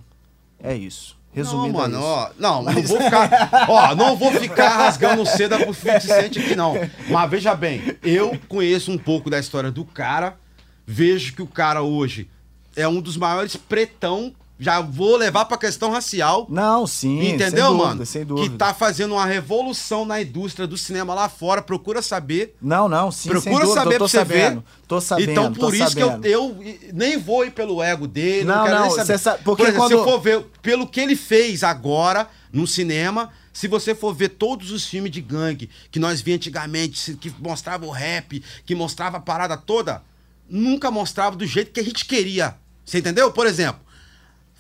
[0.63, 1.17] É isso.
[1.33, 2.07] Resumindo, Não, mano, é isso.
[2.09, 6.57] ó, não, não vou ficar, ó, não vou ficar rasgando seda pro 50 Cent aqui
[6.57, 6.75] não.
[7.11, 10.39] Mas veja bem, eu conheço um pouco da história do cara,
[10.87, 12.31] vejo que o cara hoje
[12.75, 17.29] é um dos maiores pretão, já vou levar pra questão racial, Não, sim.
[17.35, 18.07] entendeu, dúvida, mano?
[18.07, 18.49] Sem dúvida.
[18.51, 22.57] Que tá fazendo uma revolução na indústria do cinema lá fora, procura saber.
[22.63, 24.43] Não, não, sim, Procura saber eu pra você ver.
[24.45, 24.65] sabendo.
[24.89, 26.21] Tô sabendo, então, por isso sabendo.
[26.23, 29.19] que eu, eu nem vou ir pelo ego dele, não, Não, quero não, nem saber.
[29.19, 33.31] sabe- porque por exemplo, quando- se for ver pelo que ele fez agora no cinema,
[33.53, 37.85] se você for ver todos os filmes de gangue que nós vimos antigamente, que mostrava
[37.85, 40.03] o rap, que mostrava a parada toda,
[40.49, 42.55] nunca mostrava do jeito que a gente queria.
[42.85, 43.33] Você entendeu?
[43.33, 43.81] Por exemplo,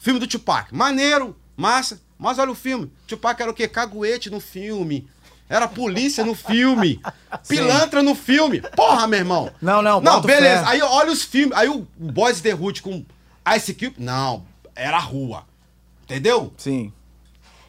[0.06, 2.92] filme do Tupac, maneiro, massa, mas olha o filme.
[3.08, 3.66] Tupac era o quê?
[3.66, 5.08] Caguete no filme.
[5.48, 7.00] Era polícia no filme.
[7.48, 8.60] Pilantra no filme.
[8.76, 9.50] Porra, meu irmão.
[9.60, 10.62] Não, não, Não, beleza.
[10.64, 10.70] fé.
[10.70, 11.58] Aí olha os filmes.
[11.58, 13.04] Aí o Boys The Hood com
[13.56, 13.96] Ice Cube.
[13.98, 14.44] Não,
[14.76, 15.42] era rua.
[16.04, 16.52] Entendeu?
[16.56, 16.92] Sim.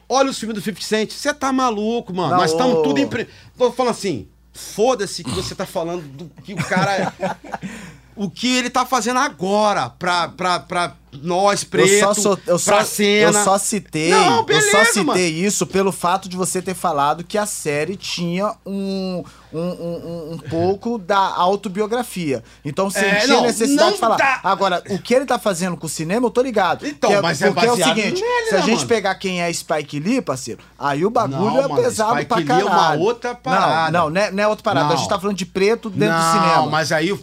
[0.07, 1.11] Olha os filmes do 50 Cent.
[1.11, 2.31] Você tá maluco, mano.
[2.31, 3.09] Não, Nós estamos tudo em.
[3.57, 4.27] Tô falando assim.
[4.53, 7.13] Foda-se que você tá falando do que o cara.
[8.17, 12.59] o que ele tá fazendo agora pra, pra, pra nós, preto, eu só, sou- eu
[12.59, 13.39] só, pra cena.
[13.39, 15.17] eu só citei, Não, eu beleza, só citei mano.
[15.47, 20.37] isso pelo fato de você ter falado que a série tinha um, um, um, um
[20.37, 22.43] pouco da autobiografia.
[22.63, 24.17] Então você É, não, necessidade não de falar.
[24.17, 24.39] dá.
[24.43, 26.85] Agora, o que ele tá fazendo com o cinema, eu tô ligado.
[26.85, 28.87] Então, é- mas é porque é o seguinte, nele, se a né, gente mano?
[28.87, 32.37] pegar quem é Spike Lee, parceiro, aí o bagulho Não, é mano, pesado Spike pra
[32.37, 32.67] Lee é caralho.
[32.67, 33.91] uma outra parada.
[33.97, 34.85] Não, não, não é, não é outra parada.
[34.87, 34.93] Não.
[34.93, 36.65] A gente tá falando de preto dentro não, do cinema.
[36.67, 37.17] mas aí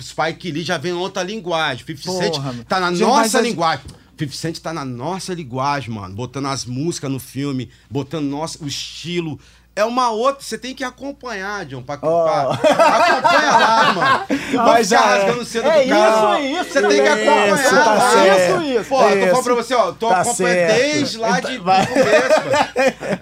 [0.00, 1.84] Spike Lee já vem em outra linguagem.
[1.86, 2.64] 50 Porra, Cent mano.
[2.64, 3.84] tá na Gente, nossa linguagem.
[4.18, 6.14] 50 Cent tá na nossa linguagem, mano.
[6.14, 9.38] Botando as músicas no filme, botando nosso, o estilo.
[9.76, 12.24] É uma outra, você tem que acompanhar, John, pra, Ó.
[12.24, 14.26] pra- acompanha lá, mano.
[14.52, 15.18] Não vai Mas ficar já é.
[15.18, 16.40] rasgando cedo É do cara.
[16.40, 17.48] isso, isso, Você tem que acompanhar.
[17.60, 18.10] Isso, tá lá.
[18.10, 18.62] certo.
[18.62, 18.88] Isso, isso.
[18.88, 20.74] Pô, eu tô falando pra você, ó, tô Tá acompanhando certo.
[20.80, 21.86] desde lá de, do Vai.
[21.86, 22.66] começo, mano.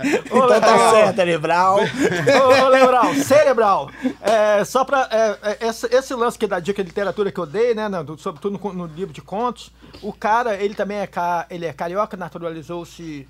[0.25, 0.91] Então tá legal.
[1.15, 1.79] certo, Brown.
[1.83, 3.91] Ô, ô, Lebral, cerebral.
[4.23, 5.09] É, só pra.
[5.11, 7.89] é, é, esse, esse lance que da dica de literatura que eu dei, né?
[7.89, 9.73] no- do- sobretudo no, no livro de contos,
[10.03, 13.27] o cara, ele também é, ca, ele é carioca, naturalizou-se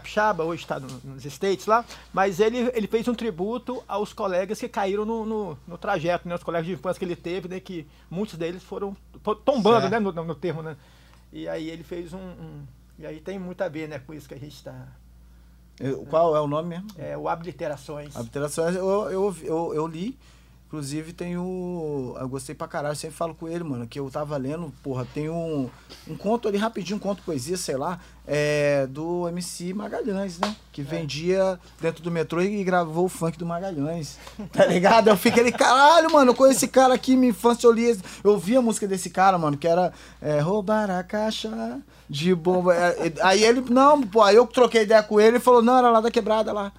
[0.00, 4.58] capixaba, hoje está no- nos States lá, mas ele, ele fez um tributo aos colegas
[4.60, 6.34] que caíram no, no, no trajeto, né?
[6.34, 7.58] Os colegas de infância que ele teve, né?
[7.60, 9.92] Que muitos deles foram to- tombando, Certo.
[9.92, 9.98] né?
[9.98, 10.76] No, no- termo, né?
[11.32, 12.64] E aí ele fez um, um-
[12.98, 13.98] E aí tem muito a ver, né?
[13.98, 14.86] Com isso que a gente está.
[16.08, 16.86] Qual é o nome mesmo?
[16.96, 18.16] É, o Habiliterações.
[18.16, 20.16] Habitações, eu, eu, eu, eu li.
[20.66, 22.16] Inclusive tem o.
[22.18, 25.30] Eu gostei pra caralho, sempre falo com ele, mano, que eu tava lendo, porra, tem
[25.30, 25.70] um,
[26.08, 30.56] um conto ali rapidinho, um conto poesia, sei lá, é, do MC Magalhães, né?
[30.72, 34.18] Que vendia dentro do metrô e gravou o funk do Magalhães.
[34.52, 35.08] Tá ligado?
[35.08, 37.96] Eu fiquei ali, caralho, mano, eu conheço esse cara aqui, minha infância eu li.
[38.24, 42.74] Eu ouvi a música desse cara, mano, que era é, roubar a caixa de bomba.
[42.74, 45.78] É, é, aí ele, não, pô, aí eu troquei ideia com ele e falou, não,
[45.78, 46.72] era lá da quebrada lá.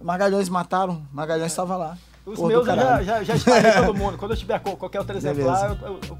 [0.00, 1.98] Magalhães mataram, Magalhães estava lá.
[2.26, 4.16] Os Porra meus eu já, já, já espalhei todo mundo.
[4.18, 6.18] Quando eu tiver qualquer outro exemplar, eu, eu- eu-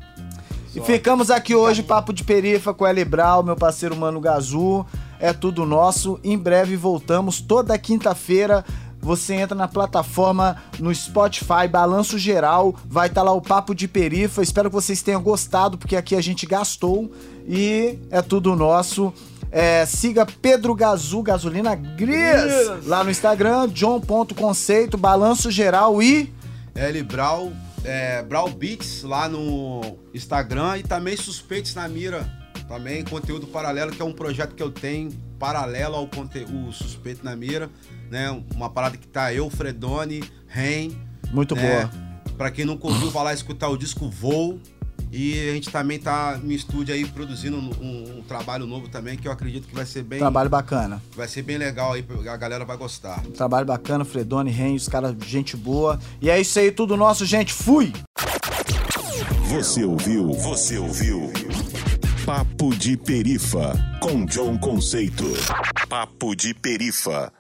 [0.74, 4.84] E ficamos aqui hoje, Papo de Perifa com o Eli Brau, meu parceiro Mano Gazu.
[5.20, 6.18] É tudo nosso.
[6.22, 8.64] Em breve voltamos toda quinta-feira.
[9.00, 14.42] Você entra na plataforma no Spotify, Balanço Geral, vai estar lá o Papo de Perifa.
[14.42, 17.10] Espero que vocês tenham gostado, porque aqui a gente gastou
[17.46, 19.12] e é tudo nosso.
[19.56, 26.34] É, siga Pedro Gazu, Gasolina Gris, lá no Instagram, John.conceito, Balanço Geral e.
[26.74, 27.52] L Brau,
[27.84, 32.28] é, Brau Beats lá no Instagram e também Suspeitos na Mira.
[32.66, 37.36] Também conteúdo paralelo, que é um projeto que eu tenho paralelo ao conteúdo Suspeito na
[37.36, 37.70] Mira,
[38.10, 38.30] né?
[38.56, 40.90] Uma parada que tá eu, Fredoni, Ren.
[41.30, 41.62] Muito né?
[41.62, 41.90] boa.
[42.36, 44.58] Pra quem nunca ouviu, vai lá escutar o disco Voo.
[45.16, 49.16] E a gente também tá no estúdio aí produzindo um, um- um trabalho novo também,
[49.16, 51.00] que eu acredito que vai ser bem, Trabalho bacana.
[51.14, 53.22] vai ser bem legal aí, a galera vai gostar.
[53.36, 56.00] Trabalho bacana, Fredone, Ren, os caras, gente boa.
[56.20, 57.52] E é isso aí, tudo nosso, gente.
[57.52, 57.92] Fui!
[59.48, 60.32] Você ouviu?
[60.32, 61.32] Você ouviu?
[62.26, 65.24] Papo de Perifa com John Conceito.
[65.88, 67.32] Papo de Perifa.